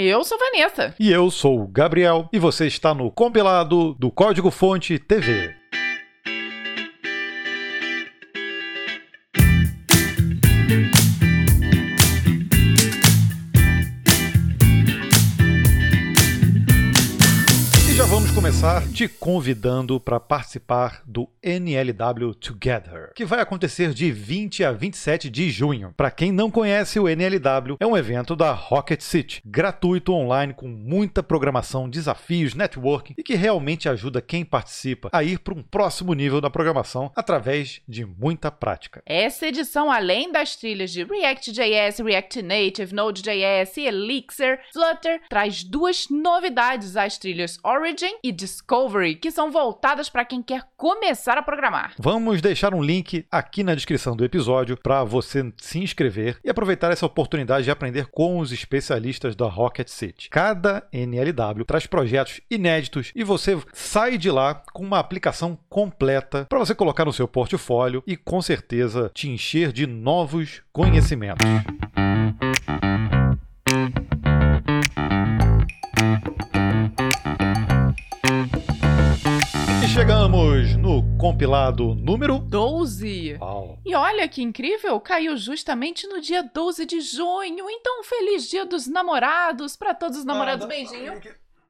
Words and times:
Eu 0.00 0.22
sou 0.22 0.38
Vanessa. 0.38 0.94
E 1.00 1.10
eu 1.10 1.28
sou 1.28 1.60
o 1.60 1.66
Gabriel. 1.66 2.28
E 2.32 2.38
você 2.38 2.68
está 2.68 2.94
no 2.94 3.10
compilado 3.10 3.94
do 3.94 4.12
Código 4.12 4.48
Fonte 4.48 4.96
TV. 4.96 5.57
Te 18.98 19.06
convidando 19.06 20.00
para 20.00 20.18
participar 20.18 21.02
do 21.06 21.28
NLW 21.40 22.34
Together, 22.34 23.12
que 23.14 23.24
vai 23.24 23.38
acontecer 23.38 23.94
de 23.94 24.10
20 24.10 24.64
a 24.64 24.72
27 24.72 25.30
de 25.30 25.50
junho. 25.50 25.94
Para 25.96 26.10
quem 26.10 26.32
não 26.32 26.50
conhece, 26.50 26.98
o 26.98 27.08
NLW 27.08 27.76
é 27.78 27.86
um 27.86 27.96
evento 27.96 28.34
da 28.34 28.50
Rocket 28.50 29.00
City, 29.00 29.40
gratuito 29.44 30.12
online 30.12 30.52
com 30.52 30.66
muita 30.66 31.22
programação, 31.22 31.88
desafios, 31.88 32.54
networking 32.54 33.14
e 33.16 33.22
que 33.22 33.36
realmente 33.36 33.88
ajuda 33.88 34.20
quem 34.20 34.44
participa 34.44 35.10
a 35.12 35.22
ir 35.22 35.38
para 35.38 35.54
um 35.54 35.62
próximo 35.62 36.12
nível 36.12 36.40
da 36.40 36.50
programação 36.50 37.12
através 37.14 37.80
de 37.86 38.04
muita 38.04 38.50
prática. 38.50 39.00
Essa 39.06 39.46
edição, 39.46 39.92
além 39.92 40.32
das 40.32 40.56
trilhas 40.56 40.90
de 40.90 41.04
React.js, 41.04 42.00
React 42.00 42.42
Native, 42.42 42.92
Node.js 42.92 43.76
e 43.76 43.86
Elixir, 43.86 44.58
Flutter 44.72 45.20
traz 45.28 45.62
duas 45.62 46.08
novidades 46.10 46.96
às 46.96 47.16
trilhas 47.16 47.60
Origin 47.62 48.16
e 48.24 48.32
Discovery, 48.32 48.87
que 49.20 49.30
são 49.30 49.50
voltadas 49.50 50.08
para 50.08 50.24
quem 50.24 50.42
quer 50.42 50.62
começar 50.76 51.36
a 51.36 51.42
programar. 51.42 51.92
Vamos 51.98 52.40
deixar 52.40 52.72
um 52.72 52.82
link 52.82 53.26
aqui 53.30 53.62
na 53.62 53.74
descrição 53.74 54.16
do 54.16 54.24
episódio 54.24 54.76
para 54.76 55.04
você 55.04 55.52
se 55.58 55.78
inscrever 55.78 56.38
e 56.42 56.48
aproveitar 56.48 56.90
essa 56.90 57.04
oportunidade 57.04 57.64
de 57.64 57.70
aprender 57.70 58.06
com 58.06 58.38
os 58.38 58.50
especialistas 58.50 59.36
da 59.36 59.46
Rocket 59.46 59.88
City. 59.88 60.30
Cada 60.30 60.86
NLW 60.92 61.64
traz 61.66 61.86
projetos 61.86 62.40
inéditos 62.50 63.12
e 63.14 63.22
você 63.22 63.58
sai 63.72 64.16
de 64.16 64.30
lá 64.30 64.62
com 64.72 64.82
uma 64.82 64.98
aplicação 64.98 65.58
completa 65.68 66.46
para 66.48 66.58
você 66.58 66.74
colocar 66.74 67.04
no 67.04 67.12
seu 67.12 67.28
portfólio 67.28 68.02
e 68.06 68.16
com 68.16 68.40
certeza 68.40 69.10
te 69.12 69.28
encher 69.28 69.72
de 69.72 69.86
novos 69.86 70.62
conhecimentos. 70.72 71.46
Compilado 81.18 81.94
número 81.96 82.38
12. 82.38 83.36
Uau. 83.40 83.78
E 83.84 83.94
olha 83.94 84.28
que 84.28 84.40
incrível, 84.40 84.98
caiu 85.00 85.36
justamente 85.36 86.06
no 86.06 86.20
dia 86.20 86.42
12 86.42 86.86
de 86.86 87.00
junho. 87.00 87.68
Então, 87.68 88.04
feliz 88.04 88.48
dia 88.48 88.64
dos 88.64 88.86
namorados 88.86 89.76
para 89.76 89.92
todos 89.94 90.18
os 90.18 90.24
namorados. 90.24 90.64
Ah, 90.64 90.68
Beijinho. 90.68 91.20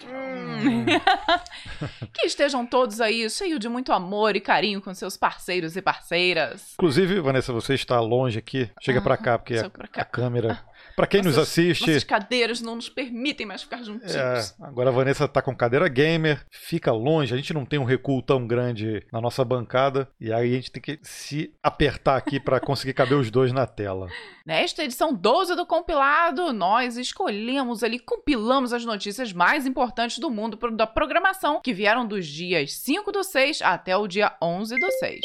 Hum. 0.05 0.87
que 2.15 2.27
estejam 2.27 2.65
todos 2.65 3.01
aí 3.01 3.29
cheios 3.29 3.59
de 3.59 3.69
muito 3.69 3.93
amor 3.93 4.37
e 4.37 4.41
carinho 4.41 4.81
com 4.81 4.95
seus 4.95 5.17
parceiros 5.17 5.77
e 5.77 5.83
parceiras. 5.83 6.75
Inclusive, 6.75 7.21
Vanessa, 7.21 7.53
você 7.53 7.75
está 7.75 7.99
longe 8.01 8.39
aqui. 8.39 8.71
Chega 8.81 9.01
ah, 9.01 9.03
para 9.03 9.17
cá, 9.17 9.39
porque 9.39 9.57
a, 9.57 9.71
cá. 9.71 10.03
a, 10.03 10.05
câmera 10.05 10.63
para 10.99 11.07
quem 11.07 11.23
nossas, 11.23 11.37
nos 11.37 11.49
assiste. 11.49 11.87
Nossas 11.87 12.05
cadeiras 12.05 12.61
não 12.61 12.75
nos 12.75 12.89
permitem 12.89 13.47
mais 13.47 13.63
ficar 13.63 13.85
juntinhos. 13.85 14.15
É, 14.15 14.53
agora 14.61 14.91
a 14.91 14.93
Vanessa 14.93 15.29
tá 15.29 15.41
com 15.41 15.55
cadeira 15.55 15.89
gamer, 15.89 16.45
fica 16.51 16.91
longe, 16.91 17.33
a 17.33 17.37
gente 17.37 17.55
não 17.55 17.65
tem 17.65 17.79
um 17.79 17.85
recuo 17.85 18.21
tão 18.21 18.45
grande 18.47 19.07
na 19.13 19.21
nossa 19.21 19.45
bancada, 19.45 20.09
e 20.21 20.33
aí 20.33 20.53
a 20.53 20.57
gente 20.57 20.73
tem 20.73 20.83
que 20.83 20.99
se 21.03 21.55
apertar 21.63 22.17
aqui 22.17 22.41
para 22.41 22.59
conseguir 22.61 22.95
caber 22.95 23.17
os 23.17 23.31
dois 23.31 23.53
na 23.53 23.65
tela. 23.65 24.09
Nesta 24.45 24.83
edição 24.83 25.15
12 25.15 25.55
do 25.55 25.65
compilado, 25.65 26.53
nós 26.53 26.97
escolhemos 26.97 27.85
ali, 27.85 28.01
compilamos 28.01 28.73
as 28.73 28.85
notícias 28.85 29.33
mais 29.33 29.67
importantes 29.67 30.19
do 30.19 30.31
mundo 30.31 30.59
da 30.73 30.87
programação, 30.87 31.61
que 31.63 31.73
vieram 31.73 32.05
dos 32.05 32.27
dias 32.27 32.73
5 32.73 33.13
do 33.13 33.23
6 33.23 33.63
até 33.63 33.97
o 33.97 34.09
dia 34.09 34.35
11 34.43 34.75
do 34.75 34.91
6. 34.91 35.21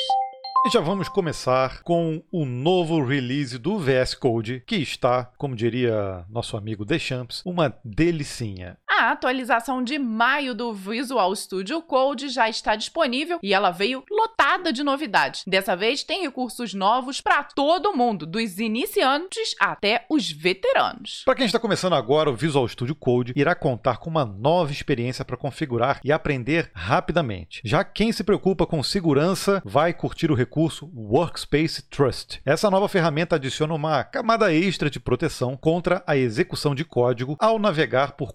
E 0.65 0.69
já 0.69 0.79
vamos 0.79 1.09
começar 1.09 1.81
com 1.83 2.23
o 2.31 2.45
novo 2.45 3.03
release 3.03 3.57
do 3.57 3.77
VS 3.77 4.15
Code, 4.15 4.63
que 4.65 4.77
está, 4.77 5.25
como 5.37 5.57
diria 5.57 6.25
nosso 6.29 6.55
amigo 6.55 6.85
Deschamps, 6.85 7.41
uma 7.45 7.77
delicinha. 7.83 8.77
A 8.95 9.09
atualização 9.09 9.83
de 9.83 9.97
maio 9.97 10.53
do 10.53 10.71
Visual 10.71 11.35
Studio 11.35 11.81
Code 11.81 12.29
já 12.29 12.47
está 12.47 12.75
disponível 12.75 13.39
e 13.41 13.51
ela 13.51 13.71
veio 13.71 14.03
lotada 14.07 14.71
de 14.71 14.83
novidades. 14.83 15.43
Dessa 15.47 15.75
vez 15.75 16.03
tem 16.03 16.21
recursos 16.21 16.75
novos 16.75 17.19
para 17.19 17.43
todo 17.43 17.97
mundo, 17.97 18.27
dos 18.27 18.59
iniciantes 18.59 19.55
até 19.59 20.05
os 20.07 20.31
veteranos. 20.31 21.23
Para 21.25 21.33
quem 21.33 21.47
está 21.47 21.59
começando 21.59 21.93
agora, 21.93 22.29
o 22.29 22.35
Visual 22.35 22.67
Studio 22.67 22.93
Code 22.93 23.33
irá 23.35 23.55
contar 23.55 23.97
com 23.97 24.11
uma 24.11 24.25
nova 24.25 24.71
experiência 24.71 25.25
para 25.25 25.37
configurar 25.37 25.99
e 26.03 26.11
aprender 26.11 26.69
rapidamente. 26.71 27.61
Já 27.65 27.83
quem 27.83 28.11
se 28.11 28.23
preocupa 28.23 28.67
com 28.67 28.83
segurança 28.83 29.59
vai 29.65 29.91
curtir 29.91 30.29
o 30.31 30.35
recurso 30.35 30.91
Workspace 30.95 31.81
Trust. 31.89 32.41
Essa 32.45 32.69
nova 32.69 32.87
ferramenta 32.87 33.37
adiciona 33.37 33.73
uma 33.73 34.03
camada 34.03 34.53
extra 34.53 34.87
de 34.87 34.99
proteção 34.99 35.57
contra 35.57 36.03
a 36.05 36.15
execução 36.15 36.75
de 36.75 36.85
código 36.85 37.35
ao 37.39 37.57
navegar 37.57 38.11
por 38.11 38.33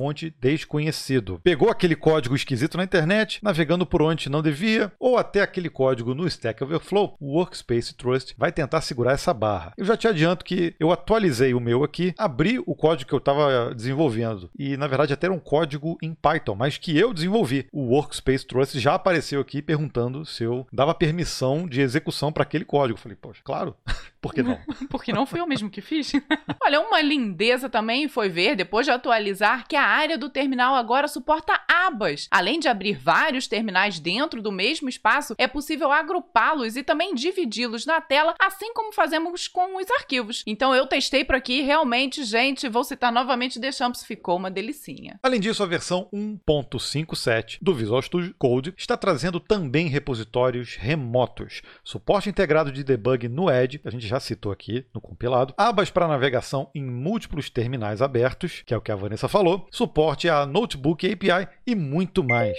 código-fonte 0.00 0.34
desconhecido. 0.40 1.40
Pegou 1.44 1.68
aquele 1.68 1.94
código 1.94 2.34
esquisito 2.34 2.78
na 2.78 2.84
internet, 2.84 3.38
navegando 3.42 3.84
por 3.84 4.00
onde 4.00 4.30
não 4.30 4.42
devia, 4.42 4.90
ou 4.98 5.18
até 5.18 5.42
aquele 5.42 5.68
código 5.68 6.14
no 6.14 6.26
Stack 6.26 6.64
Overflow, 6.64 7.16
o 7.20 7.36
Workspace 7.36 7.94
Trust 7.94 8.34
vai 8.38 8.50
tentar 8.50 8.80
segurar 8.80 9.12
essa 9.12 9.34
barra. 9.34 9.72
Eu 9.76 9.84
já 9.84 9.96
te 9.96 10.08
adianto 10.08 10.44
que 10.44 10.74
eu 10.80 10.90
atualizei 10.90 11.52
o 11.52 11.60
meu 11.60 11.84
aqui, 11.84 12.14
abri 12.16 12.58
o 12.58 12.74
código 12.74 13.08
que 13.08 13.14
eu 13.14 13.18
estava 13.18 13.74
desenvolvendo, 13.74 14.50
e 14.58 14.76
na 14.76 14.86
verdade 14.86 15.12
até 15.12 15.26
era 15.26 15.34
um 15.34 15.38
código 15.38 15.98
em 16.02 16.14
Python, 16.14 16.54
mas 16.54 16.78
que 16.78 16.96
eu 16.96 17.12
desenvolvi. 17.12 17.66
O 17.70 17.92
Workspace 17.92 18.46
Trust 18.46 18.78
já 18.80 18.94
apareceu 18.94 19.40
aqui 19.40 19.60
perguntando 19.60 20.24
se 20.24 20.44
eu 20.44 20.66
dava 20.72 20.94
permissão 20.94 21.68
de 21.68 21.80
execução 21.80 22.32
para 22.32 22.42
aquele 22.42 22.64
código. 22.64 22.98
falei, 22.98 23.16
poxa, 23.20 23.42
claro, 23.44 23.76
por 24.20 24.34
que 24.34 24.42
não? 24.42 24.58
Porque 24.90 25.12
não 25.12 25.26
fui 25.26 25.40
eu 25.40 25.46
mesmo 25.46 25.70
que 25.70 25.80
fiz. 25.80 26.12
Olha, 26.62 26.80
uma 26.80 27.00
lindeza 27.00 27.68
também 27.68 28.08
foi 28.08 28.28
ver, 28.28 28.56
depois 28.56 28.86
de 28.86 28.92
atualizar, 28.92 29.66
que 29.66 29.76
a 29.76 29.82
área 29.82 30.18
do 30.18 30.28
terminal 30.28 30.74
agora 30.74 31.08
suporta 31.08 31.60
abas. 31.68 32.28
Além 32.30 32.58
de 32.58 32.68
abrir 32.68 32.94
vários 32.94 33.46
terminais 33.46 33.98
dentro 33.98 34.42
do 34.42 34.52
mesmo 34.52 34.88
espaço, 34.88 35.34
é 35.38 35.46
possível 35.46 35.90
agrupá-los 35.90 36.76
e 36.76 36.82
também 36.82 37.14
dividi-los 37.14 37.86
na 37.86 38.00
tela, 38.00 38.34
assim 38.40 38.72
como 38.74 38.92
fazemos 38.92 39.48
com 39.48 39.76
os 39.76 39.90
arquivos. 39.90 40.42
Então 40.46 40.74
eu 40.74 40.86
testei 40.86 41.24
por 41.24 41.34
aqui, 41.34 41.62
realmente, 41.62 42.24
gente, 42.24 42.68
vou 42.68 42.84
citar 42.84 43.12
novamente 43.12 43.60
The 43.60 43.72
Champs, 43.72 44.04
ficou 44.04 44.36
uma 44.36 44.50
delicinha. 44.50 45.18
Além 45.22 45.40
disso, 45.40 45.62
a 45.62 45.66
versão 45.66 46.08
1.57 46.12 47.58
do 47.60 47.74
Visual 47.74 48.02
Studio 48.02 48.34
Code 48.38 48.74
está 48.76 48.96
trazendo 48.96 49.40
também 49.40 49.88
repositórios 49.88 50.76
remotos 50.76 51.62
suporte 51.82 52.28
integrado 52.28 52.72
de 52.72 52.84
debug 52.84 53.28
no 53.28 53.50
Edge, 53.50 53.80
a 53.84 53.90
gente 53.90 54.06
já 54.10 54.18
citou 54.20 54.50
aqui 54.50 54.84
no 54.92 55.00
compilado, 55.00 55.54
abas 55.56 55.88
para 55.88 56.08
navegação 56.08 56.68
em 56.74 56.82
múltiplos 56.82 57.48
terminais 57.48 58.02
abertos, 58.02 58.62
que 58.66 58.74
é 58.74 58.76
o 58.76 58.80
que 58.80 58.90
a 58.90 58.96
Vanessa 58.96 59.28
falou, 59.28 59.68
suporte 59.70 60.28
a 60.28 60.44
Notebook 60.44 61.10
API 61.10 61.48
e 61.66 61.74
muito 61.76 62.24
mais. 62.24 62.58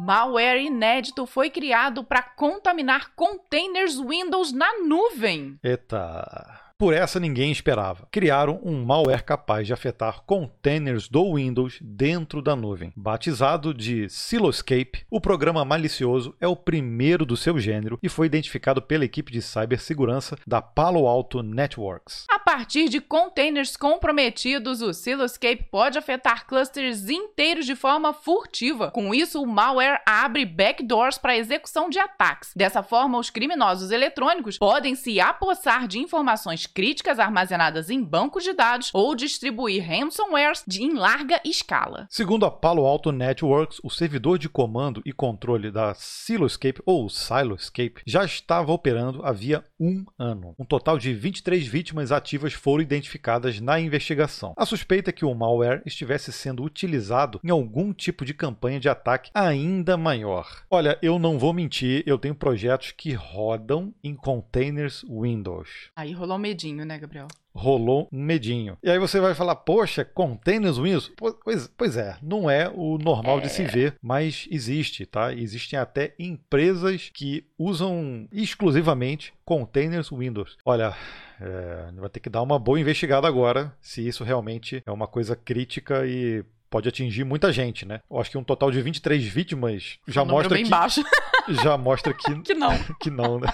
Malware 0.00 0.60
inédito 0.60 1.24
foi 1.26 1.50
criado 1.50 2.02
para 2.02 2.22
contaminar 2.22 3.12
containers 3.14 3.98
Windows 4.00 4.52
na 4.52 4.78
nuvem. 4.78 5.58
Eita. 5.62 6.69
Por 6.80 6.94
essa 6.94 7.20
ninguém 7.20 7.52
esperava. 7.52 8.08
Criaram 8.10 8.58
um 8.64 8.82
malware 8.82 9.22
capaz 9.22 9.66
de 9.66 9.72
afetar 9.74 10.22
containers 10.22 11.10
do 11.10 11.34
Windows 11.34 11.78
dentro 11.78 12.40
da 12.40 12.56
nuvem. 12.56 12.90
Batizado 12.96 13.74
de 13.74 14.08
Siloscape, 14.08 15.04
o 15.10 15.20
programa 15.20 15.62
malicioso 15.62 16.34
é 16.40 16.48
o 16.48 16.56
primeiro 16.56 17.26
do 17.26 17.36
seu 17.36 17.58
gênero 17.58 17.98
e 18.02 18.08
foi 18.08 18.28
identificado 18.28 18.80
pela 18.80 19.04
equipe 19.04 19.30
de 19.30 19.42
cibersegurança 19.42 20.38
da 20.46 20.62
Palo 20.62 21.06
Alto 21.06 21.42
Networks. 21.42 22.24
A 22.30 22.38
partir 22.50 22.88
de 22.88 23.00
containers 23.00 23.76
comprometidos, 23.76 24.82
o 24.82 24.92
Siloscape 24.92 25.68
pode 25.70 25.96
afetar 25.96 26.48
clusters 26.48 27.08
inteiros 27.08 27.64
de 27.64 27.76
forma 27.76 28.12
furtiva. 28.12 28.90
Com 28.90 29.14
isso, 29.14 29.40
o 29.40 29.46
malware 29.46 30.02
abre 30.04 30.44
backdoors 30.44 31.16
para 31.16 31.36
execução 31.36 31.88
de 31.88 32.00
ataques. 32.00 32.50
Dessa 32.56 32.82
forma, 32.82 33.18
os 33.20 33.30
criminosos 33.30 33.92
eletrônicos 33.92 34.58
podem 34.58 34.96
se 34.96 35.20
apossar 35.20 35.86
de 35.86 36.00
informações 36.00 36.66
críticas 36.66 37.20
armazenadas 37.20 37.88
em 37.88 38.02
bancos 38.02 38.42
de 38.42 38.52
dados 38.52 38.90
ou 38.92 39.14
distribuir 39.14 39.86
ransomwares 39.86 40.64
em 40.76 40.94
larga 40.94 41.40
escala. 41.44 42.08
Segundo 42.10 42.44
a 42.44 42.50
Palo 42.50 42.84
Alto 42.84 43.12
Networks, 43.12 43.78
o 43.84 43.90
servidor 43.90 44.40
de 44.40 44.48
comando 44.48 45.00
e 45.06 45.12
controle 45.12 45.70
da 45.70 45.94
Siloscape 45.94 46.82
ou 46.84 47.08
Siloscape 47.08 48.02
já 48.04 48.24
estava 48.24 48.72
operando 48.72 49.24
havia 49.24 49.64
um 49.78 50.04
ano. 50.18 50.52
Um 50.58 50.64
total 50.64 50.98
de 50.98 51.14
23 51.14 51.64
vítimas 51.64 52.10
ativas 52.10 52.39
foram 52.52 52.82
identificadas 52.82 53.60
na 53.60 53.80
investigação. 53.80 54.52
A 54.56 54.66
suspeita 54.66 55.10
é 55.10 55.12
que 55.12 55.24
o 55.24 55.34
malware 55.34 55.82
estivesse 55.86 56.32
sendo 56.32 56.62
utilizado 56.62 57.40
em 57.42 57.50
algum 57.50 57.92
tipo 57.92 58.24
de 58.24 58.34
campanha 58.34 58.78
de 58.78 58.88
ataque 58.88 59.30
ainda 59.34 59.96
maior. 59.96 60.62
Olha, 60.70 60.98
eu 61.00 61.18
não 61.18 61.38
vou 61.38 61.52
mentir, 61.54 62.02
eu 62.06 62.18
tenho 62.18 62.34
projetos 62.34 62.92
que 62.92 63.12
rodam 63.12 63.94
em 64.04 64.14
containers 64.14 65.04
Windows. 65.08 65.90
Aí 65.96 66.12
rolou 66.12 66.38
meio 66.38 66.50
medinho, 66.50 66.84
né, 66.84 66.98
Gabriel? 66.98 67.28
Rolou 67.54 68.08
um 68.12 68.22
medinho. 68.22 68.76
E 68.82 68.90
aí 68.90 68.98
você 68.98 69.20
vai 69.20 69.34
falar, 69.34 69.56
poxa, 69.56 70.04
containers 70.04 70.78
Windows? 70.78 71.10
Pois, 71.16 71.68
pois 71.76 71.96
é, 71.96 72.16
não 72.22 72.48
é 72.48 72.70
o 72.74 72.98
normal 72.98 73.38
é. 73.38 73.42
de 73.42 73.48
se 73.48 73.62
é. 73.62 73.66
ver, 73.66 73.96
mas 74.02 74.46
existe, 74.50 75.06
tá? 75.06 75.32
Existem 75.32 75.78
até 75.78 76.14
empresas 76.18 77.10
que 77.12 77.44
usam 77.58 78.28
exclusivamente 78.32 79.32
containers 79.44 80.10
Windows. 80.10 80.56
Olha, 80.64 80.94
é, 81.40 81.90
vai 81.96 82.08
ter 82.08 82.20
que 82.20 82.30
dar 82.30 82.42
uma 82.42 82.58
boa 82.58 82.78
investigada 82.78 83.26
agora 83.26 83.74
se 83.80 84.06
isso 84.06 84.24
realmente 84.24 84.82
é 84.86 84.90
uma 84.90 85.06
coisa 85.06 85.34
crítica 85.34 86.06
e 86.06 86.44
pode 86.70 86.88
atingir 86.88 87.24
muita 87.24 87.52
gente, 87.52 87.84
né? 87.84 88.00
Eu 88.08 88.20
acho 88.20 88.30
que 88.30 88.38
um 88.38 88.44
total 88.44 88.70
de 88.70 88.80
23 88.80 89.24
vítimas 89.24 89.98
já 90.06 90.24
mostra 90.24 90.54
bem 90.54 90.64
que 90.64 90.70
baixo. 90.70 91.02
já 91.62 91.76
mostra 91.76 92.14
que 92.14 92.40
que 92.42 92.54
não. 92.54 92.70
que 93.00 93.10
não, 93.10 93.40
né? 93.40 93.48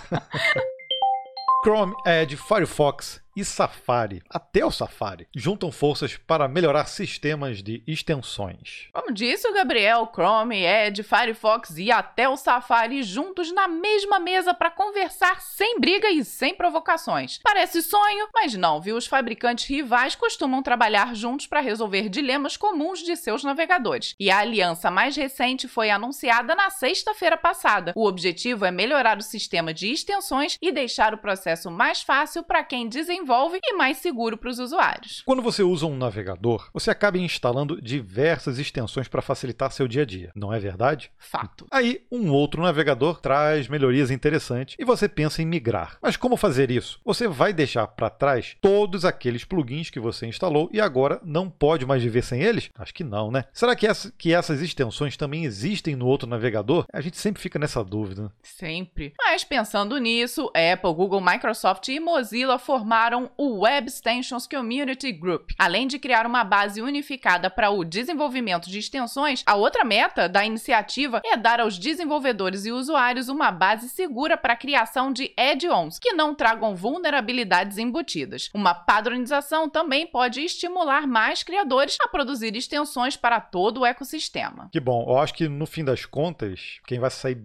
Chrome, 1.64 1.94
Edge, 2.06 2.36
Firefox 2.36 3.24
e 3.36 3.44
Safari, 3.44 4.22
até 4.30 4.64
o 4.64 4.70
Safari, 4.70 5.28
juntam 5.36 5.70
forças 5.70 6.16
para 6.16 6.48
melhorar 6.48 6.86
sistemas 6.86 7.62
de 7.62 7.82
extensões. 7.86 8.88
Como 8.94 9.12
disse 9.12 9.46
o 9.46 9.52
Gabriel, 9.52 10.10
Chrome, 10.10 10.64
Edge, 10.64 11.02
Firefox 11.02 11.76
e 11.76 11.92
até 11.92 12.26
o 12.26 12.36
Safari 12.38 13.02
juntos 13.02 13.52
na 13.52 13.68
mesma 13.68 14.18
mesa 14.18 14.54
para 14.54 14.70
conversar 14.70 15.42
sem 15.42 15.78
briga 15.78 16.08
e 16.10 16.24
sem 16.24 16.54
provocações. 16.54 17.38
Parece 17.42 17.82
sonho, 17.82 18.26
mas 18.32 18.54
não, 18.54 18.80
viu? 18.80 18.96
Os 18.96 19.06
fabricantes 19.06 19.66
rivais 19.66 20.14
costumam 20.14 20.62
trabalhar 20.62 21.14
juntos 21.14 21.46
para 21.46 21.60
resolver 21.60 22.08
dilemas 22.08 22.56
comuns 22.56 23.00
de 23.00 23.14
seus 23.16 23.44
navegadores. 23.44 24.14
E 24.18 24.30
a 24.30 24.38
aliança 24.38 24.90
mais 24.90 25.14
recente 25.14 25.68
foi 25.68 25.90
anunciada 25.90 26.54
na 26.54 26.70
sexta-feira 26.70 27.36
passada. 27.36 27.92
O 27.94 28.06
objetivo 28.06 28.64
é 28.64 28.70
melhorar 28.70 29.18
o 29.18 29.22
sistema 29.22 29.74
de 29.74 29.92
extensões 29.92 30.56
e 30.62 30.72
deixar 30.72 31.12
o 31.12 31.18
processo 31.18 31.70
mais 31.70 32.00
fácil 32.00 32.42
para 32.42 32.64
quem 32.64 32.88
desenvolve 32.88 33.25
desenvolve 33.26 33.58
e 33.62 33.74
mais 33.74 33.98
seguro 33.98 34.36
para 34.36 34.50
os 34.50 34.58
usuários. 34.60 35.22
Quando 35.26 35.42
você 35.42 35.62
usa 35.62 35.84
um 35.84 35.96
navegador, 35.96 36.70
você 36.72 36.90
acaba 36.90 37.18
instalando 37.18 37.82
diversas 37.82 38.58
extensões 38.58 39.08
para 39.08 39.20
facilitar 39.20 39.72
seu 39.72 39.88
dia 39.88 40.02
a 40.02 40.04
dia, 40.04 40.30
não 40.34 40.54
é 40.54 40.60
verdade? 40.60 41.10
Fato. 41.18 41.66
Aí, 41.72 42.02
um 42.10 42.30
outro 42.30 42.62
navegador 42.62 43.20
traz 43.20 43.66
melhorias 43.66 44.12
interessantes 44.12 44.76
e 44.78 44.84
você 44.84 45.08
pensa 45.08 45.42
em 45.42 45.46
migrar. 45.46 45.98
Mas 46.00 46.16
como 46.16 46.36
fazer 46.36 46.70
isso? 46.70 47.00
Você 47.04 47.26
vai 47.26 47.52
deixar 47.52 47.86
para 47.88 48.08
trás 48.08 48.56
todos 48.60 49.04
aqueles 49.04 49.44
plugins 49.44 49.90
que 49.90 49.98
você 49.98 50.26
instalou 50.26 50.70
e 50.72 50.80
agora 50.80 51.20
não 51.24 51.50
pode 51.50 51.84
mais 51.84 52.02
viver 52.02 52.22
sem 52.22 52.40
eles? 52.40 52.70
Acho 52.78 52.94
que 52.94 53.02
não, 53.02 53.30
né? 53.30 53.44
Será 53.52 53.74
que, 53.74 53.86
essa, 53.86 54.12
que 54.16 54.32
essas 54.32 54.62
extensões 54.62 55.16
também 55.16 55.44
existem 55.44 55.96
no 55.96 56.06
outro 56.06 56.28
navegador? 56.28 56.86
A 56.92 57.00
gente 57.00 57.16
sempre 57.16 57.42
fica 57.42 57.58
nessa 57.58 57.82
dúvida. 57.82 58.32
Sempre. 58.42 59.14
Mas 59.18 59.42
pensando 59.42 59.98
nisso, 59.98 60.50
Apple, 60.54 60.94
Google, 60.94 61.20
Microsoft 61.20 61.88
e 61.88 61.98
Mozilla 61.98 62.58
formaram 62.58 63.15
criaram 63.16 63.30
o 63.36 63.60
Web 63.60 63.88
Extensions 63.88 64.46
Community 64.46 65.10
Group. 65.12 65.50
Além 65.58 65.86
de 65.86 65.98
criar 65.98 66.26
uma 66.26 66.44
base 66.44 66.82
unificada 66.82 67.48
para 67.48 67.70
o 67.70 67.84
desenvolvimento 67.84 68.68
de 68.68 68.78
extensões, 68.78 69.42
a 69.46 69.54
outra 69.54 69.84
meta 69.84 70.28
da 70.28 70.44
iniciativa 70.44 71.22
é 71.24 71.36
dar 71.36 71.60
aos 71.60 71.78
desenvolvedores 71.78 72.66
e 72.66 72.72
usuários 72.72 73.28
uma 73.28 73.50
base 73.50 73.88
segura 73.88 74.36
para 74.36 74.52
a 74.52 74.56
criação 74.56 75.12
de 75.12 75.32
add-ons 75.36 75.98
que 75.98 76.12
não 76.12 76.34
tragam 76.34 76.76
vulnerabilidades 76.76 77.78
embutidas. 77.78 78.50
Uma 78.52 78.74
padronização 78.74 79.68
também 79.68 80.06
pode 80.06 80.40
estimular 80.40 81.06
mais 81.06 81.42
criadores 81.42 81.96
a 82.00 82.08
produzir 82.08 82.54
extensões 82.54 83.16
para 83.16 83.40
todo 83.40 83.80
o 83.80 83.86
ecossistema. 83.86 84.68
Que 84.70 84.80
bom, 84.80 85.06
eu 85.08 85.18
acho 85.18 85.34
que 85.34 85.48
no 85.48 85.66
fim 85.66 85.84
das 85.84 86.04
contas, 86.04 86.80
quem 86.86 86.98
vai 86.98 87.10
sair 87.10 87.36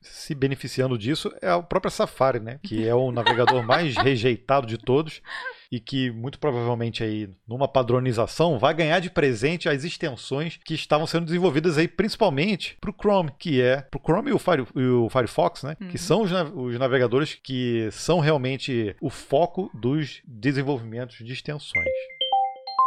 se 0.00 0.34
beneficiando 0.34 0.96
disso 0.96 1.34
é 1.42 1.52
o 1.52 1.62
próprio 1.62 1.90
Safari, 1.90 2.40
né? 2.40 2.58
Que 2.62 2.86
é 2.86 2.94
o 2.94 3.10
navegador 3.10 3.62
mais 3.62 3.96
rejeitado 3.98 4.66
de 4.66 4.78
todos 4.78 5.17
e 5.70 5.78
que 5.78 6.10
muito 6.10 6.38
provavelmente 6.38 7.02
aí 7.02 7.28
numa 7.46 7.68
padronização 7.68 8.58
vai 8.58 8.74
ganhar 8.74 9.00
de 9.00 9.10
presente 9.10 9.68
as 9.68 9.84
extensões 9.84 10.58
que 10.64 10.74
estavam 10.74 11.06
sendo 11.06 11.26
desenvolvidas 11.26 11.76
aí 11.78 11.86
principalmente 11.86 12.76
para 12.80 12.90
o 12.90 12.94
Chrome, 12.94 13.32
que 13.38 13.60
é 13.60 13.82
para 13.82 13.98
o 13.98 14.02
Chrome 14.02 14.30
e 14.30 14.34
o, 14.34 14.38
Fire, 14.38 14.66
e 14.74 14.84
o, 14.84 15.08
Firefox, 15.08 15.62
né? 15.62 15.76
Uhum. 15.80 15.88
Que 15.88 15.98
são 15.98 16.22
os, 16.22 16.30
os 16.54 16.78
navegadores 16.78 17.34
que 17.34 17.88
são 17.92 18.20
realmente 18.20 18.96
o 19.00 19.10
foco 19.10 19.70
dos 19.74 20.22
desenvolvimentos 20.24 21.16
de 21.18 21.32
extensões. 21.32 21.88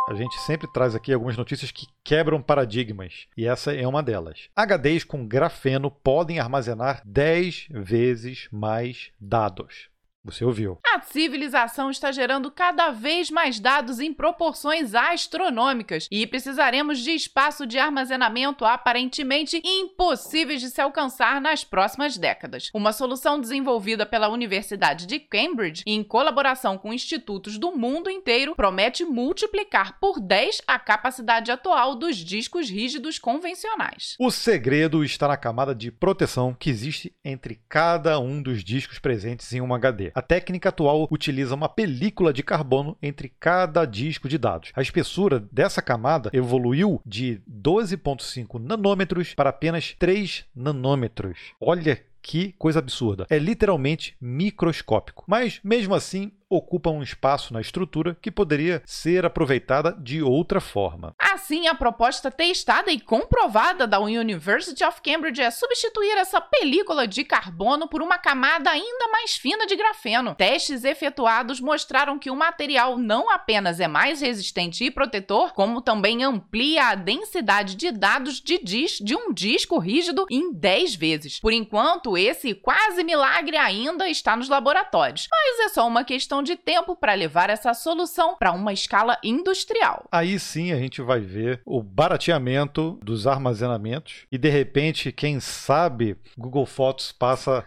A 0.09 0.13
gente 0.15 0.35
sempre 0.41 0.67
traz 0.67 0.95
aqui 0.95 1.13
algumas 1.13 1.37
notícias 1.37 1.71
que 1.71 1.87
quebram 2.03 2.41
paradigmas, 2.41 3.27
e 3.37 3.45
essa 3.45 3.73
é 3.73 3.87
uma 3.87 4.01
delas. 4.01 4.49
HDs 4.55 5.03
com 5.03 5.25
grafeno 5.25 5.91
podem 5.91 6.39
armazenar 6.39 7.01
10 7.05 7.67
vezes 7.69 8.47
mais 8.51 9.11
dados. 9.19 9.90
Você 10.23 10.45
ouviu. 10.45 10.77
A 10.85 11.01
civilização 11.01 11.89
está 11.89 12.11
gerando 12.11 12.51
cada 12.51 12.91
vez 12.91 13.31
mais 13.31 13.59
dados 13.59 13.99
em 13.99 14.13
proporções 14.13 14.93
astronômicas 14.93 16.07
e 16.11 16.27
precisaremos 16.27 16.99
de 16.99 17.09
espaço 17.09 17.65
de 17.65 17.79
armazenamento 17.79 18.63
aparentemente 18.63 19.59
impossíveis 19.65 20.61
de 20.61 20.69
se 20.69 20.79
alcançar 20.79 21.41
nas 21.41 21.63
próximas 21.63 22.17
décadas. 22.17 22.69
Uma 22.71 22.93
solução 22.93 23.41
desenvolvida 23.41 24.05
pela 24.05 24.29
Universidade 24.29 25.07
de 25.07 25.19
Cambridge, 25.19 25.81
em 25.87 26.03
colaboração 26.03 26.77
com 26.77 26.93
institutos 26.93 27.57
do 27.57 27.71
mundo 27.71 28.07
inteiro, 28.07 28.55
promete 28.55 29.03
multiplicar 29.03 29.99
por 29.99 30.19
10 30.19 30.61
a 30.67 30.77
capacidade 30.77 31.51
atual 31.51 31.95
dos 31.95 32.17
discos 32.17 32.69
rígidos 32.69 33.17
convencionais. 33.17 34.15
O 34.19 34.29
segredo 34.29 35.03
está 35.03 35.27
na 35.27 35.37
camada 35.37 35.73
de 35.73 35.91
proteção 35.91 36.53
que 36.53 36.69
existe 36.69 37.11
entre 37.25 37.59
cada 37.67 38.19
um 38.19 38.39
dos 38.39 38.63
discos 38.63 38.99
presentes 38.99 39.51
em 39.51 39.61
um 39.61 39.73
HD. 39.73 40.10
A 40.13 40.21
técnica 40.21 40.69
atual 40.69 41.07
utiliza 41.09 41.55
uma 41.55 41.69
película 41.69 42.33
de 42.33 42.43
carbono 42.43 42.97
entre 43.01 43.31
cada 43.39 43.85
disco 43.85 44.27
de 44.27 44.37
dados. 44.37 44.71
A 44.75 44.81
espessura 44.81 45.43
dessa 45.51 45.81
camada 45.81 46.29
evoluiu 46.33 47.01
de 47.05 47.41
12,5 47.49 48.59
nanômetros 48.59 49.33
para 49.33 49.49
apenas 49.49 49.95
3 49.97 50.45
nanômetros. 50.55 51.37
Olha 51.59 52.01
que 52.21 52.53
coisa 52.53 52.79
absurda. 52.79 53.25
É 53.29 53.39
literalmente 53.39 54.15
microscópico. 54.21 55.23
Mas, 55.27 55.59
mesmo 55.63 55.95
assim, 55.95 56.31
ocupa 56.51 56.89
um 56.89 57.01
espaço 57.01 57.53
na 57.53 57.61
estrutura 57.61 58.17
que 58.21 58.29
poderia 58.29 58.83
ser 58.85 59.25
aproveitada 59.25 59.93
de 59.93 60.21
outra 60.21 60.59
forma. 60.59 61.15
Assim, 61.17 61.67
a 61.67 61.73
proposta 61.73 62.29
testada 62.29 62.91
e 62.91 62.99
comprovada 62.99 63.87
da 63.87 63.99
University 63.99 64.83
of 64.83 65.01
Cambridge 65.01 65.41
é 65.41 65.49
substituir 65.49 66.17
essa 66.17 66.41
película 66.41 67.07
de 67.07 67.23
carbono 67.23 67.87
por 67.87 68.01
uma 68.01 68.17
camada 68.17 68.69
ainda 68.69 69.07
mais 69.07 69.37
fina 69.37 69.65
de 69.65 69.75
grafeno. 69.75 70.35
Testes 70.35 70.83
efetuados 70.83 71.61
mostraram 71.61 72.19
que 72.19 72.29
o 72.29 72.35
material 72.35 72.97
não 72.97 73.29
apenas 73.29 73.79
é 73.79 73.87
mais 73.87 74.19
resistente 74.21 74.83
e 74.83 74.91
protetor, 74.91 75.53
como 75.53 75.81
também 75.81 76.23
amplia 76.23 76.89
a 76.89 76.95
densidade 76.95 77.75
de 77.75 77.91
dados 77.91 78.41
de, 78.41 78.59
dis 78.59 78.97
de 78.99 79.15
um 79.15 79.33
disco 79.33 79.77
rígido 79.77 80.25
em 80.29 80.51
10 80.53 80.95
vezes. 80.95 81.39
Por 81.39 81.53
enquanto, 81.53 82.17
esse 82.17 82.53
quase 82.53 83.03
milagre 83.03 83.55
ainda 83.55 84.09
está 84.09 84.35
nos 84.35 84.49
laboratórios, 84.49 85.27
mas 85.31 85.59
é 85.59 85.69
só 85.69 85.87
uma 85.87 86.03
questão 86.03 86.40
questão 86.41 86.43
de 86.43 86.55
tempo 86.55 86.95
para 86.95 87.13
levar 87.13 87.49
essa 87.49 87.73
solução 87.73 88.35
para 88.37 88.51
uma 88.51 88.73
escala 88.73 89.17
industrial. 89.23 90.05
Aí 90.11 90.39
sim 90.39 90.71
a 90.71 90.77
gente 90.77 91.01
vai 91.01 91.19
ver 91.19 91.61
o 91.65 91.81
barateamento 91.81 92.99
dos 93.03 93.27
armazenamentos 93.27 94.25
e 94.31 94.37
de 94.37 94.49
repente, 94.49 95.11
quem 95.11 95.39
sabe, 95.39 96.17
Google 96.37 96.65
Fotos 96.65 97.11
passa 97.11 97.63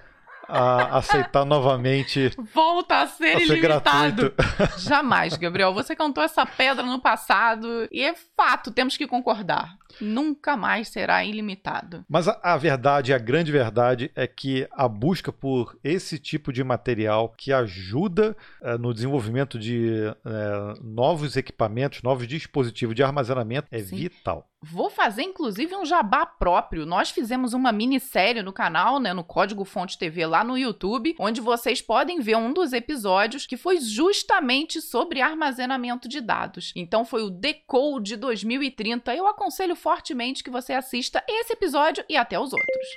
a 0.48 0.98
aceitar 0.98 1.44
novamente. 1.44 2.30
Volta 2.54 3.00
a 3.00 3.06
ser, 3.06 3.36
a 3.36 3.40
ilimitado. 3.40 4.32
Jamais, 4.78 5.36
Gabriel. 5.36 5.72
Você 5.74 5.94
cantou 5.94 6.22
essa 6.22 6.44
pedra 6.44 6.84
no 6.84 7.00
passado 7.00 7.88
e 7.90 8.02
é 8.02 8.14
fato, 8.36 8.70
temos 8.70 8.96
que 8.96 9.06
concordar 9.06 9.76
nunca 10.00 10.56
mais 10.56 10.88
será 10.88 11.24
ilimitado. 11.24 12.04
Mas 12.08 12.28
a, 12.28 12.38
a, 12.42 12.56
verdade, 12.56 13.12
a 13.12 13.18
grande 13.18 13.52
verdade, 13.52 14.10
é 14.14 14.26
que 14.26 14.66
a 14.72 14.88
busca 14.88 15.32
por 15.32 15.78
esse 15.82 16.18
tipo 16.18 16.52
de 16.52 16.64
material 16.64 17.28
que 17.28 17.52
ajuda 17.52 18.36
é, 18.62 18.76
no 18.78 18.92
desenvolvimento 18.92 19.58
de 19.58 20.06
é, 20.24 20.80
novos 20.82 21.36
equipamentos, 21.36 22.02
novos 22.02 22.26
dispositivos 22.26 22.94
de 22.94 23.02
armazenamento 23.02 23.68
é 23.70 23.80
Sim. 23.80 23.96
vital. 23.96 24.48
Vou 24.64 24.88
fazer 24.88 25.22
inclusive 25.22 25.76
um 25.76 25.84
jabá 25.84 26.24
próprio. 26.24 26.86
Nós 26.86 27.10
fizemos 27.10 27.52
uma 27.52 27.70
minissérie 27.70 28.42
no 28.42 28.52
canal, 28.52 28.98
né, 28.98 29.12
no 29.12 29.22
Código 29.22 29.62
Fonte 29.62 29.98
TV 29.98 30.24
lá 30.24 30.42
no 30.42 30.56
YouTube, 30.56 31.14
onde 31.18 31.40
vocês 31.40 31.82
podem 31.82 32.20
ver 32.20 32.36
um 32.36 32.50
dos 32.50 32.72
episódios 32.72 33.46
que 33.46 33.58
foi 33.58 33.78
justamente 33.78 34.80
sobre 34.80 35.20
armazenamento 35.20 36.08
de 36.08 36.20
dados. 36.20 36.72
Então 36.74 37.04
foi 37.04 37.22
o 37.22 37.30
Decode 37.30 38.16
2030. 38.16 39.14
Eu 39.14 39.26
aconselho 39.26 39.76
fortemente 39.76 40.42
que 40.42 40.50
você 40.50 40.72
assista 40.72 41.22
esse 41.28 41.52
episódio 41.52 42.02
e 42.08 42.16
até 42.16 42.40
os 42.40 42.50
outros. 42.50 42.88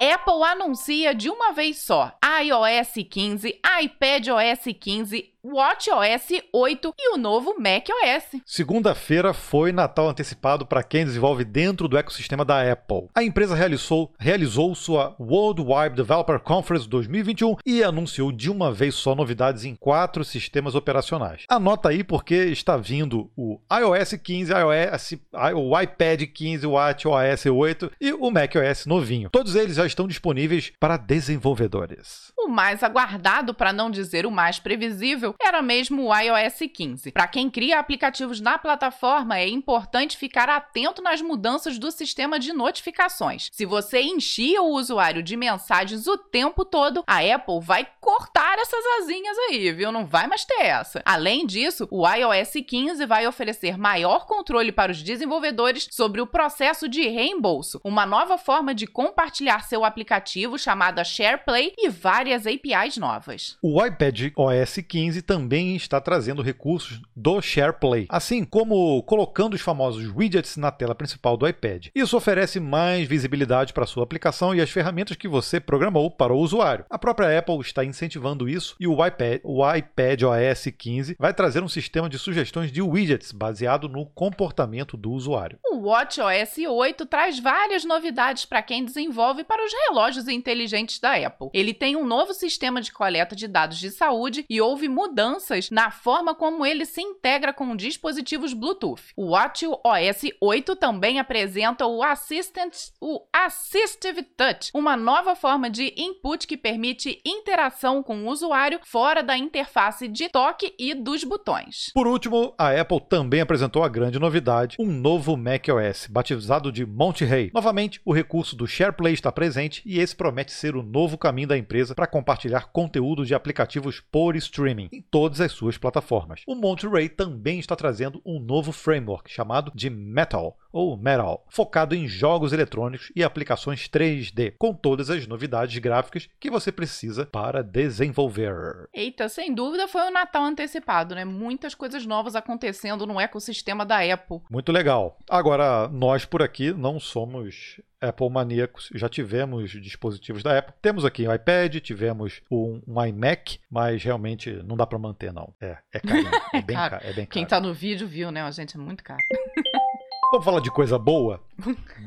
Apple 0.00 0.42
anuncia 0.44 1.14
de 1.14 1.28
uma 1.28 1.52
vez 1.52 1.76
só 1.76 2.10
iOS 2.38 3.08
15, 3.08 3.60
iPadOS 3.82 4.76
15, 4.78 5.30
WatchOS 5.42 6.42
8 6.52 6.94
e 6.98 7.14
o 7.14 7.16
novo 7.16 7.56
macOS. 7.58 8.40
Segunda-feira 8.44 9.32
foi 9.32 9.72
Natal 9.72 10.08
antecipado 10.08 10.66
para 10.66 10.82
quem 10.82 11.04
desenvolve 11.04 11.44
dentro 11.44 11.88
do 11.88 11.96
ecossistema 11.96 12.44
da 12.44 12.70
Apple. 12.70 13.08
A 13.14 13.22
empresa 13.22 13.54
realizou, 13.54 14.12
realizou 14.18 14.74
sua 14.74 15.16
World 15.18 15.62
Wide 15.62 15.96
Developer 15.96 16.38
Conference 16.40 16.86
2021 16.86 17.56
e 17.64 17.82
anunciou 17.82 18.30
de 18.30 18.50
uma 18.50 18.70
vez 18.70 18.94
só 18.94 19.14
novidades 19.14 19.64
em 19.64 19.74
quatro 19.74 20.24
sistemas 20.24 20.74
operacionais. 20.74 21.44
Anota 21.48 21.88
aí 21.88 22.04
porque 22.04 22.34
está 22.34 22.76
vindo 22.76 23.30
o 23.34 23.58
iOS 23.72 24.12
15, 24.22 24.52
iOS, 24.52 25.14
o 25.56 25.80
iPad 25.80 26.22
15, 26.32 26.66
o 26.66 26.72
WatchOS 26.72 27.46
8 27.46 27.92
e 27.98 28.12
o 28.12 28.30
macOS 28.30 28.84
novinho. 28.84 29.30
Todos 29.30 29.54
eles 29.56 29.76
já 29.76 29.86
estão 29.86 30.06
disponíveis 30.06 30.70
para 30.78 30.98
desenvolvedores. 30.98 32.19
O 32.36 32.48
mais 32.48 32.82
aguardado, 32.82 33.54
para 33.54 33.72
não 33.72 33.90
dizer 33.90 34.26
o 34.26 34.30
mais 34.30 34.58
previsível, 34.58 35.34
era 35.40 35.60
mesmo 35.60 36.06
o 36.06 36.14
iOS 36.16 36.58
15. 36.72 37.12
Para 37.12 37.28
quem 37.28 37.50
cria 37.50 37.78
aplicativos 37.78 38.40
na 38.40 38.58
plataforma, 38.58 39.38
é 39.38 39.48
importante 39.48 40.16
ficar 40.16 40.48
atento 40.48 41.02
nas 41.02 41.20
mudanças 41.20 41.78
do 41.78 41.90
sistema 41.90 42.38
de 42.38 42.52
notificações. 42.52 43.48
Se 43.52 43.66
você 43.66 44.00
enchia 44.00 44.62
o 44.62 44.72
usuário 44.72 45.22
de 45.22 45.36
mensagens 45.36 46.06
o 46.06 46.16
tempo 46.16 46.64
todo, 46.64 47.04
a 47.06 47.18
Apple 47.18 47.60
vai 47.60 47.86
cortar 48.00 48.58
essas 48.58 48.84
asinhas 49.00 49.36
aí, 49.48 49.72
viu? 49.72 49.92
Não 49.92 50.06
vai 50.06 50.26
mais 50.26 50.44
ter 50.44 50.62
essa. 50.62 51.02
Além 51.04 51.46
disso, 51.46 51.86
o 51.90 52.08
iOS 52.08 52.52
15 52.66 53.04
vai 53.06 53.26
oferecer 53.26 53.76
maior 53.76 54.26
controle 54.26 54.72
para 54.72 54.92
os 54.92 55.02
desenvolvedores 55.02 55.88
sobre 55.90 56.20
o 56.20 56.26
processo 56.26 56.88
de 56.88 57.06
reembolso, 57.08 57.80
uma 57.84 58.06
nova 58.06 58.38
forma 58.38 58.74
de 58.74 58.86
compartilhar 58.86 59.64
seu 59.64 59.84
aplicativo 59.84 60.58
chamada 60.58 61.04
SharePlay 61.04 61.74
e 61.76 61.88
várias 62.10 62.44
APIs 62.44 62.96
novas. 62.96 63.56
O 63.62 63.84
iPad 63.84 64.32
OS 64.34 64.78
15 64.78 65.22
também 65.22 65.76
está 65.76 66.00
trazendo 66.00 66.42
recursos 66.42 67.00
do 67.14 67.40
SharePlay, 67.40 68.06
assim 68.08 68.44
como 68.44 69.00
colocando 69.04 69.54
os 69.54 69.60
famosos 69.60 70.10
widgets 70.12 70.56
na 70.56 70.72
tela 70.72 70.92
principal 70.92 71.36
do 71.36 71.46
iPad. 71.46 71.86
Isso 71.94 72.16
oferece 72.16 72.58
mais 72.58 73.06
visibilidade 73.06 73.72
para 73.72 73.86
sua 73.86 74.02
aplicação 74.02 74.52
e 74.52 74.60
as 74.60 74.70
ferramentas 74.70 75.16
que 75.16 75.28
você 75.28 75.60
programou 75.60 76.10
para 76.10 76.32
o 76.34 76.38
usuário. 76.40 76.84
A 76.90 76.98
própria 76.98 77.38
Apple 77.38 77.60
está 77.60 77.84
incentivando 77.84 78.48
isso 78.48 78.74
e 78.80 78.88
o 78.88 79.06
iPad, 79.06 79.40
o 79.44 79.72
iPad 79.72 80.22
OS 80.22 80.66
15 80.76 81.14
vai 81.16 81.32
trazer 81.32 81.62
um 81.62 81.68
sistema 81.68 82.08
de 82.08 82.18
sugestões 82.18 82.72
de 82.72 82.82
widgets 82.82 83.30
baseado 83.30 83.88
no 83.88 84.04
comportamento 84.04 84.96
do 84.96 85.12
usuário. 85.12 85.60
O 85.70 85.86
WatchOS 85.86 86.58
8 86.68 87.06
traz 87.06 87.38
várias 87.38 87.84
novidades 87.84 88.44
para 88.44 88.62
quem 88.62 88.84
desenvolve 88.84 89.44
para 89.44 89.64
os 89.64 89.72
relógios 89.86 90.26
inteligentes 90.26 90.98
da 90.98 91.14
Apple. 91.14 91.50
Ele 91.54 91.72
tem 91.72 91.99
um 91.99 91.99
novo 92.04 92.34
sistema 92.34 92.80
de 92.80 92.92
coleta 92.92 93.34
de 93.34 93.46
dados 93.46 93.78
de 93.78 93.90
saúde 93.90 94.44
e 94.48 94.60
houve 94.60 94.88
mudanças 94.88 95.70
na 95.70 95.90
forma 95.90 96.34
como 96.34 96.64
ele 96.64 96.84
se 96.84 97.00
integra 97.00 97.52
com 97.52 97.76
dispositivos 97.76 98.52
Bluetooth. 98.52 99.12
O 99.16 99.30
WatchOS 99.30 100.32
8 100.40 100.76
também 100.76 101.18
apresenta 101.18 101.86
o 101.86 102.02
Assistant, 102.02 102.74
o 103.00 103.26
Assistive 103.32 104.22
Touch, 104.22 104.70
uma 104.74 104.96
nova 104.96 105.34
forma 105.34 105.70
de 105.70 105.94
input 105.96 106.46
que 106.46 106.56
permite 106.56 107.20
interação 107.24 108.02
com 108.02 108.24
o 108.24 108.28
usuário 108.28 108.80
fora 108.84 109.22
da 109.22 109.36
interface 109.36 110.08
de 110.08 110.28
toque 110.28 110.74
e 110.78 110.94
dos 110.94 111.24
botões. 111.24 111.90
Por 111.94 112.06
último, 112.06 112.54
a 112.58 112.70
Apple 112.78 113.00
também 113.08 113.40
apresentou 113.40 113.82
a 113.82 113.88
grande 113.88 114.18
novidade, 114.18 114.76
um 114.78 114.86
novo 114.86 115.36
macOS, 115.36 116.06
batizado 116.08 116.70
de 116.70 116.84
Monterey. 116.84 117.50
Novamente, 117.54 118.00
o 118.04 118.12
recurso 118.12 118.54
do 118.54 118.66
SharePlay 118.66 119.14
está 119.14 119.32
presente 119.32 119.82
e 119.84 119.98
esse 119.98 120.14
promete 120.14 120.52
ser 120.52 120.76
o 120.76 120.82
novo 120.82 121.16
caminho 121.16 121.48
da 121.48 121.58
empresa 121.58 121.79
para 121.88 122.06
compartilhar 122.06 122.70
conteúdo 122.72 123.24
de 123.24 123.34
aplicativos 123.34 124.00
por 124.00 124.36
streaming 124.36 124.88
em 124.92 125.02
todas 125.02 125.40
as 125.40 125.52
suas 125.52 125.78
plataformas. 125.78 126.42
O 126.46 126.54
Monterey 126.54 127.08
também 127.08 127.58
está 127.58 127.74
trazendo 127.74 128.20
um 128.24 128.38
novo 128.38 128.72
framework 128.72 129.30
chamado 129.30 129.72
de 129.74 129.88
Metal, 129.88 130.58
ou 130.72 130.96
Metal, 130.96 131.44
focado 131.48 131.94
em 131.94 132.06
jogos 132.06 132.52
eletrônicos 132.52 133.10
e 133.14 133.22
aplicações 133.24 133.88
3D, 133.88 134.54
com 134.58 134.72
todas 134.72 135.10
as 135.10 135.26
novidades 135.26 135.78
gráficas 135.78 136.28
que 136.38 136.50
você 136.50 136.70
precisa 136.70 137.26
para 137.26 137.62
desenvolver. 137.62 138.88
Eita, 138.92 139.28
sem 139.28 139.54
dúvida 139.54 139.88
foi 139.88 140.02
o 140.02 140.10
Natal 140.10 140.44
antecipado, 140.44 141.14
né? 141.14 141.24
Muitas 141.24 141.74
coisas 141.74 142.06
novas 142.06 142.34
acontecendo 142.34 143.06
no 143.06 143.20
ecossistema 143.20 143.84
da 143.84 144.00
Apple. 144.00 144.40
Muito 144.50 144.72
legal. 144.72 145.18
Agora, 145.28 145.88
nós 145.88 146.24
por 146.24 146.42
aqui 146.42 146.72
não 146.72 146.98
somos 147.00 147.80
Apple 148.00 148.30
maníacos, 148.30 148.88
já 148.94 149.08
tivemos 149.08 149.70
dispositivos 149.70 150.42
da 150.42 150.58
Apple. 150.58 150.74
Temos 150.80 151.04
aqui 151.04 151.26
o 151.26 151.34
iPad, 151.34 151.76
tivemos 151.80 152.40
um, 152.50 152.80
um 152.86 153.04
iMac, 153.04 153.60
mas 153.70 154.02
realmente 154.02 154.50
não 154.64 154.76
dá 154.76 154.86
para 154.86 154.98
manter, 154.98 155.32
não. 155.32 155.52
É, 155.60 155.76
é 155.92 156.00
caro. 156.00 156.30
É 156.52 156.62
bem 156.62 156.76
caro. 156.76 156.94
É 156.96 157.12
bem 157.12 157.26
caro. 157.26 157.28
Quem 157.30 157.46
tá 157.46 157.60
no 157.60 157.72
vídeo 157.72 158.06
viu, 158.08 158.30
né? 158.30 158.42
A 158.42 158.50
gente 158.50 158.76
é 158.76 158.80
muito 158.80 159.04
caro. 159.04 159.20
Vamos 160.32 160.44
falar 160.44 160.60
de 160.60 160.70
coisa 160.70 160.96
boa? 160.96 161.40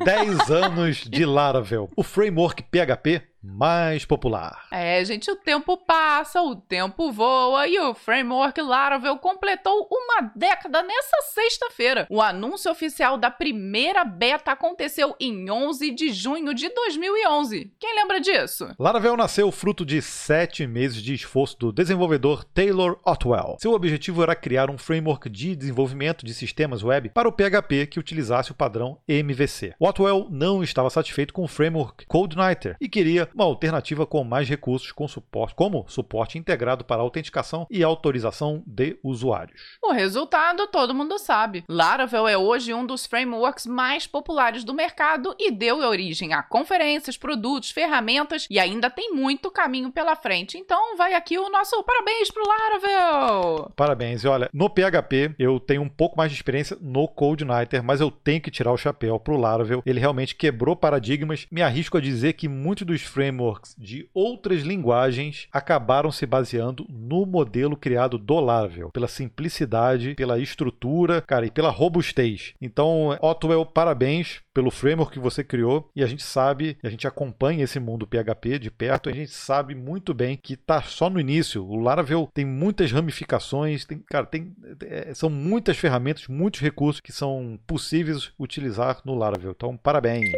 10 0.03 0.51
anos 0.51 0.97
de 0.97 1.25
Laravel. 1.25 1.89
O 1.95 2.03
framework 2.03 2.63
PHP 2.63 3.33
mais 3.43 4.05
popular. 4.05 4.67
É, 4.71 5.03
gente, 5.03 5.29
o 5.29 5.35
tempo 5.35 5.75
passa, 5.75 6.41
o 6.41 6.55
tempo 6.55 7.11
voa 7.11 7.67
e 7.67 7.77
o 7.77 7.93
framework 7.93 8.59
Laravel 8.61 9.17
completou 9.17 9.85
uma 9.91 10.31
década 10.33 10.81
nessa 10.81 11.17
sexta-feira. 11.33 12.07
O 12.09 12.21
anúncio 12.21 12.71
oficial 12.71 13.17
da 13.17 13.29
primeira 13.29 14.05
beta 14.05 14.53
aconteceu 14.53 15.13
em 15.19 15.51
11 15.51 15.91
de 15.91 16.13
junho 16.13 16.53
de 16.53 16.69
2011. 16.69 17.73
Quem 17.77 17.95
lembra 17.95 18.21
disso? 18.21 18.73
Laravel 18.79 19.17
nasceu 19.17 19.51
fruto 19.51 19.85
de 19.85 20.01
sete 20.01 20.65
meses 20.65 21.01
de 21.01 21.13
esforço 21.13 21.57
do 21.59 21.73
desenvolvedor 21.73 22.45
Taylor 22.45 22.97
Otwell. 23.05 23.57
Seu 23.59 23.73
objetivo 23.73 24.23
era 24.23 24.35
criar 24.35 24.69
um 24.69 24.77
framework 24.77 25.29
de 25.29 25.53
desenvolvimento 25.53 26.25
de 26.25 26.33
sistemas 26.33 26.81
web 26.81 27.09
para 27.09 27.27
o 27.27 27.31
PHP 27.31 27.87
que 27.87 27.99
utilizasse 27.99 28.51
o 28.51 28.55
padrão 28.55 28.97
MVC. 29.05 29.42
Otwell 29.79 30.27
não 30.29 30.63
estava 30.63 30.89
satisfeito 30.89 31.33
com 31.33 31.43
o 31.43 31.47
framework 31.47 32.05
CodeNighter 32.05 32.77
e 32.79 32.87
queria 32.87 33.29
uma 33.33 33.43
alternativa 33.43 34.05
com 34.05 34.23
mais 34.23 34.47
recursos 34.47 34.91
com 34.91 35.07
suporte, 35.07 35.55
como 35.55 35.85
suporte 35.87 36.37
integrado 36.37 36.85
para 36.85 37.01
autenticação 37.01 37.67
e 37.69 37.83
autorização 37.83 38.63
de 38.65 38.97
usuários. 39.03 39.77
O 39.81 39.91
resultado 39.91 40.67
todo 40.67 40.93
mundo 40.93 41.17
sabe. 41.17 41.63
Laravel 41.67 42.27
é 42.27 42.37
hoje 42.37 42.73
um 42.73 42.85
dos 42.85 43.05
frameworks 43.05 43.65
mais 43.65 44.07
populares 44.07 44.63
do 44.63 44.73
mercado 44.73 45.35
e 45.39 45.51
deu 45.51 45.77
origem 45.79 46.33
a 46.33 46.41
conferências, 46.41 47.17
produtos, 47.17 47.71
ferramentas 47.71 48.47
e 48.49 48.59
ainda 48.59 48.89
tem 48.89 49.13
muito 49.13 49.51
caminho 49.51 49.91
pela 49.91 50.15
frente. 50.15 50.57
Então 50.57 50.97
vai 50.97 51.13
aqui 51.13 51.37
o 51.37 51.49
nosso 51.49 51.83
parabéns 51.83 52.31
pro 52.31 52.47
Laravel! 52.47 53.71
Parabéns. 53.75 54.23
E 54.23 54.27
olha, 54.27 54.49
no 54.53 54.69
PHP 54.69 55.35
eu 55.37 55.59
tenho 55.59 55.81
um 55.81 55.89
pouco 55.89 56.17
mais 56.17 56.31
de 56.31 56.37
experiência 56.37 56.77
no 56.81 57.07
CodeNighter, 57.07 57.83
mas 57.83 58.01
eu 58.01 58.11
tenho 58.11 58.41
que 58.41 58.51
tirar 58.51 58.71
o 58.71 58.77
chapéu 58.77 59.19
pro 59.19 59.32
Laravel. 59.37 59.81
Ele 59.85 59.99
realmente 59.99 60.35
quebrou 60.35 60.75
paradigmas. 60.75 61.47
Me 61.51 61.61
arrisco 61.61 61.97
a 61.97 62.01
dizer 62.01 62.33
que 62.33 62.47
muitos 62.47 62.85
dos 62.85 63.01
frameworks 63.01 63.33
frameworks 63.33 63.75
de 63.77 64.07
outras 64.13 64.61
linguagens 64.61 65.47
acabaram 65.51 66.11
se 66.11 66.25
baseando 66.25 66.85
no 66.89 67.25
modelo 67.25 67.75
criado 67.75 68.17
do 68.17 68.39
Laravel, 68.39 68.89
pela 68.91 69.07
simplicidade, 69.07 70.15
pela 70.15 70.39
estrutura, 70.39 71.21
cara, 71.21 71.45
e 71.45 71.51
pela 71.51 71.69
robustez. 71.69 72.53
Então, 72.61 73.17
Otwell, 73.21 73.65
parabéns 73.65 74.41
pelo 74.53 74.71
framework 74.71 75.13
que 75.13 75.19
você 75.19 75.43
criou 75.43 75.89
e 75.95 76.03
a 76.03 76.07
gente 76.07 76.23
sabe, 76.23 76.77
a 76.83 76.89
gente 76.89 77.07
acompanha 77.07 77.63
esse 77.63 77.79
mundo 77.79 78.07
PHP 78.07 78.59
de 78.59 78.71
perto, 78.71 79.09
a 79.09 79.13
gente 79.13 79.31
sabe 79.31 79.73
muito 79.73 80.13
bem 80.13 80.37
que 80.37 80.53
está 80.53 80.81
só 80.81 81.09
no 81.09 81.19
início. 81.19 81.65
O 81.65 81.75
Laravel 81.75 82.29
tem 82.33 82.45
muitas 82.45 82.91
ramificações, 82.91 83.85
tem, 83.85 83.99
cara, 83.99 84.25
tem, 84.25 84.53
é, 84.81 85.13
são 85.13 85.29
muitas 85.29 85.77
ferramentas, 85.77 86.27
muitos 86.27 86.61
recursos 86.61 87.01
que 87.01 87.11
são 87.11 87.59
possíveis 87.65 88.31
utilizar 88.39 89.01
no 89.03 89.15
Laravel. 89.15 89.51
Então, 89.51 89.75
parabéns. 89.75 90.29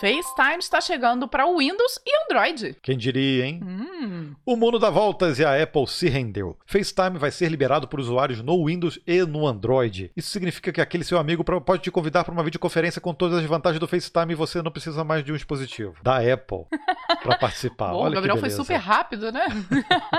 FaceTime 0.00 0.58
está 0.58 0.78
chegando 0.78 1.26
para 1.26 1.46
Windows 1.46 1.98
e 2.04 2.24
Android. 2.24 2.76
Quem 2.82 2.98
diria, 2.98 3.46
hein? 3.46 3.60
Hum. 3.62 4.34
O 4.44 4.54
mundo 4.54 4.78
dá 4.78 4.90
voltas 4.90 5.38
e 5.38 5.44
a 5.44 5.62
Apple 5.62 5.86
se 5.86 6.08
rendeu. 6.08 6.56
FaceTime 6.66 7.18
vai 7.18 7.30
ser 7.30 7.48
liberado 7.50 7.88
por 7.88 7.98
usuários 7.98 8.42
no 8.42 8.66
Windows 8.66 8.98
e 9.06 9.24
no 9.24 9.46
Android. 9.46 10.10
Isso 10.14 10.30
significa 10.30 10.70
que 10.70 10.80
aquele 10.80 11.02
seu 11.02 11.18
amigo 11.18 11.42
pode 11.44 11.82
te 11.82 11.90
convidar 11.90 12.24
para 12.24 12.32
uma 12.32 12.44
videoconferência 12.44 13.00
com 13.00 13.14
todas 13.14 13.38
as 13.38 13.44
vantagens 13.46 13.80
do 13.80 13.88
FaceTime 13.88 14.32
e 14.32 14.36
você 14.36 14.60
não 14.60 14.70
precisa 14.70 15.02
mais 15.02 15.24
de 15.24 15.32
um 15.32 15.34
dispositivo 15.34 15.94
da 16.02 16.18
Apple 16.18 16.66
para 17.22 17.38
participar. 17.38 17.92
Bom, 17.92 18.00
Olha 18.00 18.10
o 18.10 18.14
Gabriel 18.14 18.36
foi 18.36 18.50
super 18.50 18.76
rápido, 18.76 19.32
né? 19.32 19.46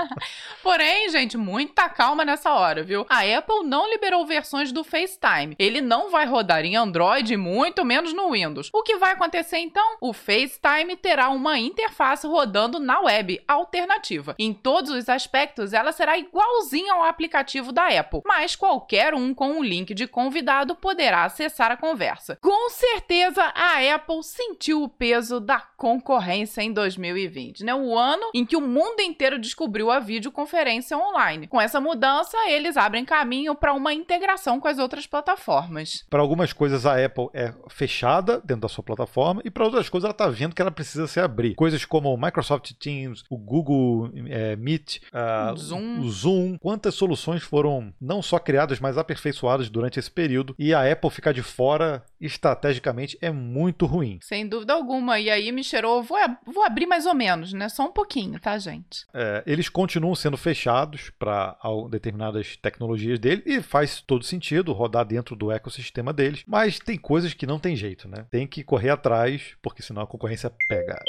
Porém, 0.62 1.08
gente, 1.10 1.36
muita 1.36 1.88
calma 1.88 2.24
nessa 2.24 2.52
hora, 2.52 2.82
viu? 2.82 3.06
A 3.08 3.20
Apple 3.20 3.64
não 3.64 3.88
liberou 3.88 4.26
versões 4.26 4.72
do 4.72 4.82
FaceTime. 4.82 5.54
Ele 5.56 5.80
não 5.80 6.10
vai 6.10 6.26
rodar 6.26 6.64
em 6.64 6.74
Android, 6.74 7.36
muito 7.36 7.84
menos 7.84 8.12
no 8.12 8.32
Windows. 8.32 8.70
O 8.72 8.82
que 8.82 8.96
vai 8.96 9.12
acontecer 9.12 9.67
então, 9.68 9.98
o 10.00 10.14
FaceTime 10.14 10.96
terá 10.96 11.28
uma 11.28 11.58
interface 11.58 12.26
rodando 12.26 12.80
na 12.80 13.00
web 13.00 13.38
alternativa. 13.46 14.34
Em 14.38 14.54
todos 14.54 14.90
os 14.90 15.10
aspectos, 15.10 15.74
ela 15.74 15.92
será 15.92 16.16
igualzinha 16.16 16.94
ao 16.94 17.04
aplicativo 17.04 17.70
da 17.70 17.86
Apple, 17.86 18.22
mas 18.24 18.56
qualquer 18.56 19.12
um 19.12 19.34
com 19.34 19.50
um 19.50 19.62
link 19.62 19.92
de 19.92 20.06
convidado 20.06 20.74
poderá 20.74 21.24
acessar 21.24 21.70
a 21.70 21.76
conversa. 21.76 22.38
Com 22.40 22.70
certeza, 22.70 23.42
a 23.54 23.94
Apple 23.94 24.22
sentiu 24.22 24.82
o 24.82 24.88
peso 24.88 25.38
da 25.38 25.60
concorrência 25.60 26.62
em 26.62 26.72
2020, 26.72 27.62
né? 27.62 27.74
O 27.74 27.94
ano 27.94 28.30
em 28.34 28.46
que 28.46 28.56
o 28.56 28.62
mundo 28.62 29.00
inteiro 29.00 29.38
descobriu 29.38 29.90
a 29.90 29.98
videoconferência 29.98 30.96
online. 30.96 31.46
Com 31.46 31.60
essa 31.60 31.78
mudança, 31.78 32.38
eles 32.48 32.78
abrem 32.78 33.04
caminho 33.04 33.54
para 33.54 33.74
uma 33.74 33.92
integração 33.92 34.58
com 34.58 34.66
as 34.66 34.78
outras 34.78 35.06
plataformas. 35.06 36.06
Para 36.08 36.22
algumas 36.22 36.54
coisas 36.54 36.86
a 36.86 37.04
Apple 37.04 37.28
é 37.34 37.52
fechada 37.68 38.40
dentro 38.42 38.62
da 38.62 38.68
sua 38.68 38.82
plataforma 38.82 39.42
e 39.44 39.50
para 39.58 39.66
outras 39.66 39.88
coisas 39.88 40.04
ela 40.04 40.12
está 40.12 40.28
vendo 40.28 40.54
que 40.54 40.62
ela 40.62 40.70
precisa 40.70 41.08
se 41.08 41.18
abrir. 41.18 41.56
Coisas 41.56 41.84
como 41.84 42.14
o 42.14 42.16
Microsoft 42.16 42.70
Teams, 42.74 43.24
o 43.28 43.36
Google 43.36 44.08
é, 44.28 44.54
Meet, 44.54 44.98
uh, 45.08 45.56
Zoom. 45.56 46.00
o 46.00 46.10
Zoom. 46.10 46.58
Quantas 46.58 46.94
soluções 46.94 47.42
foram 47.42 47.92
não 48.00 48.22
só 48.22 48.38
criadas, 48.38 48.78
mas 48.78 48.96
aperfeiçoadas 48.96 49.68
durante 49.68 49.98
esse 49.98 50.10
período 50.10 50.54
e 50.56 50.72
a 50.72 50.90
Apple 50.90 51.10
ficar 51.10 51.32
de 51.32 51.42
fora 51.42 52.04
estrategicamente 52.20 53.18
é 53.20 53.32
muito 53.32 53.84
ruim. 53.84 54.20
Sem 54.22 54.46
dúvida 54.46 54.72
alguma. 54.72 55.18
E 55.18 55.28
aí 55.28 55.50
me 55.50 55.64
cheirou, 55.64 56.04
vou, 56.04 56.18
vou 56.46 56.64
abrir 56.64 56.86
mais 56.86 57.04
ou 57.04 57.14
menos, 57.14 57.52
né? 57.52 57.68
Só 57.68 57.84
um 57.84 57.92
pouquinho, 57.92 58.38
tá, 58.38 58.56
gente? 58.58 59.06
É, 59.12 59.42
eles 59.44 59.68
continuam 59.68 60.14
sendo 60.14 60.36
fechados 60.36 61.10
para 61.18 61.56
determinadas 61.90 62.56
tecnologias 62.56 63.18
dele 63.18 63.42
e 63.44 63.60
faz 63.60 64.00
todo 64.00 64.24
sentido 64.24 64.72
rodar 64.72 65.04
dentro 65.04 65.34
do 65.34 65.50
ecossistema 65.50 66.12
deles, 66.12 66.44
mas 66.46 66.78
tem 66.78 66.96
coisas 66.96 67.34
que 67.34 67.46
não 67.46 67.58
tem 67.58 67.74
jeito, 67.74 68.06
né? 68.06 68.24
Tem 68.30 68.46
que 68.46 68.62
correr 68.62 68.90
atrás, 68.90 69.47
porque 69.62 69.82
senão 69.82 70.02
a 70.02 70.06
concorrência 70.06 70.50
pega. 70.68 71.02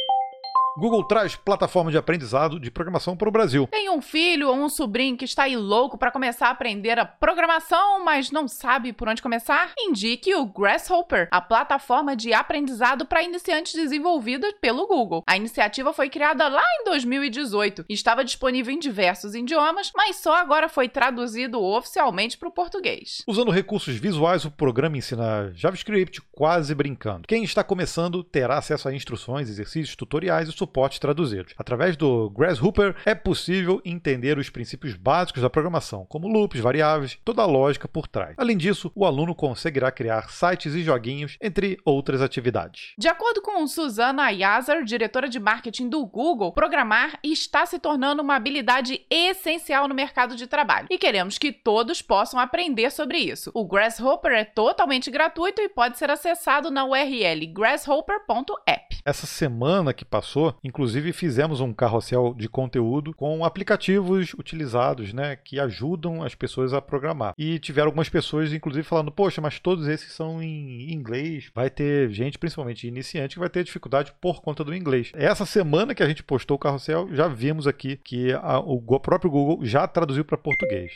Google 0.77 1.03
traz 1.03 1.35
plataforma 1.35 1.91
de 1.91 1.97
aprendizado 1.97 2.59
de 2.59 2.69
programação 2.69 3.17
para 3.17 3.27
o 3.27 3.31
Brasil. 3.31 3.67
Tem 3.67 3.89
um 3.89 4.01
filho 4.01 4.49
ou 4.49 4.55
um 4.55 4.69
sobrinho 4.69 5.17
que 5.17 5.25
está 5.25 5.43
aí 5.43 5.55
louco 5.55 5.97
para 5.97 6.11
começar 6.11 6.47
a 6.47 6.51
aprender 6.51 6.99
a 6.99 7.05
programação, 7.05 8.03
mas 8.03 8.31
não 8.31 8.47
sabe 8.47 8.93
por 8.93 9.09
onde 9.09 9.21
começar? 9.21 9.71
Indique 9.77 10.33
o 10.35 10.45
Grasshopper, 10.45 11.27
a 11.31 11.41
plataforma 11.41 12.15
de 12.15 12.33
aprendizado 12.33 13.05
para 13.05 13.23
iniciantes 13.23 13.73
desenvolvida 13.73 14.53
pelo 14.61 14.88
Google. 14.88 15.23
A 15.27 15.35
iniciativa 15.35 15.91
foi 15.91 16.09
criada 16.09 16.47
lá 16.47 16.63
em 16.79 16.85
2018 16.85 17.85
e 17.89 17.93
estava 17.93 18.23
disponível 18.23 18.73
em 18.73 18.79
diversos 18.79 19.33
idiomas, 19.33 19.91
mas 19.95 20.17
só 20.17 20.35
agora 20.35 20.69
foi 20.69 20.88
traduzido 20.88 21.61
oficialmente 21.61 22.38
para 22.38 22.47
o 22.47 22.51
português. 22.51 23.23
Usando 23.27 23.51
recursos 23.51 23.95
visuais, 23.95 24.45
o 24.45 24.51
programa 24.51 24.97
ensina 24.97 25.51
JavaScript 25.55 26.21
quase 26.31 26.73
brincando. 26.75 27.27
Quem 27.27 27.43
está 27.43 27.63
começando 27.63 28.23
terá 28.23 28.57
acesso 28.57 28.88
a 28.88 28.93
instruções, 28.93 29.49
exercícios, 29.49 29.95
tutoriais 29.95 30.47
e 30.60 30.70
suporte 30.70 31.00
traduzidos. 31.00 31.54
Através 31.58 31.96
do 31.96 32.30
Grasshopper 32.32 32.96
é 33.06 33.16
possível 33.16 33.82
entender 33.86 34.38
os 34.38 34.50
princípios 34.50 34.96
básicos 34.96 35.42
da 35.42 35.50
programação, 35.50 36.06
como 36.08 36.28
loops, 36.28 36.60
variáveis, 36.60 37.18
toda 37.24 37.42
a 37.42 37.46
lógica 37.46 37.88
por 37.88 38.08
trás. 38.08 38.36
Além 38.38 38.58
disso, 38.58 38.92
o 38.96 39.06
aluno 39.06 39.34
conseguirá 39.34 39.92
criar 39.92 40.30
sites 40.30 40.74
e 40.75 40.84
joguinhos, 40.84 41.38
entre 41.42 41.78
outras 41.86 42.22
atividades. 42.22 42.94
De 42.98 43.08
acordo 43.08 43.42
com 43.42 43.66
Susana 43.68 44.30
Yazar, 44.30 44.84
diretora 44.84 45.30
de 45.30 45.39
marketing 45.39 45.89
do 45.89 46.06
Google, 46.06 46.51
programar 46.51 47.20
está 47.24 47.66
se 47.66 47.80
tornando 47.80 48.22
uma 48.22 48.36
habilidade 48.36 49.06
essencial 49.10 49.88
no 49.88 49.96
mercado 49.96 50.36
de 50.36 50.48
trabalho 50.48 50.88
e 50.89 50.98
queremos 50.98 51.38
que 51.38 51.51
todos 51.51 52.01
possam 52.01 52.39
aprender 52.39 52.92
sobre 52.92 53.18
isso. 53.18 53.51
O 53.54 53.66
Grasshopper 53.66 54.32
é 54.32 54.44
totalmente 54.44 55.10
gratuito 55.12 55.62
e 55.62 55.70
pode 55.70 55.98
ser 55.98 56.10
acessado 56.10 56.72
na 56.72 56.86
URL 56.86 57.46
grasshopper.app. 57.48 58.98
Essa 59.06 59.25
semana 59.25 59.94
que 59.94 60.06
passou, 60.06 60.49
inclusive 60.63 61.13
fizemos 61.13 61.62
um 61.62 61.74
carrossel 61.74 62.34
de 62.38 62.48
conteúdo 62.48 63.13
com 63.13 63.44
aplicativos 63.44 64.34
utilizados, 64.34 65.13
né, 65.13 65.36
que 65.36 65.60
ajudam 65.60 66.24
as 66.24 66.36
pessoas 66.36 66.74
a 66.74 66.82
programar. 66.82 67.34
E 67.38 67.60
tiveram 67.60 67.88
algumas 67.88 68.10
pessoas, 68.10 68.53
inclusive, 68.53 68.84
falando: 68.84 69.12
Poxa, 69.12 69.41
mas 69.41 69.60
todos 69.60 69.88
esses 69.88 70.13
são 70.13 70.41
em 70.41 70.91
inglês. 70.91 71.51
Vai 71.53 71.70
ter 71.70 72.10
gente, 72.12 72.38
principalmente 72.38 72.88
iniciante, 72.88 73.36
que 73.36 73.39
vai 73.39 73.50
ter 73.50 73.63
dificuldade 73.63 74.13
por 74.20 74.41
conta 74.41 74.63
do 74.63 74.75
inglês. 74.75 75.12
Essa 75.15 75.46
semana 75.46 75.96
que 75.96 76.03
a 76.03 76.08
gente 76.08 76.24
postou 76.24 76.56
o 76.56 76.60
carrossel, 76.60 77.10
já 77.13 77.27
vimos 77.27 77.68
aqui 77.68 77.98
que 77.98 78.32
a, 78.34 78.60
o 78.60 78.82
próprio 79.00 79.32
Google 79.32 79.65
já 79.65 79.88
traduziu 79.88 80.25
para 80.25 80.38
português. 80.38 80.94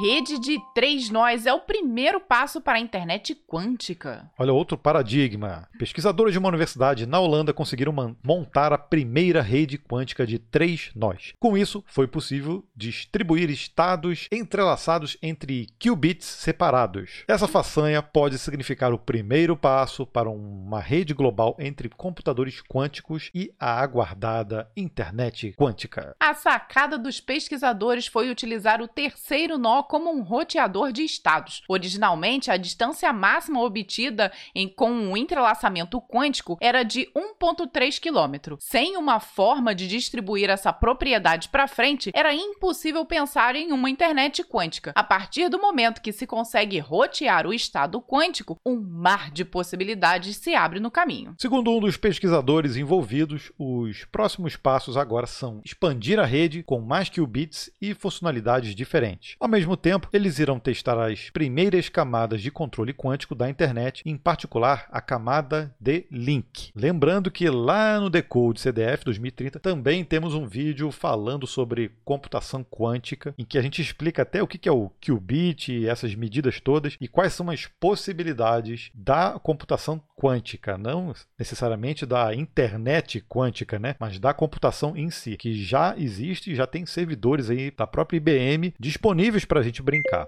Rede 0.00 0.38
de 0.38 0.60
três 0.72 1.10
nós 1.10 1.44
é 1.44 1.52
o 1.52 1.58
primeiro 1.58 2.20
passo 2.20 2.60
para 2.60 2.78
a 2.78 2.80
internet 2.80 3.34
quântica. 3.34 4.30
Olha 4.38 4.52
outro 4.52 4.78
paradigma. 4.78 5.68
Pesquisadores 5.76 6.32
de 6.32 6.38
uma 6.38 6.48
universidade 6.48 7.04
na 7.04 7.18
Holanda 7.18 7.52
conseguiram 7.52 7.92
montar 8.24 8.72
a 8.72 8.78
primeira 8.78 9.42
rede 9.42 9.76
quântica 9.76 10.24
de 10.24 10.38
três 10.38 10.92
nós. 10.94 11.32
Com 11.40 11.58
isso, 11.58 11.82
foi 11.88 12.06
possível 12.06 12.64
distribuir 12.76 13.50
estados 13.50 14.28
entrelaçados 14.30 15.18
entre 15.20 15.66
qubits 15.82 16.26
separados. 16.26 17.24
Essa 17.26 17.48
façanha 17.48 18.00
pode 18.00 18.38
significar 18.38 18.92
o 18.92 18.98
primeiro 18.98 19.56
passo 19.56 20.06
para 20.06 20.30
uma 20.30 20.78
rede 20.78 21.12
global 21.12 21.56
entre 21.58 21.88
computadores 21.88 22.62
quânticos 22.62 23.32
e 23.34 23.52
a 23.58 23.80
aguardada 23.80 24.70
internet 24.76 25.54
quântica. 25.58 26.14
A 26.20 26.34
sacada 26.34 26.96
dos 26.96 27.20
pesquisadores 27.20 28.06
foi 28.06 28.30
utilizar 28.30 28.80
o 28.80 28.86
terceiro 28.86 29.58
nó 29.58 29.87
como 29.88 30.12
um 30.12 30.22
roteador 30.22 30.92
de 30.92 31.02
estados. 31.02 31.62
Originalmente, 31.68 32.50
a 32.50 32.56
distância 32.56 33.12
máxima 33.12 33.62
obtida 33.62 34.30
em, 34.54 34.68
com 34.68 34.90
um 34.90 35.16
entrelaçamento 35.16 36.00
quântico 36.00 36.58
era 36.60 36.82
de 36.82 37.10
1,3 37.16 37.98
km. 37.98 38.56
Sem 38.60 38.96
uma 38.96 39.18
forma 39.18 39.74
de 39.74 39.88
distribuir 39.88 40.50
essa 40.50 40.72
propriedade 40.72 41.48
para 41.48 41.66
frente, 41.66 42.10
era 42.14 42.34
impossível 42.34 43.04
pensar 43.04 43.56
em 43.56 43.72
uma 43.72 43.90
internet 43.90 44.44
quântica. 44.44 44.92
A 44.94 45.02
partir 45.02 45.48
do 45.48 45.58
momento 45.58 46.02
que 46.02 46.12
se 46.12 46.26
consegue 46.26 46.78
rotear 46.78 47.46
o 47.46 47.54
estado 47.54 48.00
quântico, 48.00 48.58
um 48.64 48.78
mar 48.80 49.30
de 49.30 49.44
possibilidades 49.44 50.36
se 50.36 50.54
abre 50.54 50.78
no 50.80 50.90
caminho. 50.90 51.34
Segundo 51.38 51.70
um 51.70 51.80
dos 51.80 51.96
pesquisadores 51.96 52.76
envolvidos, 52.76 53.50
os 53.58 54.04
próximos 54.04 54.56
passos 54.56 54.96
agora 54.96 55.26
são 55.26 55.60
expandir 55.64 56.18
a 56.18 56.26
rede 56.26 56.62
com 56.62 56.80
mais 56.80 57.08
qubits 57.08 57.70
e 57.80 57.94
funcionalidades 57.94 58.74
diferentes. 58.74 59.36
Ao 59.40 59.48
mesmo 59.48 59.76
tempo, 59.78 60.08
eles 60.12 60.38
irão 60.38 60.58
testar 60.58 61.02
as 61.02 61.30
primeiras 61.30 61.88
camadas 61.88 62.42
de 62.42 62.50
controle 62.50 62.92
quântico 62.92 63.34
da 63.34 63.48
internet, 63.48 64.02
em 64.04 64.16
particular 64.16 64.86
a 64.90 65.00
camada 65.00 65.74
de 65.80 66.06
link. 66.10 66.70
Lembrando 66.74 67.30
que 67.30 67.48
lá 67.48 67.98
no 67.98 68.10
Decode 68.10 68.60
CDF 68.60 69.04
2030 69.04 69.58
também 69.60 70.04
temos 70.04 70.34
um 70.34 70.46
vídeo 70.46 70.90
falando 70.90 71.46
sobre 71.46 71.92
computação 72.04 72.64
quântica, 72.64 73.34
em 73.38 73.44
que 73.44 73.58
a 73.58 73.62
gente 73.62 73.80
explica 73.80 74.22
até 74.22 74.42
o 74.42 74.46
que 74.46 74.68
é 74.68 74.72
o 74.72 74.90
qubit 75.00 75.72
e 75.72 75.88
essas 75.88 76.14
medidas 76.14 76.60
todas 76.60 76.96
e 77.00 77.08
quais 77.08 77.32
são 77.32 77.48
as 77.48 77.66
possibilidades 77.66 78.90
da 78.94 79.38
computação 79.38 80.02
quântica, 80.16 80.76
não 80.76 81.14
necessariamente 81.38 82.04
da 82.04 82.34
internet 82.34 83.24
quântica, 83.28 83.78
né? 83.78 83.94
mas 84.00 84.18
da 84.18 84.34
computação 84.34 84.96
em 84.96 85.10
si, 85.10 85.36
que 85.36 85.54
já 85.62 85.94
existe, 85.96 86.54
já 86.54 86.66
tem 86.66 86.84
servidores 86.84 87.48
aí 87.48 87.70
da 87.70 87.86
própria 87.86 88.16
IBM 88.16 88.74
disponíveis 88.78 89.44
para 89.44 89.57
gente 89.62 89.82
brincar. 89.82 90.26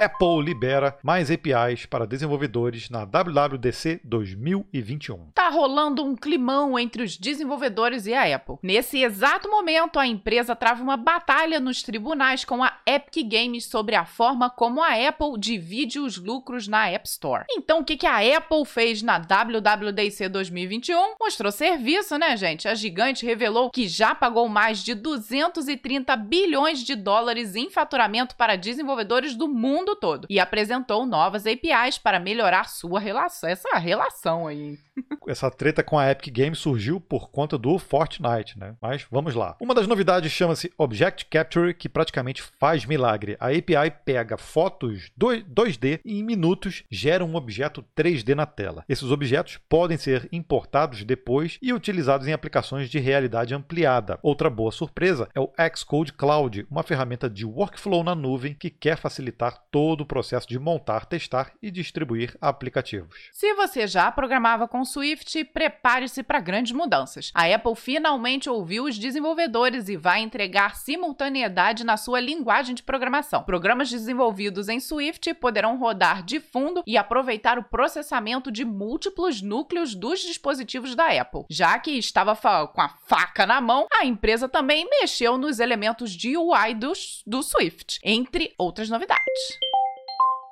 Apple 0.00 0.42
libera 0.42 0.96
mais 1.02 1.30
APIs 1.30 1.84
para 1.84 2.06
desenvolvedores 2.06 2.88
na 2.88 3.04
WWDC 3.04 4.00
2021. 4.02 5.32
Tá 5.34 5.50
rolando 5.50 6.02
um 6.02 6.16
climão 6.16 6.78
entre 6.78 7.02
os 7.02 7.18
desenvolvedores 7.18 8.06
e 8.06 8.14
a 8.14 8.34
Apple. 8.34 8.56
Nesse 8.62 9.02
exato 9.02 9.50
momento, 9.50 9.98
a 9.98 10.06
empresa 10.06 10.56
trava 10.56 10.82
uma 10.82 10.96
batalha 10.96 11.60
nos 11.60 11.82
tribunais 11.82 12.46
com 12.46 12.64
a 12.64 12.78
Epic 12.86 13.28
Games 13.28 13.66
sobre 13.66 13.94
a 13.94 14.06
forma 14.06 14.48
como 14.48 14.82
a 14.82 14.94
Apple 15.06 15.38
divide 15.38 16.00
os 16.00 16.16
lucros 16.16 16.66
na 16.66 16.88
App 16.88 17.06
Store. 17.06 17.44
Então, 17.50 17.80
o 17.80 17.84
que, 17.84 18.06
a 18.06 18.38
Apple 18.38 18.64
fez 18.64 19.02
na 19.02 19.18
WWDC 19.18 20.30
2021? 20.30 21.16
Mostrou 21.20 21.52
serviço, 21.52 22.16
né, 22.16 22.38
gente? 22.38 22.66
A 22.66 22.74
gigante 22.74 23.26
revelou 23.26 23.68
que 23.68 23.86
já 23.86 24.14
pagou 24.14 24.48
mais 24.48 24.82
de 24.82 24.94
230 24.94 26.16
bilhões 26.16 26.82
de 26.82 26.94
dólares 26.94 27.54
em 27.54 27.68
faturamento 27.68 28.34
para 28.34 28.56
desenvolvedores 28.56 29.34
do 29.34 29.46
mundo 29.46 29.89
mundo 29.90 29.96
todo 29.96 30.26
e 30.30 30.38
apresentou 30.38 31.04
novas 31.06 31.46
APIs 31.46 31.98
para 31.98 32.20
melhorar 32.20 32.68
sua 32.68 33.00
relação, 33.00 33.48
essa 33.48 33.76
relação 33.78 34.46
aí. 34.46 34.78
Essa 35.26 35.50
treta 35.50 35.82
com 35.82 35.98
a 35.98 36.10
Epic 36.10 36.34
Games 36.34 36.58
surgiu 36.58 37.00
por 37.00 37.30
conta 37.30 37.56
do 37.56 37.78
Fortnite, 37.78 38.58
né? 38.58 38.74
Mas 38.80 39.06
vamos 39.10 39.34
lá. 39.34 39.56
Uma 39.60 39.74
das 39.74 39.86
novidades 39.86 40.30
chama-se 40.30 40.72
Object 40.76 41.26
Capture, 41.26 41.74
que 41.74 41.88
praticamente 41.88 42.42
faz 42.42 42.84
milagre. 42.84 43.36
A 43.40 43.48
API 43.48 43.90
pega 44.04 44.36
fotos 44.36 45.10
2D 45.18 46.00
e 46.04 46.18
em 46.18 46.22
minutos 46.22 46.84
gera 46.90 47.24
um 47.24 47.34
objeto 47.34 47.84
3D 47.96 48.34
na 48.34 48.46
tela. 48.46 48.84
Esses 48.88 49.10
objetos 49.10 49.58
podem 49.68 49.96
ser 49.96 50.28
importados 50.32 51.04
depois 51.04 51.58
e 51.62 51.72
utilizados 51.72 52.26
em 52.26 52.32
aplicações 52.32 52.90
de 52.90 52.98
realidade 52.98 53.54
ampliada. 53.54 54.18
Outra 54.22 54.50
boa 54.50 54.72
surpresa 54.72 55.28
é 55.34 55.40
o 55.40 55.50
Xcode 55.74 56.12
Cloud, 56.12 56.66
uma 56.70 56.82
ferramenta 56.82 57.28
de 57.28 57.44
workflow 57.44 58.04
na 58.04 58.14
nuvem 58.14 58.54
que 58.54 58.70
quer 58.70 58.96
facilitar 58.96 59.62
todo 59.70 59.79
todo 59.80 60.02
o 60.02 60.06
processo 60.06 60.46
de 60.46 60.58
montar, 60.58 61.06
testar 61.06 61.52
e 61.62 61.70
distribuir 61.70 62.36
aplicativos. 62.38 63.30
Se 63.32 63.54
você 63.54 63.86
já 63.86 64.12
programava 64.12 64.68
com 64.68 64.84
Swift, 64.84 65.42
prepare-se 65.42 66.22
para 66.22 66.38
grandes 66.38 66.72
mudanças. 66.72 67.30
A 67.34 67.46
Apple 67.46 67.74
finalmente 67.74 68.50
ouviu 68.50 68.84
os 68.84 68.98
desenvolvedores 68.98 69.88
e 69.88 69.96
vai 69.96 70.20
entregar 70.20 70.76
simultaneidade 70.76 71.82
na 71.82 71.96
sua 71.96 72.20
linguagem 72.20 72.74
de 72.74 72.82
programação. 72.82 73.42
Programas 73.42 73.88
desenvolvidos 73.88 74.68
em 74.68 74.78
Swift 74.80 75.32
poderão 75.32 75.78
rodar 75.78 76.22
de 76.22 76.40
fundo 76.40 76.82
e 76.86 76.98
aproveitar 76.98 77.58
o 77.58 77.64
processamento 77.64 78.52
de 78.52 78.66
múltiplos 78.66 79.40
núcleos 79.40 79.94
dos 79.94 80.20
dispositivos 80.20 80.94
da 80.94 81.06
Apple. 81.06 81.46
Já 81.48 81.78
que 81.78 81.92
estava 81.92 82.36
com 82.36 82.82
a 82.82 82.90
faca 83.06 83.46
na 83.46 83.62
mão, 83.62 83.86
a 83.90 84.04
empresa 84.04 84.46
também 84.46 84.86
mexeu 84.90 85.38
nos 85.38 85.58
elementos 85.58 86.10
de 86.10 86.36
UI 86.36 86.74
do, 86.74 86.92
do 87.26 87.42
Swift, 87.42 87.98
entre 88.04 88.54
outras 88.58 88.90
novidades. 88.90 89.69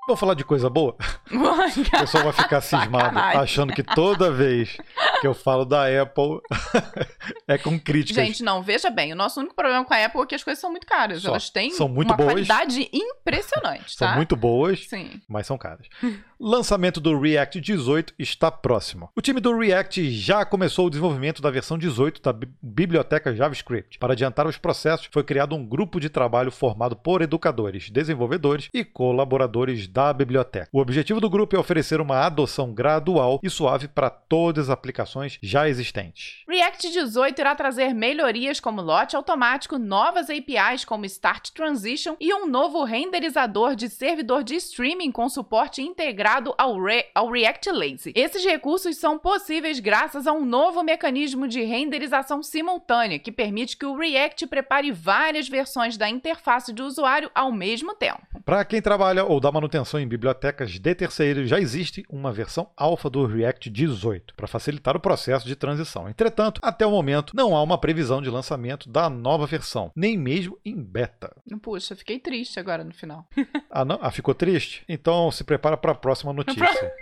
Vamos 0.09 0.21
falar 0.21 0.33
de 0.33 0.42
coisa 0.42 0.71
boa? 0.71 0.97
o 1.31 2.01
pessoal 2.01 2.25
vai 2.25 2.33
ficar 2.33 2.62
cismado, 2.62 3.18
achando 3.18 3.75
que 3.75 3.83
toda 3.83 4.33
vez 4.33 4.75
que 5.21 5.27
eu 5.27 5.35
falo 5.35 5.66
da 5.66 5.83
Apple 5.85 6.40
é 7.47 7.59
com 7.59 7.79
críticas. 7.79 8.25
Gente, 8.25 8.42
não, 8.42 8.62
veja 8.62 8.88
bem, 8.88 9.12
o 9.12 9.14
nosso 9.14 9.38
único 9.38 9.55
problema 9.55 9.85
com 9.85 9.92
a 9.92 10.03
Apple 10.03 10.23
é 10.23 10.27
que 10.27 10.35
as 10.35 10.42
coisas 10.42 10.59
são 10.62 10.71
muito 10.71 10.87
caras. 10.87 11.21
Só, 11.21 11.29
Elas 11.29 11.51
têm 11.51 11.73
são 11.73 11.90
muito 11.90 12.09
uma 12.09 12.16
boas, 12.16 12.33
qualidade 12.33 12.88
impressionante, 12.90 13.99
tá? 13.99 14.09
São 14.09 14.16
muito 14.16 14.35
boas, 14.35 14.87
Sim. 14.88 15.21
mas 15.29 15.47
são 15.47 15.59
caras. 15.59 15.87
Lançamento 16.40 17.01
do 17.01 17.18
React 17.18 17.61
18 17.61 18.14
está 18.16 18.48
próximo. 18.48 19.11
O 19.16 19.20
time 19.20 19.40
do 19.40 19.59
React 19.59 20.09
já 20.12 20.44
começou 20.44 20.87
o 20.87 20.88
desenvolvimento 20.88 21.42
da 21.42 21.51
versão 21.51 21.77
18 21.77 22.22
da 22.22 22.33
biblioteca 22.62 23.35
JavaScript. 23.35 23.98
Para 23.98 24.12
adiantar 24.12 24.46
os 24.46 24.57
processos, 24.57 25.09
foi 25.11 25.24
criado 25.24 25.57
um 25.57 25.66
grupo 25.66 25.98
de 25.98 26.09
trabalho 26.09 26.53
formado 26.53 26.94
por 26.94 27.22
educadores, 27.22 27.90
desenvolvedores 27.90 28.68
e 28.72 28.85
colaboradores 28.85 29.88
da 29.88 30.12
biblioteca. 30.12 30.68
O 30.72 30.79
objetivo 30.79 31.20
do 31.20 31.29
grupo 31.29 31.57
é 31.57 31.59
oferecer 31.59 32.01
uma 32.01 32.24
adoção 32.24 32.72
gradual 32.72 33.40
e 33.42 33.51
suave 33.51 33.88
para 33.88 34.09
todas 34.09 34.68
as 34.68 34.70
aplicações 34.70 35.40
já 35.42 35.68
existentes. 35.68 36.44
React 36.48 36.92
18 36.92 37.37
irá 37.40 37.57
trazer 37.57 37.92
melhorias 37.92 38.61
como 38.61 38.81
lote 38.81 39.16
automático, 39.16 39.77
novas 39.77 40.31
APIs 40.31 40.85
como 40.85 41.05
Start 41.05 41.51
Transition 41.51 42.14
e 42.20 42.33
um 42.33 42.46
novo 42.46 42.85
renderizador 42.85 43.74
de 43.74 43.88
servidor 43.88 44.44
de 44.44 44.55
streaming 44.55 45.11
com 45.11 45.29
suporte 45.29 45.83
integrado 45.83 46.28
integrado 46.29 46.55
ao, 46.59 46.81
Re 46.83 47.07
ao 47.14 47.31
React 47.31 47.71
Lazy. 47.71 48.12
Esses 48.14 48.45
recursos 48.45 48.97
são 48.99 49.19
possíveis 49.19 49.81
graças 49.81 50.27
a 50.27 50.33
um 50.33 50.45
novo 50.45 50.83
mecanismo 50.83 51.49
de 51.49 51.62
renderização 51.62 52.43
simultânea 52.43 53.19
que 53.19 53.33
permite 53.33 53.77
que 53.77 53.87
o 53.87 53.97
React 53.97 54.47
prepare 54.47 54.93
várias 54.93 55.49
versões 55.49 55.97
da 55.97 56.09
interface 56.09 56.73
do 56.73 56.85
usuário 56.85 57.31
ao 57.35 57.51
mesmo 57.51 57.95
tempo. 57.95 58.21
Para 58.45 58.64
quem 58.64 58.83
trabalha 58.83 59.25
ou 59.25 59.41
dá 59.41 59.51
manutenção 59.51 59.99
em 59.99 60.07
bibliotecas 60.07 60.71
de 60.73 60.95
terceiros, 60.95 61.49
já 61.49 61.59
existe 61.59 62.05
uma 62.11 62.33
versão 62.33 62.69
alfa 62.77 63.09
do 63.09 63.25
React 63.27 63.71
18 63.71 64.35
para 64.35 64.47
facilitar 64.47 64.97
o 64.97 65.01
processo 65.01 65.47
de 65.47 65.57
transição. 65.57 66.09
Entretanto, 66.09 66.61
até 66.62 66.87
o 66.87 66.91
momento 66.91 67.35
não 67.35 67.57
há 67.57 67.62
uma 67.62 67.79
previsão 67.79 68.21
de 68.21 68.31
lançamento 68.31 68.88
da 68.88 69.09
nova 69.09 69.47
versão, 69.47 69.91
nem 69.97 70.17
mesmo 70.17 70.59
em 70.64 70.77
beta. 70.77 71.35
Puxa, 71.62 71.97
fiquei 71.97 72.19
triste 72.19 72.61
agora 72.61 72.85
no 72.85 72.93
final. 72.93 73.27
ah, 73.71 73.85
não? 73.85 73.99
Ah, 74.01 74.11
ficou 74.11 74.35
triste? 74.35 74.85
Então 74.88 75.31
se 75.31 75.45
prepara 75.45 75.77
para 75.77 75.93
a 75.93 75.95
próxima 75.95 76.18
próxima 76.19 76.33
notícia. 76.33 76.93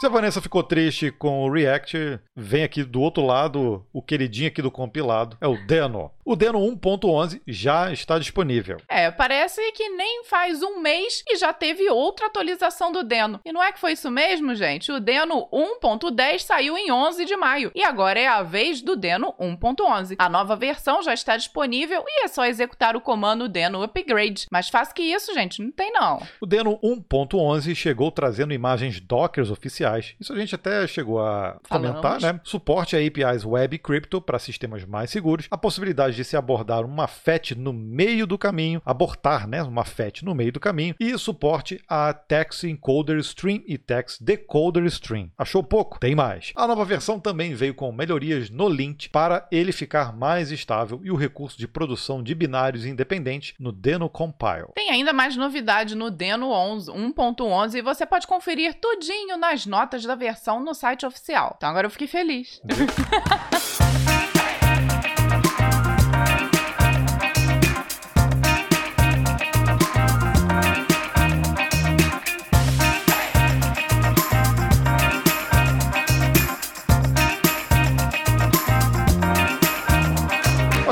Se 0.00 0.06
a 0.06 0.08
Vanessa 0.08 0.40
ficou 0.40 0.62
triste 0.62 1.10
com 1.10 1.42
o 1.42 1.52
React, 1.52 2.20
vem 2.34 2.64
aqui 2.64 2.82
do 2.82 3.02
outro 3.02 3.22
lado 3.22 3.84
o 3.92 4.00
queridinho 4.00 4.48
aqui 4.48 4.62
do 4.62 4.70
compilado, 4.70 5.36
é 5.42 5.46
o 5.46 5.58
Deno. 5.66 6.10
O 6.24 6.34
Deno 6.34 6.58
1.11 6.60 7.42
já 7.46 7.92
está 7.92 8.18
disponível. 8.18 8.78
É, 8.88 9.10
parece 9.10 9.60
que 9.72 9.90
nem 9.90 10.24
faz 10.24 10.62
um 10.62 10.80
mês 10.80 11.22
e 11.28 11.36
já 11.36 11.52
teve 11.52 11.90
outra 11.90 12.28
atualização 12.28 12.90
do 12.90 13.02
Deno. 13.02 13.40
E 13.44 13.52
não 13.52 13.62
é 13.62 13.72
que 13.72 13.80
foi 13.80 13.92
isso 13.92 14.10
mesmo, 14.10 14.54
gente? 14.54 14.90
O 14.90 15.00
Deno 15.00 15.48
1.10 15.52 16.38
saiu 16.38 16.78
em 16.78 16.90
11 16.90 17.26
de 17.26 17.36
maio 17.36 17.70
e 17.74 17.82
agora 17.82 18.18
é 18.18 18.26
a 18.26 18.42
vez 18.42 18.80
do 18.80 18.96
Deno 18.96 19.34
1.11. 19.38 20.14
A 20.18 20.28
nova 20.30 20.56
versão 20.56 21.02
já 21.02 21.12
está 21.12 21.36
disponível 21.36 22.04
e 22.06 22.24
é 22.24 22.28
só 22.28 22.46
executar 22.46 22.96
o 22.96 23.02
comando 23.02 23.48
Deno 23.48 23.82
Upgrade. 23.82 24.46
Mais 24.50 24.70
fácil 24.70 24.94
que 24.94 25.02
isso, 25.02 25.34
gente, 25.34 25.60
não 25.60 25.72
tem 25.72 25.92
não. 25.92 26.22
O 26.40 26.46
Deno 26.46 26.78
1.11 26.78 27.74
chegou 27.74 28.10
trazendo 28.10 28.54
imagens 28.54 28.98
Dockers 28.98 29.50
oficiais. 29.50 29.89
Isso 29.98 30.32
a 30.32 30.38
gente 30.38 30.54
até 30.54 30.86
chegou 30.86 31.20
a 31.20 31.56
Falamos. 31.64 32.00
comentar, 32.00 32.20
né? 32.20 32.40
Suporte 32.44 32.96
a 32.96 32.98
APIs 32.98 33.44
Web 33.44 33.78
Crypto 33.78 34.20
para 34.20 34.38
sistemas 34.38 34.84
mais 34.84 35.10
seguros, 35.10 35.46
a 35.50 35.58
possibilidade 35.58 36.16
de 36.16 36.24
se 36.24 36.36
abordar 36.36 36.84
uma 36.84 37.06
FET 37.06 37.54
no 37.54 37.72
meio 37.72 38.26
do 38.26 38.38
caminho, 38.38 38.80
abortar 38.84 39.46
né, 39.46 39.62
uma 39.62 39.84
FET 39.84 40.24
no 40.24 40.34
meio 40.34 40.52
do 40.52 40.60
caminho, 40.60 40.94
e 40.98 41.16
suporte 41.18 41.82
a 41.88 42.12
Text 42.12 42.64
Encoder 42.64 43.18
Stream 43.18 43.62
e 43.66 43.76
Text 43.76 44.22
Decoder 44.22 44.84
Stream. 44.84 45.30
Achou 45.36 45.62
pouco? 45.62 45.98
Tem 45.98 46.14
mais. 46.14 46.52
A 46.54 46.66
nova 46.66 46.84
versão 46.84 47.18
também 47.18 47.54
veio 47.54 47.74
com 47.74 47.90
melhorias 47.92 48.50
no 48.50 48.68
lint 48.68 49.08
para 49.08 49.46
ele 49.50 49.72
ficar 49.72 50.16
mais 50.16 50.50
estável 50.50 51.00
e 51.02 51.10
o 51.10 51.16
recurso 51.16 51.58
de 51.58 51.66
produção 51.66 52.22
de 52.22 52.34
binários 52.34 52.84
independentes 52.84 53.54
no 53.58 53.72
Deno 53.72 54.08
Compile. 54.08 54.72
Tem 54.74 54.90
ainda 54.90 55.12
mais 55.12 55.36
novidade 55.36 55.94
no 55.94 56.10
Deno 56.10 56.50
1.11 56.50 57.74
e 57.74 57.82
você 57.82 58.06
pode 58.06 58.26
conferir 58.26 58.74
tudinho 58.74 59.36
nas 59.36 59.66
notas 59.66 59.79
da 60.06 60.14
versão 60.14 60.60
no 60.60 60.74
site 60.74 61.06
oficial. 61.06 61.54
Então 61.56 61.68
agora 61.68 61.86
eu 61.86 61.90
fiquei 61.90 62.06
feliz. 62.06 62.60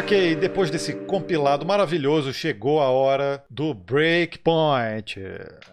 Ok, 0.09 0.37
depois 0.37 0.71
desse 0.71 0.95
compilado 0.95 1.67
maravilhoso, 1.67 2.33
chegou 2.33 2.81
a 2.81 2.89
hora 2.89 3.45
do 3.51 3.75
Breakpoint. 3.75 5.21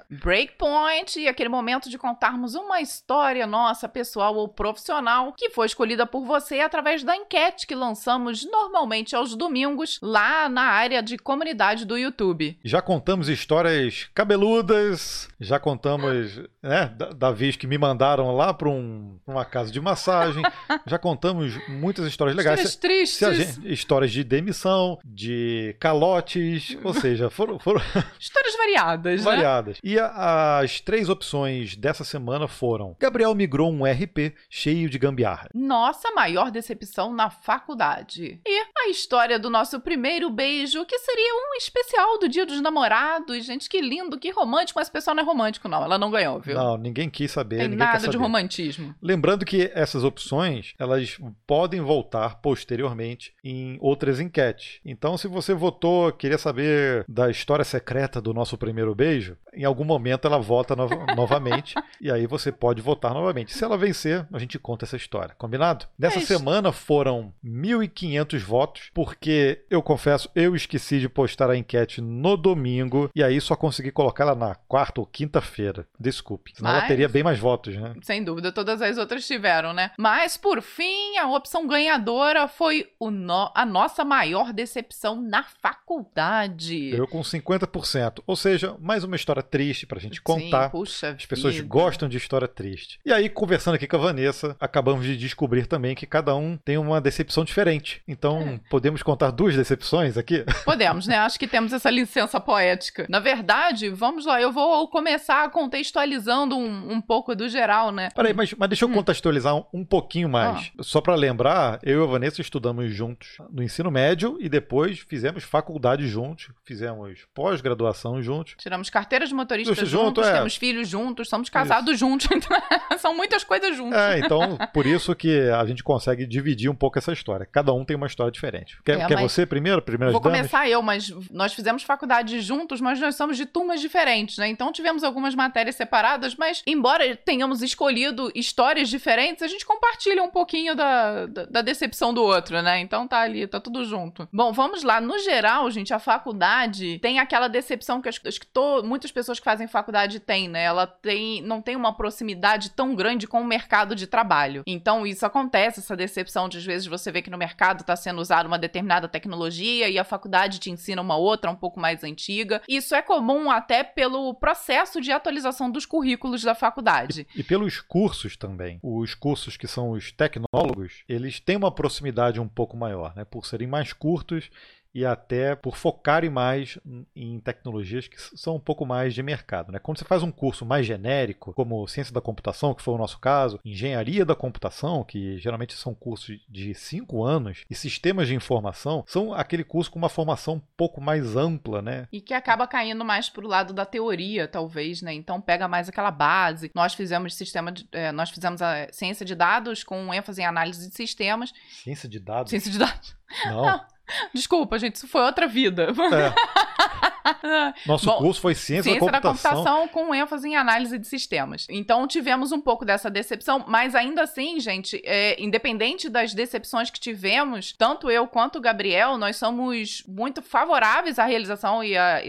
Breakpoint 0.09 1.17
e 1.17 1.29
aquele 1.29 1.47
momento 1.47 1.89
de 1.89 1.97
contarmos 1.97 2.53
uma 2.53 2.81
história 2.81 3.47
nossa, 3.47 3.87
pessoal 3.87 4.35
ou 4.35 4.49
profissional, 4.49 5.31
que 5.31 5.49
foi 5.51 5.67
escolhida 5.67 6.05
por 6.05 6.25
você 6.25 6.59
através 6.59 7.01
da 7.01 7.15
enquete 7.15 7.65
que 7.65 7.73
lançamos 7.73 8.43
normalmente 8.43 9.15
aos 9.15 9.37
domingos 9.37 9.99
lá 10.01 10.49
na 10.49 10.63
área 10.63 11.01
de 11.01 11.17
comunidade 11.17 11.85
do 11.85 11.97
YouTube. 11.97 12.59
Já 12.61 12.81
contamos 12.81 13.29
histórias 13.29 14.09
cabeludas, 14.13 15.29
já 15.39 15.61
contamos, 15.61 16.41
né, 16.61 16.93
da, 16.97 17.11
da 17.11 17.31
vez 17.31 17.55
que 17.55 17.65
me 17.65 17.77
mandaram 17.77 18.35
lá 18.35 18.53
para 18.53 18.67
um, 18.67 19.17
uma 19.25 19.45
casa 19.45 19.71
de 19.71 19.79
massagem, 19.79 20.43
já 20.85 20.99
contamos 20.99 21.53
muitas 21.69 22.05
histórias 22.05 22.35
legais. 22.35 22.59
Histórias 22.59 22.75
tristes. 22.75 23.17
Se 23.17 23.33
gente, 23.33 23.71
histórias 23.73 24.11
de 24.11 24.24
demissão, 24.25 24.99
de 25.05 25.75
calotes, 25.79 26.77
ou 26.83 26.93
seja, 26.93 27.29
foram. 27.29 27.59
foram... 27.59 27.81
Histórias 28.19 28.55
variadas, 28.57 29.23
né? 29.23 29.31
Variadas. 29.31 29.79
E 29.83 29.99
a, 29.99 30.59
as 30.59 30.79
três 30.79 31.09
opções 31.09 31.75
dessa 31.75 32.03
semana 32.03 32.47
foram: 32.47 32.95
Gabriel 32.99 33.33
migrou 33.35 33.71
um 33.71 33.83
RP 33.85 34.35
cheio 34.49 34.89
de 34.89 34.97
gambiarra. 34.97 35.49
Nossa 35.53 36.11
maior 36.11 36.51
decepção 36.51 37.13
na 37.13 37.29
faculdade. 37.29 38.39
E 38.45 38.65
a 38.77 38.89
história 38.89 39.39
do 39.39 39.49
nosso 39.49 39.79
primeiro 39.79 40.29
beijo, 40.29 40.85
que 40.85 40.97
seria 40.99 41.33
um 41.33 41.55
especial 41.57 42.19
do 42.19 42.27
Dia 42.27 42.45
dos 42.45 42.61
Namorados. 42.61 43.45
Gente, 43.45 43.69
que 43.69 43.79
lindo, 43.81 44.17
que 44.17 44.31
romântico, 44.31 44.79
mas 44.79 44.87
o 44.87 44.91
pessoal 44.91 45.15
não 45.15 45.23
é 45.23 45.25
romântico, 45.25 45.67
não. 45.67 45.83
Ela 45.83 45.97
não 45.97 46.11
ganhou, 46.11 46.39
viu? 46.39 46.55
Não, 46.55 46.77
ninguém 46.77 47.09
quis 47.09 47.31
saber. 47.31 47.57
Tem 47.57 47.69
nada 47.69 48.07
de 48.07 48.17
romantismo. 48.17 48.95
Lembrando 49.01 49.45
que 49.45 49.71
essas 49.73 50.03
opções, 50.03 50.73
elas 50.79 51.17
podem 51.45 51.81
voltar 51.81 52.35
posteriormente 52.41 53.33
em 53.43 53.77
outras 53.81 54.14
várias 54.15 54.19
enquetes. 54.19 54.79
Então, 54.85 55.17
se 55.17 55.27
você 55.27 55.53
votou, 55.53 56.11
queria 56.11 56.37
saber 56.37 57.05
da 57.07 57.29
história 57.29 57.65
secreta 57.65 58.21
do 58.21 58.33
nosso 58.33 58.57
primeiro 58.57 58.95
beijo, 58.95 59.37
em 59.53 59.63
algum 59.63 59.83
momento 59.83 60.27
ela 60.27 60.39
vota 60.39 60.75
no 60.75 60.87
novamente 61.15 61.75
e 61.99 62.11
aí 62.11 62.27
você 62.27 62.51
pode 62.51 62.81
votar 62.81 63.13
novamente. 63.13 63.53
Se 63.53 63.63
ela 63.63 63.77
vencer, 63.77 64.25
a 64.31 64.39
gente 64.39 64.59
conta 64.59 64.85
essa 64.85 64.95
história. 64.95 65.35
Combinado? 65.37 65.85
Nessa 65.97 66.19
é 66.19 66.21
semana 66.21 66.71
foram 66.71 67.33
1.500 67.43 68.39
votos, 68.39 68.91
porque 68.93 69.63
eu 69.69 69.81
confesso, 69.81 70.29
eu 70.35 70.55
esqueci 70.55 70.99
de 70.99 71.09
postar 71.09 71.49
a 71.49 71.57
enquete 71.57 72.01
no 72.01 72.37
domingo 72.37 73.09
e 73.15 73.23
aí 73.23 73.39
só 73.39 73.55
consegui 73.55 73.91
colocar 73.91 74.23
ela 74.23 74.35
na 74.35 74.55
quarta 74.55 75.01
ou 75.01 75.05
quinta-feira. 75.05 75.87
Desculpe. 75.99 76.51
Senão 76.55 76.71
Mas... 76.71 76.79
ela 76.79 76.87
teria 76.87 77.09
bem 77.09 77.23
mais 77.23 77.39
votos, 77.39 77.75
né? 77.75 77.93
Sem 78.01 78.23
dúvida, 78.23 78.51
todas 78.51 78.81
as 78.81 78.97
outras 78.97 79.25
tiveram, 79.25 79.73
né? 79.73 79.91
Mas 79.97 80.37
por 80.37 80.61
fim, 80.61 81.17
a 81.17 81.27
opção 81.27 81.67
ganhadora 81.67 82.47
foi 82.47 82.89
o 82.99 83.09
no... 83.09 83.51
a 83.55 83.65
nossa 83.65 84.04
maior 84.05 84.53
decepção 84.53 85.21
na 85.21 85.43
faculdade. 85.43 86.91
Eu 86.91 87.07
com 87.07 87.21
50%. 87.21 88.23
Ou 88.25 88.35
seja, 88.35 88.75
mais 88.79 89.03
uma 89.03 89.15
história 89.15 89.43
triste 89.43 89.85
pra 89.85 89.99
gente 89.99 90.21
contar. 90.21 90.65
Sim, 90.65 90.71
puxa 90.71 91.09
As 91.09 91.25
pessoas 91.25 91.55
vida. 91.55 91.67
gostam 91.67 92.07
de 92.07 92.17
história 92.17 92.47
triste. 92.47 92.99
E 93.05 93.11
aí, 93.11 93.29
conversando 93.29 93.75
aqui 93.75 93.87
com 93.87 93.95
a 93.97 93.99
Vanessa, 93.99 94.55
acabamos 94.59 95.05
de 95.05 95.17
descobrir 95.17 95.65
também 95.65 95.95
que 95.95 96.05
cada 96.05 96.35
um 96.35 96.57
tem 96.57 96.77
uma 96.77 97.01
decepção 97.01 97.43
diferente. 97.43 98.01
Então, 98.07 98.39
é. 98.41 98.59
Podemos 98.69 99.01
contar 99.03 99.31
duas 99.31 99.55
decepções 99.55 100.17
aqui? 100.17 100.45
Podemos, 100.63 101.07
né? 101.07 101.17
Acho 101.17 101.39
que 101.39 101.47
temos 101.47 101.73
essa 101.73 101.89
licença 101.89 102.39
poética. 102.39 103.05
Na 103.09 103.19
verdade, 103.19 103.89
vamos 103.89 104.25
lá, 104.25 104.41
eu 104.41 104.51
vou 104.51 104.87
começar 104.87 105.49
contextualizando 105.49 106.55
um, 106.55 106.93
um 106.93 107.01
pouco 107.01 107.35
do 107.35 107.49
geral, 107.49 107.91
né? 107.91 108.09
Peraí, 108.15 108.33
mas, 108.33 108.53
mas 108.53 108.69
deixa 108.69 108.85
eu 108.85 108.89
hum. 108.89 108.93
contextualizar 108.93 109.55
um, 109.55 109.63
um 109.73 109.85
pouquinho 109.85 110.29
mais. 110.29 110.71
Ah. 110.77 110.83
Só 110.83 111.01
para 111.01 111.15
lembrar, 111.15 111.79
eu 111.83 112.01
e 112.01 112.03
a 112.03 112.07
Vanessa 112.07 112.41
estudamos 112.41 112.93
juntos 112.93 113.37
no 113.49 113.63
ensino 113.63 113.89
médio 113.95 114.37
e 114.41 114.49
depois 114.49 114.99
fizemos 114.99 115.45
faculdade 115.45 116.05
juntos, 116.05 116.49
fizemos 116.65 117.25
pós-graduação 117.33 118.21
juntos. 118.21 118.55
Tiramos 118.57 118.89
carteira 118.89 119.25
de 119.25 119.33
motorista 119.33 119.73
juntos, 119.73 119.89
junto, 119.89 120.21
é. 120.21 120.33
temos 120.33 120.57
filhos 120.57 120.89
juntos, 120.89 121.29
somos 121.29 121.49
casados 121.49 121.93
isso. 121.93 121.99
juntos. 121.99 122.27
Então, 122.35 122.97
são 122.97 123.15
muitas 123.15 123.43
coisas 123.43 123.77
juntos. 123.77 123.97
É, 123.97 124.19
então, 124.19 124.57
por 124.73 124.85
isso 124.85 125.15
que 125.15 125.39
a 125.49 125.65
gente 125.65 125.83
consegue 125.83 126.25
dividir 126.25 126.69
um 126.69 126.75
pouco 126.75 126.97
essa 126.99 127.13
história. 127.13 127.47
Cada 127.49 127.71
um 127.73 127.85
tem 127.85 127.95
uma 127.95 128.07
história 128.07 128.31
diferente. 128.31 128.77
Quer, 128.83 128.99
é, 128.99 129.07
quer 129.07 129.17
você 129.21 129.45
primeiro? 129.45 129.81
Primeiro 129.81 130.11
Vou 130.11 130.19
damas? 130.19 130.39
começar 130.39 130.69
eu, 130.69 130.81
mas 130.81 131.09
nós 131.31 131.53
fizemos 131.53 131.83
faculdade 131.83 132.41
juntos, 132.41 132.81
mas 132.81 132.99
nós 132.99 133.15
somos 133.15 133.37
de 133.37 133.45
turmas 133.45 133.79
diferentes, 133.79 134.37
né? 134.37 134.49
Então 134.49 134.71
tivemos 134.71 135.03
algumas 135.03 135.33
matérias 135.33 135.75
separadas, 135.75 136.35
mas 136.35 136.61
embora 136.67 137.15
tenhamos 137.15 137.61
escolhido 137.61 138.31
histórias 138.35 138.89
diferentes, 138.89 139.41
a 139.41 139.47
gente 139.47 139.65
compartilha 139.65 140.21
um 140.21 140.29
pouquinho 140.29 140.75
da, 140.75 141.25
da, 141.25 141.45
da 141.45 141.61
decepção 141.61 142.13
do 142.13 142.21
outro, 142.21 142.61
né? 142.61 142.79
Então 142.79 143.07
tá 143.07 143.21
ali, 143.21 143.47
tá 143.47 143.59
tudo 143.59 143.84
junto. 143.85 144.27
Bom, 144.31 144.51
vamos 144.51 144.83
lá. 144.83 144.99
No 144.99 145.17
geral, 145.19 145.69
gente, 145.71 145.93
a 145.93 145.99
faculdade 145.99 146.99
tem 146.99 147.19
aquela 147.19 147.47
decepção 147.47 148.01
que 148.01 148.09
acho, 148.09 148.21
acho 148.27 148.39
que 148.39 148.47
muitas 148.83 149.11
pessoas 149.11 149.39
que 149.39 149.45
fazem 149.45 149.67
faculdade 149.67 150.19
têm, 150.19 150.47
né? 150.47 150.63
Ela 150.63 150.87
tem, 150.87 151.41
não 151.41 151.61
tem 151.61 151.75
uma 151.75 151.95
proximidade 151.95 152.71
tão 152.71 152.95
grande 152.95 153.27
com 153.27 153.41
o 153.41 153.45
mercado 153.45 153.95
de 153.95 154.07
trabalho. 154.07 154.63
Então 154.65 155.05
isso 155.05 155.25
acontece, 155.25 155.79
essa 155.79 155.95
decepção 155.95 156.49
de 156.49 156.57
às 156.57 156.65
vezes 156.65 156.87
você 156.87 157.11
vê 157.11 157.21
que 157.21 157.29
no 157.29 157.37
mercado 157.37 157.81
está 157.81 157.95
sendo 157.95 158.21
usada 158.21 158.47
uma 158.47 158.57
determinada 158.57 159.07
tecnologia 159.07 159.89
e 159.89 159.99
a 159.99 160.03
faculdade 160.03 160.59
te 160.59 160.71
ensina 160.71 161.01
uma 161.01 161.15
outra 161.15 161.51
um 161.51 161.55
pouco 161.55 161.79
mais 161.79 162.03
antiga. 162.03 162.61
Isso 162.67 162.95
é 162.95 163.01
comum 163.01 163.49
até 163.51 163.83
pelo 163.83 164.33
processo 164.33 164.99
de 165.01 165.11
atualização 165.11 165.69
dos 165.69 165.85
currículos 165.85 166.41
da 166.43 166.55
faculdade. 166.55 167.27
E, 167.35 167.41
e 167.41 167.43
pelos 167.43 167.81
cursos 167.81 168.35
também. 168.35 168.79
Os 168.81 169.13
cursos 169.13 169.57
que 169.57 169.67
são 169.67 169.91
os 169.91 170.11
tecnólogos, 170.11 171.03
eles 171.07 171.39
têm 171.39 171.57
uma 171.57 171.71
proximidade 171.71 172.39
um 172.39 172.47
pouco 172.47 172.75
maior, 172.75 173.15
né? 173.15 173.25
Por 173.25 173.45
serem 173.45 173.64
mais 173.65 173.93
curtos 173.93 174.49
e 174.95 175.05
até 175.05 175.57
por 175.57 175.75
focarem 175.75 176.29
mais 176.29 176.79
em 177.13 177.37
tecnologias 177.41 178.07
que 178.07 178.15
são 178.17 178.55
um 178.55 178.59
pouco 178.59 178.85
mais 178.85 179.13
de 179.13 179.21
mercado. 179.21 179.73
Né? 179.73 179.77
Quando 179.77 179.99
você 179.99 180.05
faz 180.05 180.23
um 180.23 180.31
curso 180.31 180.65
mais 180.65 180.85
genérico, 180.85 181.53
como 181.53 181.85
ciência 181.85 182.13
da 182.13 182.21
computação, 182.21 182.73
que 182.73 182.81
foi 182.81 182.93
o 182.93 182.97
nosso 182.97 183.19
caso, 183.19 183.59
engenharia 183.65 184.23
da 184.23 184.33
computação, 184.33 185.03
que 185.03 185.37
geralmente 185.37 185.73
são 185.73 185.93
cursos 185.93 186.39
de 186.47 186.73
cinco 186.73 187.25
anos, 187.25 187.65
e 187.69 187.75
sistemas 187.75 188.29
de 188.29 188.35
informação, 188.35 189.03
são 189.05 189.33
aquele 189.33 189.65
curso 189.65 189.91
com 189.91 189.99
uma 189.99 190.07
formação 190.07 190.53
um 190.53 190.61
pouco 190.77 191.01
mais 191.01 191.35
ampla, 191.35 191.81
né? 191.81 192.07
E 192.09 192.21
que 192.21 192.33
acaba 192.33 192.65
caindo 192.65 193.03
mais 193.03 193.29
para 193.29 193.43
o 193.43 193.49
lado 193.49 193.73
da 193.73 193.85
teoria, 193.85 194.47
talvez, 194.47 195.01
né? 195.01 195.13
Então 195.13 195.41
pega 195.41 195.67
mais 195.67 195.89
aquela 195.89 196.11
base. 196.11 196.71
Nós 196.73 196.93
fizemos 196.93 197.35
sistema 197.35 197.69
de, 197.69 197.85
é, 197.91 198.13
nós 198.13 198.29
fizemos 198.29 198.61
a 198.61 198.87
ciência 198.93 199.25
de 199.25 199.35
dados 199.35 199.83
com 199.83 200.13
ênfase 200.13 200.41
em 200.41 200.45
análise 200.45 200.89
de 200.89 200.95
sistemas. 200.95 201.51
Ciência 201.83 202.07
de 202.07 202.17
dados? 202.17 202.49
Ciência 202.49 202.71
de 202.71 202.79
dados. 202.79 203.13
Não. 203.45 203.65
Não. 203.75 203.94
Desculpa, 204.33 204.77
gente, 204.77 204.95
isso 204.95 205.07
foi 205.07 205.21
outra 205.21 205.47
vida. 205.47 205.87
É. 206.13 206.33
Nosso 207.85 208.05
Bom, 208.05 208.17
curso 208.17 208.41
foi 208.41 208.55
ciência, 208.55 208.91
ciência 208.91 209.11
da, 209.11 209.21
computação. 209.21 209.51
da 209.51 209.57
computação 209.57 209.87
com 209.87 210.13
ênfase 210.13 210.47
em 210.47 210.55
análise 210.55 210.97
de 210.97 211.07
sistemas. 211.07 211.67
Então 211.69 212.07
tivemos 212.07 212.51
um 212.51 212.61
pouco 212.61 212.85
dessa 212.85 213.09
decepção, 213.09 213.63
mas 213.67 213.95
ainda 213.95 214.23
assim, 214.23 214.59
gente, 214.59 215.01
é, 215.03 215.41
independente 215.41 216.09
das 216.09 216.33
decepções 216.33 216.89
que 216.89 216.99
tivemos, 216.99 217.73
tanto 217.73 218.09
eu 218.09 218.27
quanto 218.27 218.57
o 218.57 218.61
Gabriel, 218.61 219.17
nós 219.17 219.37
somos 219.37 220.03
muito 220.07 220.41
favoráveis 220.41 221.19
à 221.19 221.25
realização 221.25 221.83
e 221.83 221.97
a, 221.97 222.21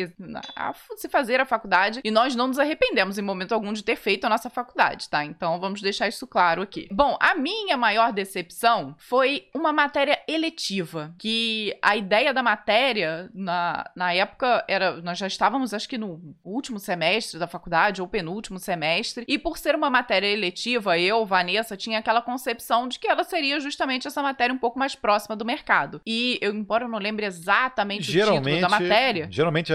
a, 0.54 0.70
a 0.70 0.74
se 0.96 1.08
fazer 1.08 1.40
a 1.40 1.44
faculdade 1.44 2.00
e 2.02 2.10
nós 2.10 2.34
não 2.34 2.48
nos 2.48 2.58
arrependemos 2.58 3.18
em 3.18 3.22
momento 3.22 3.52
algum 3.52 3.72
de 3.72 3.82
ter 3.82 3.96
feito 3.96 4.24
a 4.24 4.28
nossa 4.28 4.48
faculdade, 4.48 5.08
tá? 5.08 5.24
Então 5.24 5.58
vamos 5.60 5.80
deixar 5.80 6.08
isso 6.08 6.26
claro 6.26 6.62
aqui. 6.62 6.88
Bom, 6.90 7.16
a 7.20 7.34
minha 7.34 7.76
maior 7.76 8.12
decepção 8.12 8.94
foi 8.98 9.48
uma 9.54 9.72
matéria 9.72 10.18
eletiva, 10.28 11.14
que 11.18 11.76
a 11.82 11.96
ideia 11.96 12.32
da 12.32 12.42
matéria 12.42 13.30
na, 13.34 13.88
na 13.94 14.12
época 14.12 14.64
era, 14.68 14.85
nós 15.02 15.18
já 15.18 15.26
estávamos, 15.26 15.74
acho 15.74 15.88
que 15.88 15.98
no 15.98 16.36
último 16.44 16.78
semestre 16.78 17.38
da 17.38 17.46
faculdade, 17.46 18.00
ou 18.00 18.08
penúltimo 18.08 18.58
semestre, 18.58 19.24
e 19.28 19.38
por 19.38 19.58
ser 19.58 19.74
uma 19.74 19.90
matéria 19.90 20.26
eletiva, 20.26 20.98
eu, 20.98 21.24
Vanessa, 21.24 21.76
tinha 21.76 21.98
aquela 21.98 22.22
concepção 22.22 22.88
de 22.88 22.98
que 22.98 23.08
ela 23.08 23.24
seria 23.24 23.60
justamente 23.60 24.06
essa 24.06 24.22
matéria 24.22 24.54
um 24.54 24.58
pouco 24.58 24.78
mais 24.78 24.94
próxima 24.94 25.36
do 25.36 25.44
mercado. 25.44 26.00
E 26.06 26.38
eu, 26.40 26.54
embora 26.54 26.84
eu 26.84 26.88
não 26.88 26.98
lembre 26.98 27.26
exatamente 27.26 28.10
geralmente, 28.10 28.40
o 28.40 28.56
título 28.56 28.60
da 28.60 28.68
matéria. 28.68 29.28
Geralmente 29.30 29.72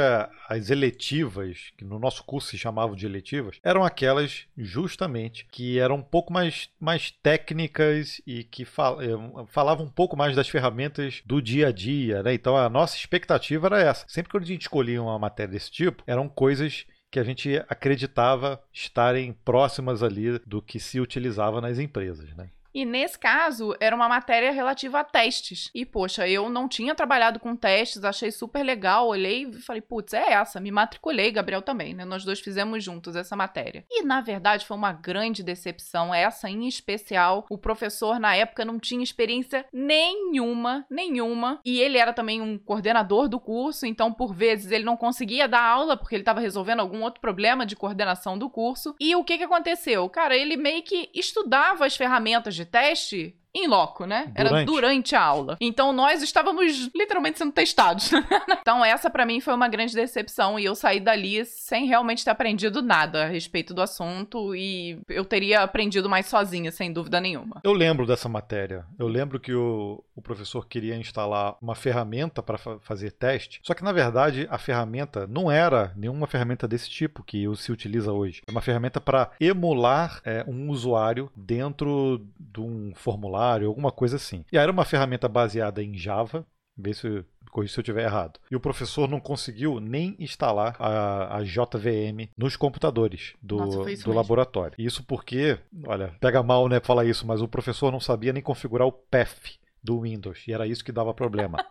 as 0.49 0.69
eletivas, 0.69 1.71
que 1.77 1.85
no 1.85 1.99
nosso 1.99 2.23
curso 2.23 2.49
se 2.49 2.57
chamavam 2.57 2.95
de 2.95 3.05
eletivas, 3.05 3.57
eram 3.63 3.83
aquelas 3.83 4.45
justamente 4.57 5.47
que 5.51 5.79
eram 5.79 5.95
um 5.95 6.01
pouco 6.01 6.31
mais, 6.31 6.69
mais 6.79 7.11
técnicas 7.11 8.21
e 8.25 8.43
que 8.43 8.65
fal, 8.65 9.01
eh, 9.01 9.07
falavam 9.47 9.85
um 9.85 9.89
pouco 9.89 10.17
mais 10.17 10.35
das 10.35 10.49
ferramentas 10.49 11.21
do 11.25 11.41
dia 11.41 11.67
a 11.67 11.71
dia, 11.71 12.21
né? 12.23 12.33
Então 12.33 12.57
a 12.57 12.69
nossa 12.69 12.97
expectativa 12.97 13.67
era 13.67 13.81
essa. 13.81 14.05
Sempre 14.07 14.31
que 14.31 14.37
a 14.37 14.41
gente 14.41 14.61
escolhia 14.61 15.00
uma 15.01 15.19
matéria 15.19 15.51
desse 15.53 15.71
tipo, 15.71 16.03
eram 16.07 16.29
coisas 16.29 16.85
que 17.11 17.19
a 17.19 17.23
gente 17.23 17.57
acreditava 17.67 18.61
estarem 18.71 19.33
próximas 19.33 20.01
ali 20.01 20.39
do 20.39 20.61
que 20.61 20.79
se 20.79 20.99
utilizava 20.99 21.59
nas 21.59 21.77
empresas, 21.77 22.33
né? 22.35 22.49
E 22.73 22.85
nesse 22.85 23.17
caso, 23.17 23.75
era 23.79 23.95
uma 23.95 24.07
matéria 24.07 24.51
relativa 24.51 24.99
a 24.99 25.03
testes. 25.03 25.69
E, 25.73 25.85
poxa, 25.85 26.27
eu 26.27 26.49
não 26.49 26.67
tinha 26.67 26.95
trabalhado 26.95 27.39
com 27.39 27.55
testes, 27.55 28.03
achei 28.03 28.31
super 28.31 28.63
legal, 28.63 29.07
olhei 29.07 29.43
e 29.43 29.53
falei, 29.61 29.81
putz, 29.81 30.13
é 30.13 30.33
essa, 30.33 30.59
me 30.59 30.71
matriculei, 30.71 31.31
Gabriel 31.31 31.61
também, 31.61 31.93
né? 31.93 32.05
Nós 32.05 32.23
dois 32.23 32.39
fizemos 32.39 32.83
juntos 32.83 33.15
essa 33.15 33.35
matéria. 33.35 33.85
E, 33.89 34.03
na 34.03 34.21
verdade, 34.21 34.65
foi 34.65 34.77
uma 34.77 34.93
grande 34.93 35.43
decepção, 35.43 36.13
essa 36.13 36.49
em 36.49 36.67
especial. 36.67 37.45
O 37.49 37.57
professor, 37.57 38.19
na 38.19 38.35
época, 38.35 38.65
não 38.65 38.79
tinha 38.79 39.03
experiência 39.03 39.65
nenhuma, 39.73 40.85
nenhuma. 40.89 41.59
E 41.65 41.79
ele 41.79 41.97
era 41.97 42.13
também 42.13 42.41
um 42.41 42.57
coordenador 42.57 43.27
do 43.27 43.39
curso, 43.39 43.85
então, 43.85 44.13
por 44.13 44.33
vezes, 44.33 44.71
ele 44.71 44.83
não 44.83 44.97
conseguia 44.97 45.47
dar 45.47 45.63
aula 45.63 45.97
porque 45.97 46.15
ele 46.15 46.21
estava 46.21 46.39
resolvendo 46.39 46.79
algum 46.79 47.03
outro 47.03 47.21
problema 47.21 47.65
de 47.65 47.75
coordenação 47.75 48.37
do 48.37 48.49
curso. 48.49 48.95
E 48.99 49.15
o 49.15 49.23
que 49.23 49.37
que 49.37 49.43
aconteceu? 49.43 50.09
Cara, 50.09 50.35
ele 50.35 50.55
meio 50.55 50.83
que 50.83 51.09
estudava 51.13 51.85
as 51.85 51.95
ferramentas 51.95 52.55
de 52.55 52.60
teste 52.65 53.33
em 53.53 53.67
loco, 53.67 54.05
né? 54.05 54.31
Durante. 54.35 54.53
Era 54.53 54.65
durante 54.65 55.15
a 55.15 55.21
aula. 55.21 55.57
Então 55.59 55.91
nós 55.91 56.21
estávamos 56.21 56.89
literalmente 56.95 57.37
sendo 57.37 57.51
testados. 57.51 58.11
então 58.61 58.83
essa 58.83 59.09
para 59.09 59.25
mim 59.25 59.41
foi 59.41 59.53
uma 59.53 59.67
grande 59.67 59.93
decepção 59.93 60.59
e 60.59 60.65
eu 60.65 60.75
saí 60.75 60.99
dali 60.99 61.45
sem 61.45 61.85
realmente 61.85 62.23
ter 62.23 62.31
aprendido 62.31 62.81
nada 62.81 63.25
a 63.25 63.27
respeito 63.27 63.73
do 63.73 63.81
assunto 63.81 64.55
e 64.55 64.99
eu 65.09 65.25
teria 65.25 65.61
aprendido 65.61 66.09
mais 66.09 66.27
sozinha, 66.27 66.71
sem 66.71 66.91
dúvida 66.91 67.19
nenhuma. 67.19 67.61
Eu 67.63 67.73
lembro 67.73 68.05
dessa 68.05 68.29
matéria. 68.29 68.85
Eu 68.97 69.07
lembro 69.07 69.39
que 69.39 69.53
o, 69.53 70.03
o 70.15 70.21
professor 70.21 70.65
queria 70.67 70.95
instalar 70.95 71.55
uma 71.61 71.75
ferramenta 71.75 72.41
para 72.41 72.57
fa 72.57 72.79
fazer 72.79 73.11
teste, 73.11 73.59
só 73.63 73.73
que 73.73 73.83
na 73.83 73.91
verdade 73.91 74.47
a 74.49 74.57
ferramenta 74.57 75.27
não 75.27 75.51
era 75.51 75.91
nenhuma 75.95 76.25
ferramenta 76.25 76.67
desse 76.67 76.89
tipo 76.89 77.23
que 77.23 77.45
se 77.55 77.71
utiliza 77.71 78.11
hoje. 78.11 78.41
É 78.47 78.51
uma 78.51 78.61
ferramenta 78.61 79.01
para 79.01 79.31
emular 79.39 80.21
é, 80.23 80.43
um 80.47 80.69
usuário 80.69 81.29
dentro 81.35 82.25
de 82.39 82.59
um 82.61 82.93
formulário 82.95 83.40
alguma 83.41 83.91
coisa 83.91 84.15
assim. 84.15 84.43
E 84.51 84.57
aí 84.57 84.63
era 84.63 84.71
uma 84.71 84.85
ferramenta 84.85 85.27
baseada 85.27 85.83
em 85.83 85.97
Java, 85.97 86.45
vê 86.77 86.93
se 86.93 87.25
corrija 87.51 87.73
se 87.73 87.79
eu 87.79 87.81
estiver 87.81 88.03
errado. 88.03 88.39
E 88.49 88.55
o 88.55 88.59
professor 88.59 89.07
não 89.09 89.19
conseguiu 89.19 89.79
nem 89.79 90.15
instalar 90.17 90.75
a, 90.79 91.37
a 91.37 91.43
JVM 91.43 92.29
nos 92.37 92.55
computadores 92.55 93.33
do, 93.41 93.57
Nossa, 93.57 94.03
do 94.03 94.13
laboratório. 94.13 94.75
Isso 94.77 95.03
porque, 95.03 95.57
olha, 95.85 96.15
pega 96.19 96.41
mal, 96.41 96.67
né, 96.69 96.79
falar 96.79 97.05
isso, 97.05 97.27
mas 97.27 97.41
o 97.41 97.47
professor 97.47 97.91
não 97.91 97.99
sabia 97.99 98.33
nem 98.33 98.41
configurar 98.41 98.87
o 98.87 98.91
PEF 98.91 99.59
do 99.83 100.01
Windows. 100.01 100.43
E 100.47 100.53
era 100.53 100.67
isso 100.67 100.83
que 100.83 100.91
dava 100.91 101.13
problema. 101.13 101.63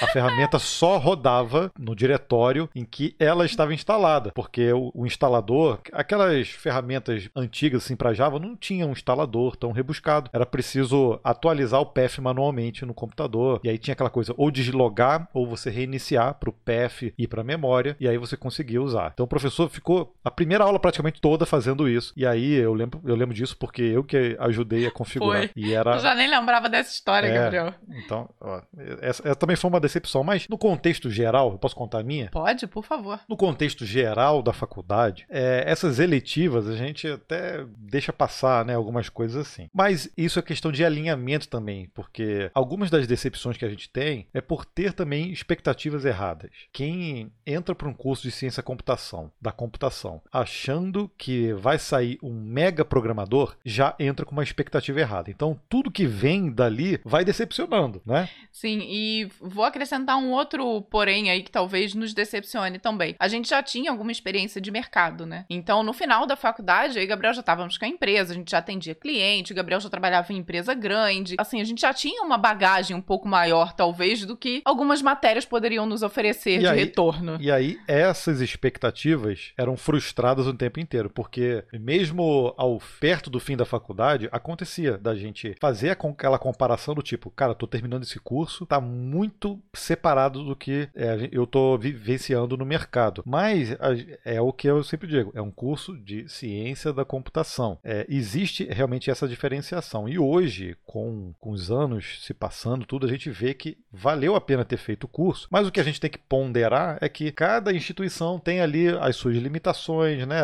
A 0.00 0.06
ferramenta 0.06 0.58
só 0.58 0.96
rodava 0.96 1.72
no 1.78 1.94
diretório 1.94 2.68
em 2.74 2.84
que 2.84 3.14
ela 3.18 3.44
estava 3.44 3.74
instalada, 3.74 4.32
porque 4.32 4.72
o, 4.72 4.90
o 4.94 5.06
instalador, 5.06 5.80
aquelas 5.92 6.48
ferramentas 6.48 7.28
antigas 7.34 7.84
assim 7.84 7.96
para 7.96 8.14
Java 8.14 8.38
não 8.38 8.56
tinha 8.56 8.86
um 8.86 8.92
instalador 8.92 9.56
tão 9.56 9.72
rebuscado. 9.72 10.30
Era 10.32 10.46
preciso 10.46 11.20
atualizar 11.22 11.80
o 11.80 11.86
PF 11.86 12.20
manualmente 12.20 12.84
no 12.84 12.94
computador. 12.94 13.60
E 13.64 13.68
aí 13.68 13.78
tinha 13.78 13.92
aquela 13.92 14.10
coisa 14.10 14.34
ou 14.36 14.50
deslogar 14.50 15.28
ou 15.34 15.46
você 15.46 15.70
reiniciar 15.70 16.34
para 16.34 16.50
o 16.50 16.52
PF 16.52 17.12
ir 17.18 17.26
para 17.26 17.40
a 17.40 17.44
memória 17.44 17.96
e 18.00 18.08
aí 18.08 18.16
você 18.18 18.36
conseguia 18.36 18.80
usar. 18.80 19.10
Então 19.12 19.24
o 19.24 19.28
professor 19.28 19.68
ficou 19.68 20.14
a 20.24 20.30
primeira 20.30 20.64
aula 20.64 20.78
praticamente 20.78 21.20
toda 21.20 21.44
fazendo 21.44 21.88
isso. 21.88 22.12
E 22.16 22.26
aí 22.26 22.54
eu 22.54 22.72
lembro, 22.72 23.00
eu 23.04 23.16
lembro 23.16 23.34
disso 23.34 23.56
porque 23.56 23.82
eu 23.82 24.04
que 24.04 24.36
ajudei 24.38 24.86
a 24.86 24.90
configurar. 24.90 25.48
Foi. 25.48 25.50
E 25.56 25.74
era 25.74 25.96
Eu 25.96 26.00
já 26.00 26.14
nem 26.14 26.28
lembrava 26.28 26.68
dessa 26.68 26.92
história, 26.92 27.26
é, 27.28 27.34
Gabriel. 27.34 27.57
Então, 27.88 28.28
ó, 28.40 28.62
essa, 29.00 29.22
essa, 29.26 29.36
também 29.36 29.56
foi 29.56 29.68
uma 29.68 29.80
decepção, 29.80 30.22
mas 30.22 30.46
no 30.48 30.58
contexto 30.58 31.10
geral, 31.10 31.52
eu 31.52 31.58
posso 31.58 31.74
contar 31.74 32.00
a 32.00 32.02
minha? 32.02 32.30
Pode, 32.30 32.66
por 32.66 32.84
favor. 32.84 33.20
No 33.28 33.36
contexto 33.36 33.84
geral 33.84 34.42
da 34.42 34.52
faculdade, 34.52 35.26
é, 35.28 35.64
essas 35.66 35.98
eletivas 35.98 36.68
a 36.68 36.76
gente 36.76 37.06
até 37.06 37.64
deixa 37.76 38.12
passar, 38.12 38.64
né, 38.64 38.74
algumas 38.74 39.08
coisas 39.08 39.46
assim. 39.46 39.68
Mas 39.72 40.10
isso 40.16 40.38
é 40.38 40.42
questão 40.42 40.70
de 40.70 40.84
alinhamento 40.84 41.48
também, 41.48 41.90
porque 41.94 42.50
algumas 42.54 42.90
das 42.90 43.06
decepções 43.06 43.56
que 43.56 43.64
a 43.64 43.68
gente 43.68 43.90
tem 43.90 44.26
é 44.32 44.40
por 44.40 44.64
ter 44.64 44.92
também 44.92 45.30
expectativas 45.30 46.04
erradas. 46.04 46.50
Quem 46.72 47.32
entra 47.46 47.74
para 47.74 47.88
um 47.88 47.94
curso 47.94 48.22
de 48.22 48.30
ciência 48.30 48.62
computação, 48.62 49.30
da 49.40 49.50
computação, 49.50 50.20
achando 50.32 51.10
que 51.16 51.52
vai 51.54 51.78
sair 51.78 52.18
um 52.22 52.32
mega 52.32 52.84
programador, 52.84 53.56
já 53.64 53.94
entra 53.98 54.24
com 54.24 54.32
uma 54.32 54.42
expectativa 54.42 55.00
errada. 55.00 55.30
Então, 55.30 55.58
tudo 55.68 55.90
que 55.90 56.06
vem 56.06 56.50
dali 56.50 57.00
vai 57.04 57.24
decepcionando, 57.48 58.02
né? 58.04 58.28
Sim, 58.52 58.80
e 58.88 59.28
vou 59.40 59.64
acrescentar 59.64 60.16
um 60.16 60.30
outro 60.32 60.82
porém 60.82 61.30
aí 61.30 61.42
que 61.42 61.50
talvez 61.50 61.94
nos 61.94 62.12
decepcione 62.12 62.78
também. 62.78 63.14
A 63.18 63.28
gente 63.28 63.48
já 63.48 63.62
tinha 63.62 63.90
alguma 63.90 64.12
experiência 64.12 64.60
de 64.60 64.70
mercado, 64.70 65.24
né? 65.24 65.44
Então, 65.48 65.82
no 65.82 65.92
final 65.92 66.26
da 66.26 66.36
faculdade, 66.36 66.98
aí 66.98 67.06
Gabriel 67.06 67.32
já 67.34 67.40
estávamos 67.40 67.78
com 67.78 67.84
a 67.84 67.88
empresa, 67.88 68.32
a 68.32 68.36
gente 68.36 68.50
já 68.50 68.58
atendia 68.58 68.94
cliente, 68.94 69.54
Gabriel 69.54 69.80
já 69.80 69.88
trabalhava 69.88 70.32
em 70.32 70.36
empresa 70.38 70.74
grande. 70.74 71.36
Assim, 71.38 71.60
a 71.60 71.64
gente 71.64 71.80
já 71.80 71.92
tinha 71.94 72.22
uma 72.22 72.36
bagagem 72.38 72.96
um 72.96 73.00
pouco 73.00 73.26
maior, 73.28 73.72
talvez, 73.72 74.24
do 74.24 74.36
que 74.36 74.62
algumas 74.64 75.00
matérias 75.02 75.44
poderiam 75.44 75.86
nos 75.86 76.02
oferecer 76.02 76.56
E 76.56 76.58
de 76.60 76.66
aí- 76.66 76.78
retorno. 76.78 77.38
E 77.40 77.50
aí, 77.50 77.78
essas 77.86 78.40
expectativas 78.40 79.52
eram 79.56 79.76
frustradas 79.76 80.46
o 80.46 80.54
tempo 80.54 80.80
inteiro, 80.80 81.08
porque 81.10 81.64
mesmo 81.72 82.52
ao 82.56 82.80
perto 83.00 83.30
do 83.30 83.40
fim 83.40 83.56
da 83.56 83.64
faculdade, 83.64 84.28
acontecia 84.32 84.98
da 84.98 85.14
gente 85.14 85.54
fazer 85.60 85.90
aquela 85.90 86.38
comparação 86.38 86.94
do 86.94 87.02
tipo, 87.02 87.30
cara, 87.38 87.54
tô 87.54 87.68
terminando 87.68 88.02
esse 88.02 88.18
curso, 88.18 88.66
tá 88.66 88.80
muito 88.80 89.60
separado 89.72 90.42
do 90.42 90.56
que 90.56 90.88
é, 90.92 91.28
eu 91.30 91.46
tô 91.46 91.78
vivenciando 91.78 92.56
no 92.56 92.66
mercado. 92.66 93.22
Mas 93.24 93.76
é 94.24 94.40
o 94.40 94.52
que 94.52 94.66
eu 94.66 94.82
sempre 94.82 95.06
digo, 95.06 95.30
é 95.36 95.40
um 95.40 95.52
curso 95.52 95.96
de 95.96 96.28
ciência 96.28 96.92
da 96.92 97.04
computação. 97.04 97.78
É, 97.84 98.04
existe 98.08 98.64
realmente 98.64 99.08
essa 99.08 99.28
diferenciação. 99.28 100.08
E 100.08 100.18
hoje, 100.18 100.76
com, 100.84 101.32
com 101.38 101.50
os 101.50 101.70
anos 101.70 102.24
se 102.26 102.34
passando, 102.34 102.84
tudo, 102.84 103.06
a 103.06 103.08
gente 103.08 103.30
vê 103.30 103.54
que 103.54 103.78
valeu 103.92 104.34
a 104.34 104.40
pena 104.40 104.64
ter 104.64 104.76
feito 104.76 105.04
o 105.04 105.08
curso, 105.08 105.46
mas 105.48 105.64
o 105.64 105.70
que 105.70 105.78
a 105.78 105.84
gente 105.84 106.00
tem 106.00 106.10
que 106.10 106.18
ponderar 106.18 106.98
é 107.00 107.08
que 107.08 107.30
cada 107.30 107.72
instituição 107.72 108.40
tem 108.40 108.60
ali 108.60 108.88
as 108.88 109.14
suas 109.14 109.36
limitações, 109.36 110.26
né? 110.26 110.40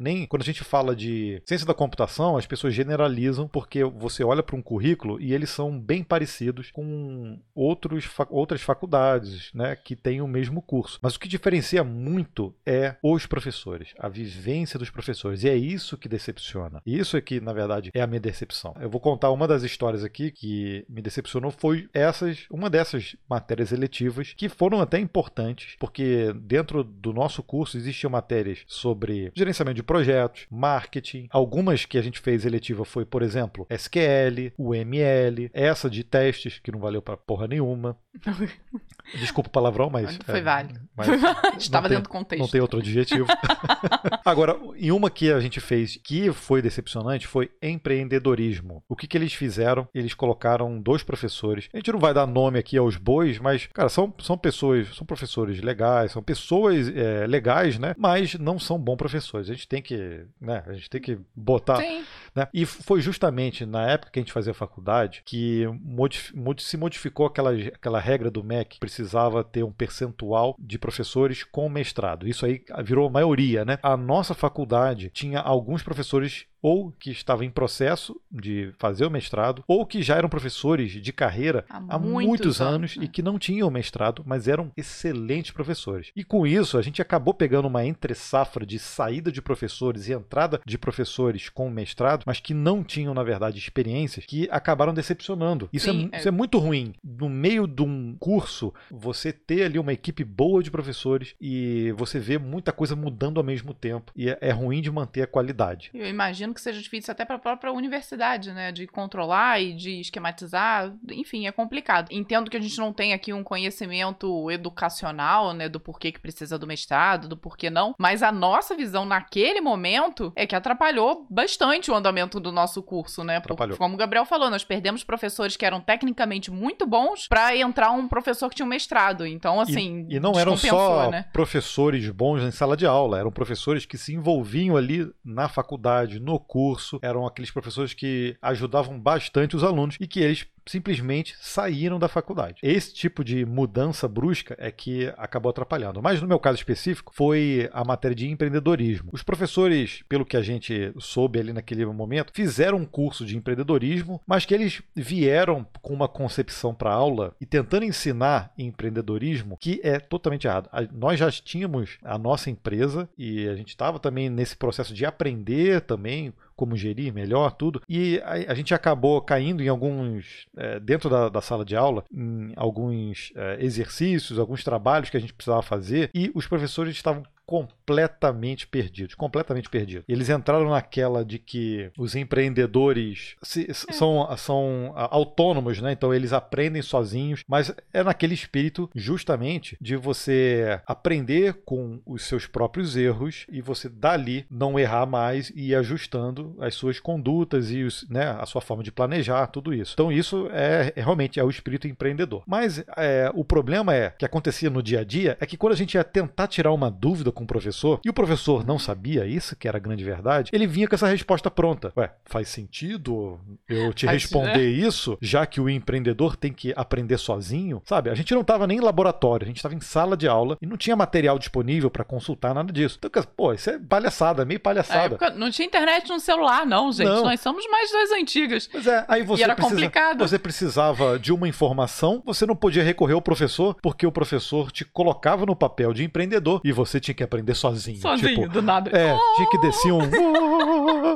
Nem 0.00 0.26
quando 0.26 0.42
a 0.42 0.46
gente 0.46 0.64
fala 0.64 0.96
de 0.96 1.40
ciência 1.46 1.66
da 1.68 1.74
computação, 1.74 2.36
as 2.36 2.46
pessoas 2.46 2.74
generalizam 2.74 3.46
porque 3.46 3.84
você 3.84 4.24
olha 4.24 4.42
para 4.42 4.56
um 4.56 4.62
currículo 4.62 5.20
e 5.20 5.32
eles 5.32 5.48
são 5.48 5.78
bem 5.78 6.02
parecidos 6.02 6.31
com 6.70 7.38
outros, 7.54 8.08
outras 8.30 8.62
faculdades, 8.62 9.50
né? 9.52 9.76
Que 9.76 9.96
têm 9.96 10.20
o 10.20 10.28
mesmo 10.28 10.62
curso. 10.62 10.98
Mas 11.02 11.14
o 11.14 11.20
que 11.20 11.28
diferencia 11.28 11.84
muito 11.84 12.54
é 12.64 12.96
os 13.02 13.26
professores, 13.26 13.94
a 13.98 14.08
vivência 14.08 14.78
dos 14.78 14.90
professores. 14.90 15.42
E 15.42 15.48
é 15.48 15.56
isso 15.56 15.96
que 15.96 16.08
decepciona. 16.08 16.80
E 16.86 16.98
Isso 16.98 17.16
é 17.16 17.20
que, 17.20 17.40
na 17.40 17.52
verdade, 17.52 17.90
é 17.94 18.00
a 18.00 18.06
minha 18.06 18.20
decepção. 18.20 18.74
Eu 18.80 18.90
vou 18.90 19.00
contar 19.00 19.30
uma 19.30 19.48
das 19.48 19.62
histórias 19.62 20.04
aqui 20.04 20.30
que 20.30 20.84
me 20.88 21.02
decepcionou 21.02 21.50
foi 21.50 21.88
essas, 21.92 22.46
uma 22.50 22.70
dessas 22.70 23.16
matérias 23.28 23.72
eletivas 23.72 24.34
que 24.36 24.48
foram 24.48 24.80
até 24.80 24.98
importantes, 24.98 25.76
porque 25.78 26.32
dentro 26.34 26.84
do 26.84 27.12
nosso 27.12 27.42
curso 27.42 27.76
existiam 27.76 28.10
matérias 28.10 28.62
sobre 28.66 29.32
gerenciamento 29.34 29.76
de 29.76 29.82
projetos, 29.82 30.46
marketing. 30.50 31.28
Algumas 31.30 31.84
que 31.84 31.98
a 31.98 32.02
gente 32.02 32.20
fez 32.20 32.44
eletiva 32.44 32.84
foi, 32.84 33.04
por 33.04 33.22
exemplo, 33.22 33.66
SQL, 33.70 34.52
UML, 34.58 35.50
essa 35.52 35.88
de 35.88 36.04
testes 36.22 36.58
que 36.58 36.70
não 36.70 36.78
valeu 36.78 37.02
pra 37.02 37.16
porra 37.16 37.46
nenhuma. 37.48 37.96
Desculpa 39.14 39.48
o 39.48 39.52
palavrão, 39.52 39.90
mas 39.90 40.16
Foi 40.24 40.38
é, 40.38 40.42
válido. 40.42 40.80
mas 40.96 41.08
Estava 41.58 41.88
tem- 41.88 41.96
dentro 41.96 42.10
do 42.10 42.12
contexto. 42.12 42.40
não 42.42 42.48
tem 42.48 42.60
outro 42.60 42.78
adjetivo. 42.78 43.26
Agora, 44.24 44.56
em 44.76 44.92
uma 44.92 45.10
que 45.10 45.32
a 45.32 45.40
gente 45.40 45.60
fez 45.60 45.96
que 45.96 46.32
foi 46.32 46.62
decepcionante 46.62 47.26
foi 47.26 47.50
empreendedorismo. 47.60 48.82
O 48.88 48.94
que, 48.94 49.06
que 49.06 49.16
eles 49.16 49.32
fizeram? 49.34 49.88
Eles 49.94 50.14
colocaram 50.14 50.80
dois 50.80 51.02
professores. 51.02 51.68
A 51.72 51.76
gente 51.76 51.92
não 51.92 51.98
vai 51.98 52.14
dar 52.14 52.26
nome 52.26 52.58
aqui 52.58 52.76
aos 52.78 52.96
bois, 52.96 53.38
mas, 53.38 53.66
cara, 53.66 53.88
são, 53.88 54.14
são 54.20 54.38
pessoas, 54.38 54.94
são 54.94 55.06
professores 55.06 55.60
legais, 55.60 56.12
são 56.12 56.22
pessoas 56.22 56.88
é, 56.88 57.26
legais, 57.26 57.78
né? 57.78 57.94
Mas 57.98 58.34
não 58.34 58.58
são 58.58 58.78
bons 58.78 58.96
professores. 58.96 59.50
A 59.50 59.52
gente 59.54 59.66
tem 59.68 59.82
que, 59.82 60.24
né? 60.40 60.62
A 60.66 60.72
gente 60.74 60.88
tem 60.88 61.00
que 61.00 61.18
botar 61.34 61.76
Sim. 61.78 62.04
Né? 62.34 62.48
E 62.52 62.64
foi 62.64 63.00
justamente 63.00 63.66
na 63.66 63.90
época 63.90 64.12
que 64.12 64.18
a 64.18 64.22
gente 64.22 64.32
fazia 64.32 64.54
faculdade 64.54 65.22
que 65.24 65.66
modif- 65.82 66.34
modi- 66.34 66.62
se 66.62 66.76
modificou 66.76 67.26
aquela, 67.26 67.52
aquela 67.52 68.00
regra 68.00 68.30
do 68.30 68.42
MEC, 68.42 68.78
precisava 68.78 69.44
ter 69.44 69.62
um 69.62 69.72
percentual 69.72 70.56
de 70.58 70.78
professores 70.78 71.44
com 71.44 71.68
mestrado. 71.68 72.26
Isso 72.26 72.46
aí 72.46 72.62
virou 72.84 73.10
maioria, 73.10 73.64
né? 73.64 73.78
A 73.82 73.96
nossa 73.96 74.34
faculdade 74.34 75.10
tinha 75.12 75.40
alguns 75.40 75.82
professores 75.82 76.46
ou 76.62 76.92
que 76.92 77.10
estavam 77.10 77.44
em 77.44 77.50
processo 77.50 78.18
de 78.30 78.72
fazer 78.78 79.04
o 79.04 79.10
mestrado, 79.10 79.64
ou 79.66 79.84
que 79.84 80.00
já 80.02 80.16
eram 80.16 80.28
professores 80.28 80.92
de 80.92 81.12
carreira 81.12 81.64
Há 81.68 81.76
há 81.88 81.98
muitos 81.98 82.26
muitos 82.28 82.60
anos, 82.60 82.74
anos 82.74 82.96
né? 82.96 83.04
e 83.04 83.08
que 83.08 83.20
não 83.22 83.38
tinham 83.38 83.70
mestrado, 83.70 84.22
mas 84.24 84.46
eram 84.48 84.70
excelentes 84.76 85.50
professores. 85.50 86.10
E 86.14 86.22
com 86.22 86.46
isso, 86.46 86.78
a 86.78 86.82
gente 86.82 87.02
acabou 87.02 87.34
pegando 87.34 87.66
uma 87.68 87.84
entre-safra 87.84 88.64
de 88.64 88.78
saída 88.78 89.32
de 89.32 89.42
professores 89.42 90.08
e 90.08 90.12
entrada 90.12 90.60
de 90.64 90.78
professores 90.78 91.48
com 91.48 91.68
mestrado, 91.70 92.22
mas 92.26 92.38
que 92.40 92.54
não 92.54 92.84
tinham, 92.84 93.12
na 93.14 93.22
verdade, 93.22 93.58
experiências 93.58 94.24
que 94.26 94.48
acabaram 94.50 94.94
decepcionando. 94.94 95.68
Isso, 95.72 95.88
é, 95.90 95.92
Sim, 95.92 96.02
mu- 96.04 96.08
é. 96.12 96.18
isso 96.18 96.28
é 96.28 96.30
muito 96.30 96.58
ruim. 96.58 96.94
No 97.02 97.28
meio 97.28 97.66
de 97.66 97.82
um 97.82 98.14
curso, 98.18 98.72
você 98.90 99.32
ter 99.32 99.64
ali 99.64 99.78
uma 99.78 99.92
equipe 99.92 100.22
boa 100.24 100.62
de 100.62 100.70
professores 100.70 101.34
e 101.40 101.92
você 101.96 102.18
vê 102.18 102.38
muita 102.38 102.72
coisa 102.72 102.94
mudando 102.94 103.38
ao 103.38 103.44
mesmo 103.44 103.74
tempo. 103.74 104.12
E 104.14 104.28
é, 104.28 104.38
é 104.40 104.50
ruim 104.50 104.80
de 104.80 104.90
manter 104.90 105.22
a 105.22 105.26
qualidade. 105.26 105.90
Eu 105.94 106.06
imagino 106.06 106.51
que 106.54 106.60
seja 106.60 106.80
difícil 106.80 107.12
até 107.12 107.24
para 107.24 107.36
a 107.36 107.38
própria 107.38 107.72
universidade, 107.72 108.52
né? 108.52 108.72
De 108.72 108.86
controlar 108.86 109.60
e 109.60 109.74
de 109.74 110.00
esquematizar. 110.00 110.92
Enfim, 111.10 111.46
é 111.46 111.52
complicado. 111.52 112.08
Entendo 112.10 112.50
que 112.50 112.56
a 112.56 112.60
gente 112.60 112.78
não 112.78 112.92
tem 112.92 113.12
aqui 113.12 113.32
um 113.32 113.42
conhecimento 113.42 114.50
educacional, 114.50 115.52
né? 115.52 115.68
Do 115.68 115.80
porquê 115.80 116.12
que 116.12 116.20
precisa 116.20 116.58
do 116.58 116.66
mestrado, 116.66 117.28
do 117.28 117.36
porquê 117.36 117.70
não. 117.70 117.94
Mas 117.98 118.22
a 118.22 118.32
nossa 118.32 118.74
visão 118.74 119.04
naquele 119.04 119.60
momento 119.60 120.32
é 120.36 120.46
que 120.46 120.54
atrapalhou 120.54 121.26
bastante 121.30 121.90
o 121.90 121.94
andamento 121.94 122.40
do 122.40 122.52
nosso 122.52 122.82
curso, 122.82 123.24
né? 123.24 123.40
Porque, 123.40 123.52
Atrapalhou. 123.52 123.78
como 123.78 123.94
o 123.94 123.98
Gabriel 123.98 124.24
falou, 124.24 124.50
nós 124.50 124.64
perdemos 124.64 125.04
professores 125.04 125.56
que 125.56 125.64
eram 125.64 125.80
tecnicamente 125.80 126.50
muito 126.50 126.86
bons 126.86 127.28
para 127.28 127.56
entrar 127.56 127.90
um 127.90 128.08
professor 128.08 128.48
que 128.48 128.56
tinha 128.56 128.66
um 128.66 128.68
mestrado. 128.68 129.26
Então, 129.26 129.60
assim. 129.60 130.06
E 130.08 130.20
não 130.20 130.38
eram 130.38 130.56
só 130.56 131.10
né? 131.10 131.26
professores 131.32 132.08
bons 132.10 132.42
em 132.42 132.50
sala 132.50 132.76
de 132.76 132.86
aula, 132.86 133.18
eram 133.18 133.30
professores 133.30 133.86
que 133.86 133.98
se 133.98 134.14
envolviam 134.14 134.76
ali 134.76 135.10
na 135.24 135.48
faculdade, 135.48 136.20
no 136.20 136.38
curso, 136.42 136.98
eram 137.02 137.26
aqueles 137.26 137.50
professores 137.50 137.94
que 137.94 138.36
ajudavam 138.42 138.98
bastante 138.98 139.56
os 139.56 139.64
alunos 139.64 139.96
e 140.00 140.06
que 140.06 140.20
eles 140.20 140.46
simplesmente 140.66 141.36
saíram 141.40 141.98
da 141.98 142.08
faculdade. 142.08 142.60
Esse 142.62 142.94
tipo 142.94 143.24
de 143.24 143.44
mudança 143.44 144.08
brusca 144.08 144.56
é 144.58 144.70
que 144.70 145.12
acabou 145.16 145.50
atrapalhando. 145.50 146.02
Mas 146.02 146.20
no 146.20 146.28
meu 146.28 146.38
caso 146.38 146.56
específico, 146.56 147.12
foi 147.14 147.68
a 147.72 147.84
matéria 147.84 148.14
de 148.14 148.28
empreendedorismo. 148.28 149.10
Os 149.12 149.22
professores, 149.22 150.02
pelo 150.08 150.24
que 150.24 150.36
a 150.36 150.42
gente 150.42 150.92
soube 150.98 151.38
ali 151.38 151.52
naquele 151.52 151.84
momento, 151.86 152.32
fizeram 152.34 152.78
um 152.78 152.86
curso 152.86 153.24
de 153.24 153.36
empreendedorismo, 153.36 154.20
mas 154.26 154.44
que 154.44 154.54
eles 154.54 154.82
vieram 154.94 155.66
com 155.80 155.92
uma 155.92 156.08
concepção 156.08 156.74
para 156.74 156.92
aula 156.92 157.34
e 157.40 157.46
tentando 157.46 157.84
ensinar 157.84 158.52
empreendedorismo 158.56 159.56
que 159.58 159.80
é 159.82 159.98
totalmente 159.98 160.46
errado. 160.46 160.68
Nós 160.92 161.18
já 161.18 161.30
tínhamos 161.30 161.98
a 162.02 162.18
nossa 162.18 162.50
empresa 162.50 163.08
e 163.16 163.48
a 163.48 163.56
gente 163.56 163.68
estava 163.68 163.98
também 163.98 164.28
nesse 164.28 164.56
processo 164.56 164.94
de 164.94 165.04
aprender 165.04 165.80
também 165.80 166.32
como 166.56 166.76
gerir 166.76 167.12
melhor 167.12 167.52
tudo. 167.52 167.82
E 167.88 168.20
a, 168.24 168.52
a 168.52 168.54
gente 168.54 168.74
acabou 168.74 169.20
caindo 169.20 169.62
em 169.62 169.68
alguns, 169.68 170.46
eh, 170.56 170.80
dentro 170.80 171.08
da, 171.08 171.28
da 171.28 171.40
sala 171.40 171.64
de 171.64 171.76
aula, 171.76 172.04
em 172.12 172.52
alguns 172.56 173.32
eh, 173.34 173.58
exercícios, 173.60 174.38
alguns 174.38 174.64
trabalhos 174.64 175.10
que 175.10 175.16
a 175.16 175.20
gente 175.20 175.34
precisava 175.34 175.62
fazer, 175.62 176.10
e 176.14 176.30
os 176.34 176.46
professores 176.46 176.94
estavam 176.94 177.22
completamente 177.52 178.66
perdidos, 178.66 179.14
completamente 179.14 179.68
perdidos. 179.68 180.04
Eles 180.08 180.30
entraram 180.30 180.70
naquela 180.70 181.22
de 181.22 181.38
que 181.38 181.90
os 181.98 182.14
empreendedores 182.16 183.36
se- 183.42 183.68
são, 183.74 184.26
são 184.38 184.92
ah, 184.96 185.08
autônomos, 185.10 185.80
né? 185.80 185.92
Então 185.92 186.14
eles 186.14 186.32
aprendem 186.32 186.80
sozinhos, 186.80 187.42
mas 187.46 187.70
é 187.92 188.02
naquele 188.02 188.32
espírito 188.32 188.88
justamente 188.94 189.76
de 189.80 189.96
você 189.96 190.80
aprender 190.86 191.60
com 191.64 192.00
os 192.06 192.22
seus 192.24 192.46
próprios 192.46 192.96
erros 192.96 193.46
e 193.50 193.60
você 193.60 193.86
dali 193.88 194.46
não 194.50 194.78
errar 194.78 195.04
mais 195.04 195.50
e 195.54 195.68
ir 195.70 195.74
ajustando 195.74 196.56
as 196.58 196.74
suas 196.74 196.98
condutas 196.98 197.70
e 197.70 197.82
os, 197.82 198.08
né, 198.08 198.34
a 198.40 198.46
sua 198.46 198.62
forma 198.62 198.82
de 198.82 198.90
planejar, 198.90 199.46
tudo 199.48 199.74
isso. 199.74 199.92
Então 199.92 200.10
isso 200.10 200.48
é, 200.52 200.92
é 200.96 201.02
realmente 201.02 201.38
é 201.38 201.44
o 201.44 201.50
espírito 201.50 201.86
empreendedor. 201.86 202.42
Mas 202.46 202.82
é, 202.96 203.30
o 203.34 203.44
problema 203.44 203.94
é 203.94 204.10
que 204.10 204.24
acontecia 204.24 204.70
no 204.70 204.82
dia 204.82 205.00
a 205.00 205.04
dia 205.04 205.36
é 205.38 205.44
que 205.44 205.58
quando 205.58 205.74
a 205.74 205.76
gente 205.76 205.94
ia 205.94 206.04
tentar 206.04 206.46
tirar 206.46 206.72
uma 206.72 206.90
dúvida 206.90 207.30
com 207.30 207.41
com 207.42 207.44
o 207.44 207.46
professor 207.46 208.00
e 208.04 208.08
o 208.08 208.12
professor 208.12 208.64
não 208.64 208.78
sabia 208.78 209.26
isso, 209.26 209.56
que 209.56 209.66
era 209.68 209.76
a 209.78 209.80
grande 209.80 210.04
verdade, 210.04 210.50
ele 210.52 210.66
vinha 210.66 210.86
com 210.88 210.94
essa 210.94 211.06
resposta 211.08 211.50
pronta. 211.50 211.92
Ué, 211.96 212.12
faz 212.24 212.48
sentido 212.48 213.38
eu 213.68 213.92
te 213.92 214.06
responder 214.06 214.58
né? 214.58 214.64
isso, 214.64 215.18
já 215.20 215.44
que 215.44 215.60
o 215.60 215.68
empreendedor 215.68 216.36
tem 216.36 216.52
que 216.52 216.72
aprender 216.76 217.18
sozinho? 217.18 217.82
Sabe? 217.84 218.10
A 218.10 218.14
gente 218.14 218.32
não 218.32 218.42
estava 218.42 218.66
nem 218.66 218.78
em 218.78 218.80
laboratório, 218.80 219.44
a 219.44 219.48
gente 219.48 219.56
estava 219.56 219.74
em 219.74 219.80
sala 219.80 220.16
de 220.16 220.28
aula 220.28 220.56
e 220.60 220.66
não 220.66 220.76
tinha 220.76 220.96
material 220.96 221.38
disponível 221.38 221.90
para 221.90 222.04
consultar 222.04 222.54
nada 222.54 222.72
disso. 222.72 222.98
Então, 222.98 223.10
pô, 223.36 223.52
isso 223.52 223.70
é 223.70 223.78
palhaçada, 223.78 224.44
meio 224.44 224.60
palhaçada. 224.60 225.18
não 225.36 225.50
tinha 225.50 225.66
internet 225.66 226.08
no 226.08 226.20
celular, 226.20 226.64
não, 226.64 226.92
gente. 226.92 227.08
Não. 227.08 227.24
Nós 227.24 227.40
somos 227.40 227.64
mais 227.70 227.90
das 227.90 228.10
antigas. 228.12 228.68
Pois 228.70 228.86
é, 228.86 229.04
aí 229.08 229.22
você, 229.22 229.42
era 229.42 229.54
precisa- 229.54 229.74
complicado. 229.74 230.18
você 230.18 230.38
precisava 230.38 231.18
de 231.18 231.32
uma 231.32 231.48
informação, 231.48 232.22
você 232.24 232.46
não 232.46 232.54
podia 232.56 232.82
recorrer 232.82 233.14
ao 233.14 233.22
professor, 233.22 233.76
porque 233.82 234.06
o 234.06 234.12
professor 234.12 234.70
te 234.70 234.84
colocava 234.84 235.44
no 235.46 235.56
papel 235.56 235.92
de 235.92 236.04
empreendedor 236.04 236.60
e 236.64 236.72
você 236.72 237.00
tinha 237.00 237.14
que 237.14 237.21
aprender 237.22 237.54
sozinho. 237.54 238.00
Sozinho, 238.00 238.34
Tipo, 238.42 238.48
do 238.48 238.62
nada. 238.62 238.90
é, 238.90 239.16
tinha 239.36 239.48
que 239.50 239.58
descer 239.58 239.92
um. 239.92 240.00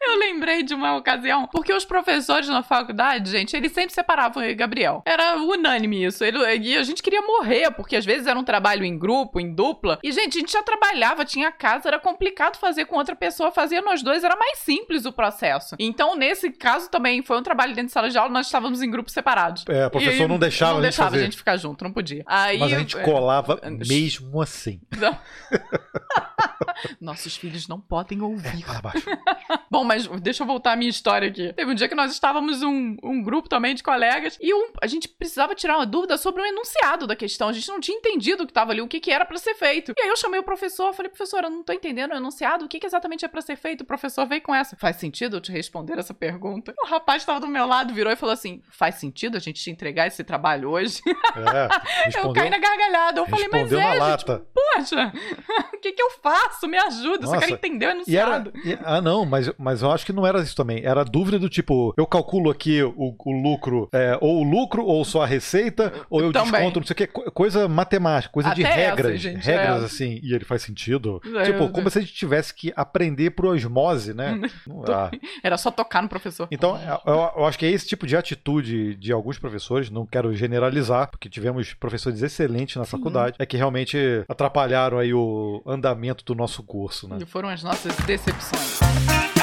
Eu 0.00 0.18
lembrei 0.18 0.62
de 0.62 0.74
uma 0.74 0.96
ocasião, 0.96 1.46
porque 1.52 1.72
os 1.72 1.84
professores 1.84 2.48
na 2.48 2.62
faculdade, 2.62 3.30
gente, 3.30 3.54
eles 3.56 3.72
sempre 3.72 3.92
separavam 3.92 4.42
eu 4.42 4.50
e 4.50 4.54
Gabriel. 4.54 5.02
Era 5.04 5.36
unânime 5.36 6.04
isso. 6.04 6.24
Ele, 6.24 6.38
e 6.56 6.76
a 6.76 6.82
gente 6.82 7.02
queria 7.02 7.20
morrer, 7.20 7.70
porque 7.72 7.94
às 7.96 8.06
vezes 8.06 8.26
era 8.26 8.38
um 8.38 8.44
trabalho 8.44 8.84
em 8.84 8.98
grupo, 8.98 9.38
em 9.38 9.52
dupla. 9.52 9.98
E, 10.02 10.10
gente, 10.10 10.38
a 10.38 10.40
gente 10.40 10.52
já 10.52 10.62
trabalhava, 10.62 11.24
tinha 11.24 11.50
casa, 11.52 11.88
era 11.88 11.98
complicado 11.98 12.56
fazer 12.56 12.86
com 12.86 12.96
outra 12.96 13.14
pessoa, 13.14 13.50
fazia 13.50 13.82
nós 13.82 14.02
dois, 14.02 14.24
era 14.24 14.36
mais 14.36 14.58
simples 14.60 15.04
o 15.04 15.12
processo. 15.12 15.76
Então, 15.78 16.16
nesse 16.16 16.50
caso 16.52 16.88
também, 16.88 17.22
foi 17.22 17.36
um 17.38 17.42
trabalho 17.42 17.72
dentro 17.74 17.86
de 17.88 17.92
sala 17.92 18.08
de 18.08 18.16
aula, 18.16 18.30
nós 18.30 18.46
estávamos 18.46 18.80
em 18.80 18.90
grupos 18.90 19.12
separados. 19.12 19.64
É, 19.68 19.86
o 19.86 19.90
professor 19.90 20.24
E 20.24 20.28
não 20.28 20.38
deixava 20.38 20.72
não 20.74 20.78
a 20.78 20.82
gente 20.82 20.90
deixava 20.90 21.10
fazer. 21.10 21.20
a 21.22 21.24
gente 21.24 21.36
ficar 21.36 21.56
junto, 21.56 21.84
não 21.84 21.92
podia. 21.92 22.22
Aí, 22.26 22.58
Mas 22.58 22.72
a 22.72 22.78
gente 22.78 22.96
é, 22.96 23.02
colava 23.02 23.58
é, 23.62 23.68
mesmo 23.68 24.40
assim. 24.40 24.80
não. 24.96 25.18
Nossos 27.00 27.36
filhos 27.36 27.66
não 27.66 27.80
podem 27.80 28.20
ouvir. 28.22 28.62
Fala 28.62 28.78
abaixo. 28.78 29.04
Bom, 29.70 29.84
mas 29.84 30.06
deixa 30.20 30.42
eu 30.42 30.46
voltar 30.46 30.72
à 30.72 30.76
minha 30.76 30.90
história 30.90 31.28
aqui. 31.28 31.52
Teve 31.52 31.70
um 31.70 31.74
dia 31.74 31.88
que 31.88 31.94
nós 31.94 32.12
estávamos 32.12 32.62
um, 32.62 32.96
um 33.02 33.22
grupo 33.22 33.48
também 33.48 33.74
de 33.74 33.82
colegas 33.82 34.38
e 34.40 34.54
um- 34.54 34.72
a 34.80 34.86
gente 34.86 35.08
precisava 35.08 35.54
tirar 35.54 35.76
uma 35.76 35.86
dúvida 35.86 36.16
sobre 36.16 36.42
o 36.42 36.46
enunciado 36.46 37.06
da 37.06 37.16
questão. 37.16 37.48
A 37.48 37.52
gente 37.52 37.68
não 37.68 37.80
tinha 37.80 37.96
entendido 37.98 38.42
o 38.44 38.46
que 38.46 38.50
estava 38.52 38.70
ali, 38.72 38.80
o 38.80 38.86
que, 38.88 39.00
que 39.00 39.10
era 39.10 39.24
para 39.24 39.36
ser 39.38 39.54
feito. 39.54 39.92
E 39.96 40.00
aí 40.00 40.08
eu 40.08 40.16
chamei 40.16 40.38
o 40.38 40.42
professor, 40.42 40.92
falei, 40.92 41.10
professor, 41.10 41.42
eu 41.44 41.50
não 41.50 41.62
tô 41.62 41.72
entendendo 41.72 42.12
o 42.12 42.16
enunciado, 42.16 42.64
o 42.64 42.68
que, 42.68 42.78
que 42.78 42.86
exatamente 42.86 43.24
é 43.24 43.28
para 43.28 43.40
ser 43.42 43.56
feito? 43.56 43.80
O 43.82 43.86
professor 43.86 44.26
veio 44.26 44.42
com 44.42 44.54
essa. 44.54 44.76
Faz 44.76 44.96
sentido 44.96 45.36
eu 45.36 45.40
te 45.40 45.50
responder 45.50 45.98
essa 45.98 46.14
pergunta? 46.14 46.74
O 46.82 46.86
rapaz 46.86 47.22
estava 47.22 47.40
do 47.40 47.48
meu 47.48 47.66
lado, 47.66 47.92
virou 47.92 48.12
e 48.12 48.16
falou 48.16 48.32
assim: 48.32 48.62
faz 48.70 48.96
sentido 48.96 49.36
a 49.36 49.40
gente 49.40 49.60
te 49.62 49.70
entregar 49.70 50.06
esse 50.06 50.22
trabalho 50.22 50.70
hoje? 50.70 51.00
É, 51.06 52.18
eu 52.18 52.32
caí 52.32 52.50
na 52.50 52.58
gargalhada. 52.58 53.20
Eu 53.20 53.26
falei, 53.26 53.48
mas 53.50 53.72
é, 53.72 53.82
gente, 53.82 53.98
lata. 53.98 54.46
poxa, 54.54 55.12
o 55.74 55.78
que, 55.80 55.92
que 55.92 56.02
eu 56.02 56.10
faço? 56.22 56.66
Me 56.68 56.78
ajuda, 56.78 57.24
eu 57.24 57.28
só 57.28 57.34
Nossa, 57.34 57.38
quero 57.46 57.52
entender 57.54 57.86
o 57.86 57.88
E 58.06 58.16
era. 58.16 58.36
enunciado. 58.36 58.52
e- 58.64 58.78
ah, 58.84 59.00
não, 59.00 59.24
mas, 59.24 59.50
mas 59.58 59.82
eu 59.82 59.90
acho 59.90 60.04
que 60.06 60.12
não 60.12 60.26
era 60.26 60.40
isso 60.40 60.54
também. 60.56 60.84
Era 60.84 61.04
dúvida 61.04 61.38
do 61.38 61.48
tipo, 61.48 61.92
eu 61.96 62.06
calculo 62.06 62.50
aqui 62.50 62.82
o, 62.82 63.14
o 63.18 63.42
lucro, 63.42 63.88
é, 63.92 64.16
ou 64.20 64.40
o 64.40 64.42
lucro, 64.42 64.84
ou 64.84 65.04
só 65.04 65.22
a 65.22 65.26
receita, 65.26 65.92
ou 66.10 66.20
eu 66.20 66.32
Também. 66.32 66.52
desconto, 66.52 66.80
não 66.80 66.86
sei 66.86 66.94
o 66.94 66.96
que. 66.96 67.06
Coisa 67.30 67.68
matemática, 67.68 68.32
coisa 68.32 68.54
de 68.54 68.64
Até 68.64 68.80
essa, 68.82 68.90
regras. 68.96 69.20
gente, 69.20 69.44
regras 69.44 69.82
é. 69.82 69.86
assim. 69.86 70.20
E 70.22 70.34
ele 70.34 70.44
faz 70.44 70.62
sentido. 70.62 71.20
É, 71.36 71.44
tipo, 71.44 71.68
como 71.70 71.88
se 71.90 71.98
a 71.98 72.00
gente 72.00 72.14
tivesse 72.14 72.54
que 72.54 72.72
aprender 72.76 73.30
por 73.30 73.46
osmose, 73.46 74.14
né? 74.14 74.40
Dá. 74.86 75.10
Era 75.42 75.56
só 75.56 75.70
tocar 75.70 76.02
no 76.02 76.08
professor. 76.08 76.48
Então, 76.50 76.78
eu, 77.06 77.30
eu 77.36 77.44
acho 77.46 77.58
que 77.58 77.66
é 77.66 77.70
esse 77.70 77.86
tipo 77.86 78.06
de 78.06 78.16
atitude 78.16 78.94
de 78.96 79.12
alguns 79.12 79.38
professores, 79.38 79.90
não 79.90 80.06
quero 80.06 80.34
generalizar, 80.34 81.10
porque 81.10 81.28
tivemos 81.28 81.74
professores 81.74 82.22
excelentes 82.22 82.76
na 82.76 82.84
Sim. 82.84 82.90
faculdade, 82.92 83.36
é 83.38 83.46
que 83.46 83.56
realmente 83.56 83.96
atrapalharam 84.28 84.98
aí 84.98 85.07
o 85.14 85.62
andamento 85.66 86.24
do 86.24 86.34
nosso 86.34 86.62
curso, 86.62 87.08
né? 87.08 87.18
E 87.20 87.26
foram 87.26 87.48
as 87.48 87.62
nossas 87.62 87.96
decepções. 87.98 89.37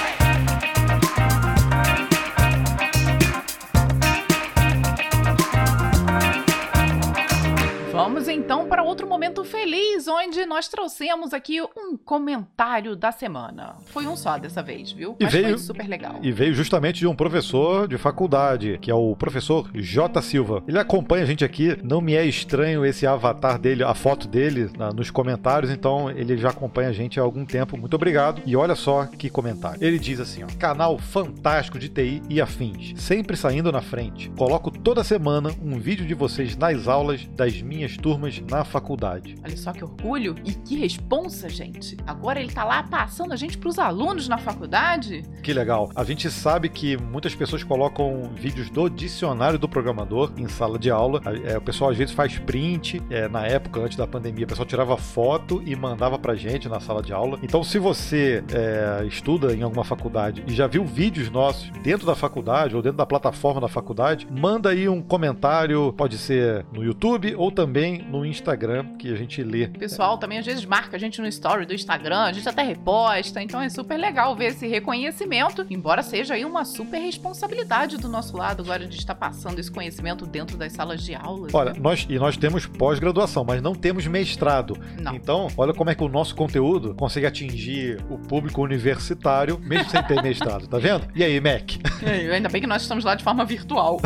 Vamos 8.25 8.39
então 8.43 8.67
para 8.67 8.81
outro 8.81 9.05
momento 9.07 9.43
feliz, 9.45 10.07
onde 10.07 10.47
nós 10.47 10.67
trouxemos 10.67 11.31
aqui 11.31 11.61
um 11.61 11.95
comentário 11.95 12.95
da 12.95 13.11
semana. 13.11 13.75
Foi 13.85 14.07
um 14.07 14.15
só 14.15 14.35
dessa 14.39 14.63
vez, 14.63 14.91
viu? 14.91 15.15
E 15.19 15.25
Mas 15.25 15.31
veio- 15.33 15.49
foi 15.49 15.57
super 15.59 15.87
legal. 15.87 16.15
E 16.23 16.31
veio 16.31 16.51
justamente 16.51 16.97
de 16.97 17.05
um 17.07 17.15
professor 17.15 17.87
de 17.87 17.99
faculdade, 17.99 18.79
que 18.81 18.89
é 18.89 18.95
o 18.95 19.15
professor 19.15 19.69
J. 19.75 20.23
Silva. 20.23 20.63
Ele 20.67 20.79
acompanha 20.79 21.21
a 21.23 21.27
gente 21.27 21.45
aqui, 21.45 21.77
não 21.83 22.01
me 22.01 22.15
é 22.15 22.25
estranho 22.25 22.83
esse 22.83 23.05
avatar 23.05 23.59
dele, 23.59 23.83
a 23.83 23.93
foto 23.93 24.27
dele 24.27 24.71
na- 24.75 24.91
nos 24.91 25.11
comentários, 25.11 25.69
então 25.71 26.09
ele 26.09 26.35
já 26.35 26.49
acompanha 26.49 26.89
a 26.89 26.93
gente 26.93 27.19
há 27.19 27.23
algum 27.23 27.45
tempo. 27.45 27.77
Muito 27.77 27.93
obrigado. 27.95 28.41
E 28.43 28.55
olha 28.55 28.73
só 28.73 29.05
que 29.05 29.29
comentário. 29.29 29.77
Ele 29.83 29.99
diz 29.99 30.19
assim, 30.19 30.43
ó: 30.43 30.47
"Canal 30.57 30.97
fantástico 30.97 31.77
de 31.77 31.89
TI 31.89 32.23
e 32.27 32.41
afins, 32.41 32.99
sempre 32.99 33.37
saindo 33.37 33.71
na 33.71 33.81
frente. 33.81 34.31
Coloco 34.31 34.71
toda 34.71 35.03
semana 35.03 35.51
um 35.63 35.77
vídeo 35.77 36.07
de 36.07 36.15
vocês 36.15 36.57
nas 36.57 36.87
aulas 36.87 37.23
das 37.35 37.61
minhas 37.61 37.95
turmas 37.95 38.14
na 38.49 38.63
faculdade. 38.63 39.35
Olha 39.43 39.57
só 39.57 39.71
que 39.71 39.83
orgulho 39.83 40.35
e 40.43 40.53
que 40.53 40.75
responsa, 40.75 41.49
gente. 41.49 41.97
Agora 42.05 42.39
ele 42.39 42.51
tá 42.51 42.63
lá 42.63 42.83
passando 42.83 43.33
a 43.33 43.35
gente 43.35 43.57
pros 43.57 43.77
alunos 43.77 44.27
na 44.27 44.37
faculdade. 44.37 45.23
Que 45.43 45.53
legal. 45.53 45.89
A 45.95 46.03
gente 46.03 46.29
sabe 46.29 46.69
que 46.69 46.97
muitas 46.97 47.35
pessoas 47.35 47.63
colocam 47.63 48.31
vídeos 48.35 48.69
do 48.69 48.89
dicionário 48.89 49.59
do 49.59 49.67
programador 49.67 50.31
em 50.37 50.47
sala 50.47 50.79
de 50.79 50.89
aula. 50.89 51.21
É, 51.45 51.57
o 51.57 51.61
pessoal 51.61 51.91
às 51.91 51.97
vezes 51.97 52.13
faz 52.13 52.37
print. 52.39 53.01
é, 53.09 53.27
na 53.27 53.45
época, 53.45 53.79
antes 53.81 53.97
da 53.97 54.07
pandemia, 54.07 54.45
o 54.45 54.47
pessoal 54.47 54.65
tirava 54.65 54.97
foto 54.97 55.61
e 55.65 55.75
mandava 55.75 56.17
pra 56.17 56.35
gente 56.35 56.67
na 56.69 56.79
sala 56.79 57.01
de 57.01 57.13
aula. 57.13 57.39
Então, 57.43 57.63
se 57.63 57.77
você 57.79 58.43
é, 58.51 59.05
estuda 59.05 59.53
em 59.53 59.61
alguma 59.61 59.83
faculdade 59.83 60.43
e 60.47 60.53
já 60.53 60.67
viu 60.67 60.85
vídeos 60.85 61.29
nossos 61.29 61.69
dentro 61.83 62.05
da 62.05 62.15
faculdade 62.15 62.75
ou 62.75 62.81
dentro 62.81 62.97
da 62.97 63.05
plataforma 63.05 63.61
da 63.61 63.67
faculdade, 63.67 64.27
manda 64.29 64.69
aí 64.69 64.87
um 64.87 65.01
comentário. 65.01 65.93
Pode 65.93 66.17
ser 66.17 66.65
no 66.73 66.83
YouTube 66.83 67.35
ou 67.35 67.51
também 67.51 68.04
no 68.09 68.25
Instagram, 68.25 68.85
que 68.97 69.11
a 69.11 69.15
gente 69.15 69.41
lê. 69.43 69.65
O 69.65 69.79
pessoal 69.79 70.17
também 70.17 70.37
às 70.37 70.45
vezes 70.45 70.65
marca 70.65 70.95
a 70.95 70.99
gente 70.99 71.21
no 71.21 71.27
story 71.27 71.65
do 71.65 71.73
Instagram, 71.73 72.21
a 72.21 72.31
gente 72.31 72.47
até 72.47 72.63
reposta, 72.63 73.41
então 73.41 73.61
é 73.61 73.69
super 73.69 73.97
legal 73.97 74.35
ver 74.35 74.47
esse 74.47 74.67
reconhecimento, 74.67 75.65
embora 75.69 76.03
seja 76.03 76.35
aí 76.35 76.45
uma 76.45 76.65
super 76.65 76.99
responsabilidade 76.99 77.97
do 77.97 78.07
nosso 78.07 78.37
lado 78.37 78.61
agora 78.61 78.85
de 78.85 78.97
estar 78.97 79.15
passando 79.15 79.59
esse 79.59 79.71
conhecimento 79.71 80.25
dentro 80.25 80.57
das 80.57 80.73
salas 80.73 81.03
de 81.03 81.15
aula. 81.15 81.47
Olha, 81.53 81.73
né? 81.73 81.79
nós, 81.81 82.05
e 82.09 82.17
nós 82.17 82.37
temos 82.37 82.65
pós-graduação, 82.65 83.43
mas 83.43 83.61
não 83.61 83.73
temos 83.73 84.05
mestrado. 84.07 84.77
Não. 85.01 85.15
Então, 85.15 85.47
olha 85.57 85.73
como 85.73 85.89
é 85.89 85.95
que 85.95 86.03
o 86.03 86.09
nosso 86.09 86.35
conteúdo 86.35 86.93
consegue 86.95 87.25
atingir 87.25 87.99
o 88.09 88.17
público 88.17 88.61
universitário, 88.61 89.59
mesmo 89.59 89.89
sem 89.89 90.01
ter 90.03 90.21
mestrado, 90.23 90.67
tá 90.67 90.77
vendo? 90.77 91.07
E 91.15 91.23
aí, 91.23 91.39
Mac? 91.39 91.71
É, 92.03 92.35
Ainda 92.35 92.49
bem 92.49 92.61
que 92.61 92.67
nós 92.67 92.81
estamos 92.81 93.03
lá 93.03 93.15
de 93.15 93.23
forma 93.23 93.45
virtual. 93.45 93.99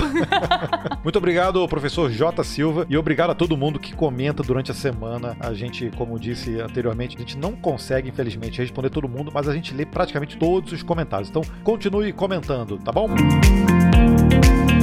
Muito 1.03 1.17
obrigado, 1.17 1.67
professor 1.67 2.11
J. 2.11 2.43
Silva, 2.43 2.85
e 2.89 2.97
obrigado 2.97 3.31
a 3.31 3.35
todo 3.35 3.57
mundo 3.57 3.79
que 3.79 3.88
comenta 3.95 4.43
durante 4.43 4.71
a 4.71 4.73
semana. 4.73 5.35
A 5.39 5.53
gente, 5.53 5.91
como 5.97 6.19
disse 6.19 6.59
anteriormente, 6.59 7.15
a 7.15 7.19
gente 7.19 7.37
não 7.37 7.55
consegue, 7.55 8.09
infelizmente, 8.09 8.59
responder 8.59 8.89
todo 8.89 9.07
mundo, 9.07 9.31
mas 9.33 9.47
a 9.47 9.53
gente 9.53 9.73
lê 9.73 9.85
praticamente 9.85 10.37
todos 10.37 10.71
os 10.71 10.83
comentários. 10.83 11.29
Então, 11.29 11.41
continue 11.63 12.11
comentando, 12.13 12.77
tá 12.77 12.91
bom? 12.91 13.07
E 14.75 14.78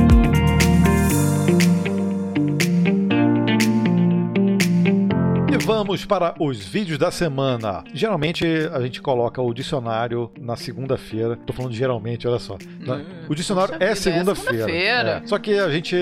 vamos 5.66 6.04
para 6.04 6.32
os 6.40 6.64
vídeos 6.64 6.96
da 6.96 7.10
semana. 7.10 7.82
Geralmente 7.92 8.46
a 8.72 8.80
gente 8.80 9.02
coloca 9.02 9.42
o 9.42 9.52
dicionário 9.52 10.30
na 10.38 10.54
segunda-feira. 10.54 11.36
Tô 11.44 11.52
falando 11.52 11.72
geralmente, 11.74 12.26
olha 12.28 12.38
só. 12.38 12.56
Na- 12.80 13.00
O 13.28 13.34
dicionário 13.34 13.74
é 13.80 13.86
é 13.90 13.94
segunda-feira. 13.96 14.66
segunda-feira. 14.66 15.22
É. 15.24 15.26
Só 15.26 15.38
que 15.40 15.58
a 15.58 15.68
gente 15.68 15.96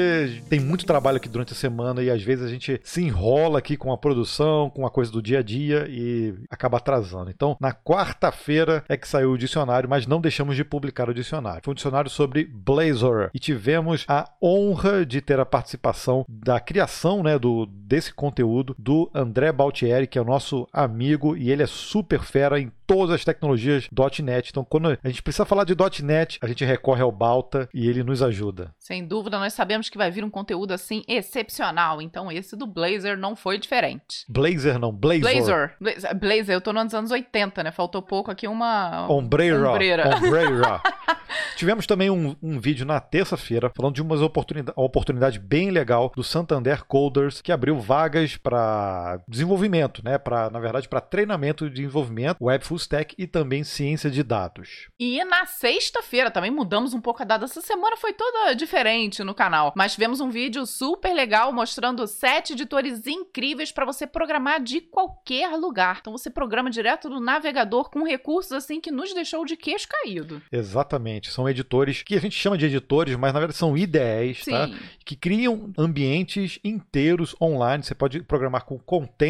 tem 0.51 0.61
muito 0.61 0.85
trabalho 0.85 1.17
aqui 1.17 1.29
durante 1.31 1.55
a 1.55 1.57
semana 1.57 2.03
e 2.03 2.11
às 2.11 2.23
vezes 2.23 2.45
a 2.45 2.49
gente 2.49 2.79
se 2.85 3.03
enrola 3.03 3.59
aqui 3.59 3.75
com 3.77 3.91
a 3.91 3.97
produção, 3.97 4.69
com 4.69 4.85
a 4.87 4.91
coisa 4.91 5.11
do 5.11 5.23
dia 5.23 5.39
a 5.39 5.43
dia 5.43 5.87
e 5.89 6.35
acaba 6.51 6.77
atrasando. 6.77 7.31
Então, 7.31 7.57
na 7.59 7.73
quarta-feira 7.73 8.85
é 8.87 8.97
que 8.99 9.09
saiu 9.09 9.33
o 9.33 9.39
dicionário, 9.39 9.89
mas 9.89 10.07
não 10.07 10.21
deixamos 10.21 10.57
de 10.57 10.65
publicar 10.65 11.09
o 11.09 11.15
dicionário. 11.15 11.63
Foi 11.65 11.73
um 11.73 11.75
dicionário 11.75 12.11
sobre 12.11 12.45
Blazor 12.45 13.31
e 13.33 13.39
tivemos 13.39 14.05
a 14.09 14.29
honra 14.43 15.07
de 15.07 15.23
ter 15.23 15.41
a 15.41 15.47
participação 15.47 16.25
da 16.29 16.61
criação, 16.61 17.23
né, 17.23 17.39
do 17.39 17.65
desse 17.67 18.13
conteúdo 18.13 18.75
do 18.79 19.11
André 19.15 19.53
Baltieri, 19.55 20.07
que 20.07 20.19
é 20.19 20.23
o 20.23 20.25
nosso 20.25 20.69
amigo 20.73 21.37
e 21.37 21.51
ele 21.51 21.63
é 21.63 21.67
super 21.67 22.21
fera 22.23 22.61
em 22.61 22.71
todas 22.87 23.15
as 23.15 23.25
tecnologias 23.25 23.89
.NET. 24.23 24.51
Então, 24.51 24.65
quando 24.65 24.99
a 25.03 25.09
gente 25.09 25.23
precisa 25.23 25.45
falar 25.45 25.65
de 25.65 25.75
.NET, 26.03 26.39
a 26.43 26.47
gente 26.47 26.65
recorre 26.65 27.03
ao 27.03 27.11
Balta 27.11 27.69
e 27.73 27.89
ele 27.89 28.03
nos 28.03 28.23
ajuda. 28.23 28.75
Sem 28.79 29.07
dúvida, 29.07 29.39
nós 29.39 29.53
sabemos 29.55 29.89
que 29.89 29.99
vai 29.99 30.11
vir 30.11 30.25
um 30.25 30.31
conteúdo 30.31 30.73
assim 30.73 31.03
excepcional, 31.09 32.03
então 32.03 32.31
esse 32.31 32.57
do 32.57 32.67
Blazer 32.67 33.17
não 33.17 33.35
foi 33.35 33.59
diferente. 33.59 34.25
Blazer 34.29 34.79
não, 34.79 34.93
Blazor. 34.93 35.21
Blazer. 35.23 35.77
Blazer, 35.81 36.19
Blazer, 36.19 36.55
eu 36.55 36.61
tô 36.61 36.73
nos 36.73 36.95
anos 36.95 37.11
80, 37.11 37.63
né? 37.63 37.73
Faltou 37.73 38.03
pouco 38.03 38.31
aqui 38.31 38.47
uma. 38.47 39.11
Ombreira. 39.11 39.71
Ombreira. 39.71 40.17
Ombreira. 40.17 40.81
Tivemos 41.57 41.87
também 41.87 42.11
um, 42.11 42.35
um 42.43 42.59
vídeo 42.59 42.85
na 42.85 43.01
terça-feira 43.01 43.71
falando 43.75 43.95
de 43.95 44.03
uma 44.03 44.23
oportunidade, 44.25 44.77
uma 44.77 44.87
oportunidade 44.87 45.39
bem 45.39 45.71
legal 45.71 46.13
do 46.15 46.23
Santander 46.23 46.85
Coders, 46.85 47.41
que 47.41 47.53
abriu 47.53 47.79
vagas 47.79 48.37
para 48.37 49.21
desenvolvimento, 49.45 50.03
né? 50.05 50.19
Para, 50.19 50.51
na 50.51 50.59
verdade, 50.59 50.89
para 50.89 51.01
treinamento 51.01 51.69
de 51.69 51.77
desenvolvimento, 51.77 52.39
web 52.41 52.65
full 52.65 52.79
stack 52.79 53.15
e 53.19 53.27
também 53.27 53.63
ciência 53.63 54.11
de 54.11 54.23
dados. 54.23 54.89
E 54.99 55.23
na 55.25 55.47
sexta-feira 55.47 56.31
também 56.31 56.51
mudamos 56.51 56.95
um 56.95 57.01
pouco 57.01 57.23
a 57.23 57.25
data. 57.25 57.45
Essa 57.45 57.61
semana 57.61 57.97
foi 57.97 58.13
toda 58.13 58.55
diferente 58.55 59.23
no 59.23 59.35
canal, 59.35 59.73
mas 59.77 59.93
tivemos 59.93 60.21
um 60.21 60.31
vídeo 60.31 60.67
super 60.67 61.13
legal 61.13 61.53
mostrando 61.53 62.07
sete 62.07 62.55
editores 62.55 63.07
incríveis 63.07 63.71
para 63.71 63.85
você 63.85 64.07
programar 64.07 64.63
de 64.63 64.81
qualquer 64.81 65.55
lugar. 65.57 65.99
Então 66.01 66.13
você 66.13 66.31
programa 66.31 66.71
direto 66.71 67.09
do 67.09 67.21
navegador 67.21 67.91
com 67.91 68.03
recursos 68.05 68.53
assim 68.53 68.81
que 68.81 68.91
nos 68.91 69.13
deixou 69.13 69.45
de 69.45 69.57
queixo 69.57 69.87
caído. 69.89 70.43
Exatamente. 70.51 71.31
São 71.31 71.49
editores 71.49 72.03
que 72.03 72.15
a 72.15 72.21
gente 72.21 72.37
chama 72.37 72.57
de 72.57 72.67
editores, 72.67 73.15
mas 73.17 73.33
na 73.33 73.41
verdade 73.41 73.59
são 73.59 73.77
IDEs, 73.77 74.45
tá? 74.45 74.71
Que 75.05 75.15
criam 75.15 75.73
ambientes 75.77 76.59
inteiros 76.65 77.37
online. 77.41 77.83
Você 77.83 77.95
pode 77.95 78.23
programar 78.23 78.65
com 78.65 78.79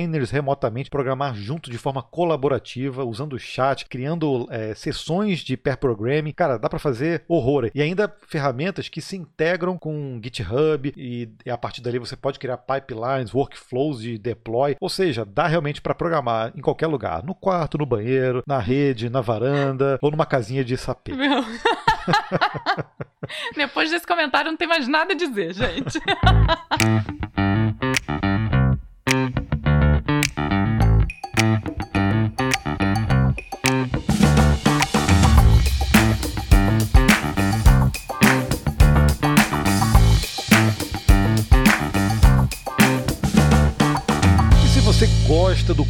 containers 0.04 0.30
remotamente, 0.30 0.90
programar 0.90 1.34
junto 1.34 1.70
de 1.70 1.78
forma 1.78 2.02
colaborativa, 2.02 3.04
usando 3.04 3.32
o 3.34 3.38
chat, 3.38 3.86
criando 3.86 4.46
é, 4.50 4.74
sessões 4.74 5.40
de 5.40 5.56
pair 5.56 5.76
programming. 5.76 6.32
Cara, 6.32 6.58
dá 6.58 6.68
para 6.68 6.78
fazer 6.78 7.24
horror. 7.28 7.70
E 7.74 7.80
ainda 7.82 8.14
ferramentas 8.28 8.88
que 8.88 9.00
se 9.00 9.16
integram 9.16 9.78
com 9.78 10.20
GitHub 10.22 10.92
e, 10.96 11.28
e 11.44 11.50
a 11.50 11.58
partir 11.58 11.80
dali 11.80 11.98
você 11.98 12.16
pode 12.16 12.38
criar 12.38 12.58
pipelines, 12.58 13.34
workflows 13.34 14.00
de 14.00 14.18
deploy. 14.18 14.76
Ou 14.80 14.88
seja, 14.88 15.24
dá 15.24 15.46
realmente 15.46 15.80
para 15.80 15.94
programar 15.94 16.52
em 16.54 16.60
qualquer 16.60 16.86
lugar, 16.86 17.24
no 17.24 17.34
quarto, 17.34 17.78
no 17.78 17.86
banheiro, 17.86 18.42
na 18.46 18.58
rede, 18.58 19.08
na 19.08 19.20
varanda 19.20 19.98
ou 20.02 20.10
numa 20.10 20.26
casinha 20.26 20.64
de 20.64 20.76
sapê. 20.76 21.12
Meu. 21.12 21.44
Depois 23.56 23.90
desse 23.90 24.06
comentário 24.06 24.50
não 24.50 24.58
tem 24.58 24.68
mais 24.68 24.86
nada 24.86 25.14
a 25.14 25.16
dizer, 25.16 25.54
gente. 25.54 25.98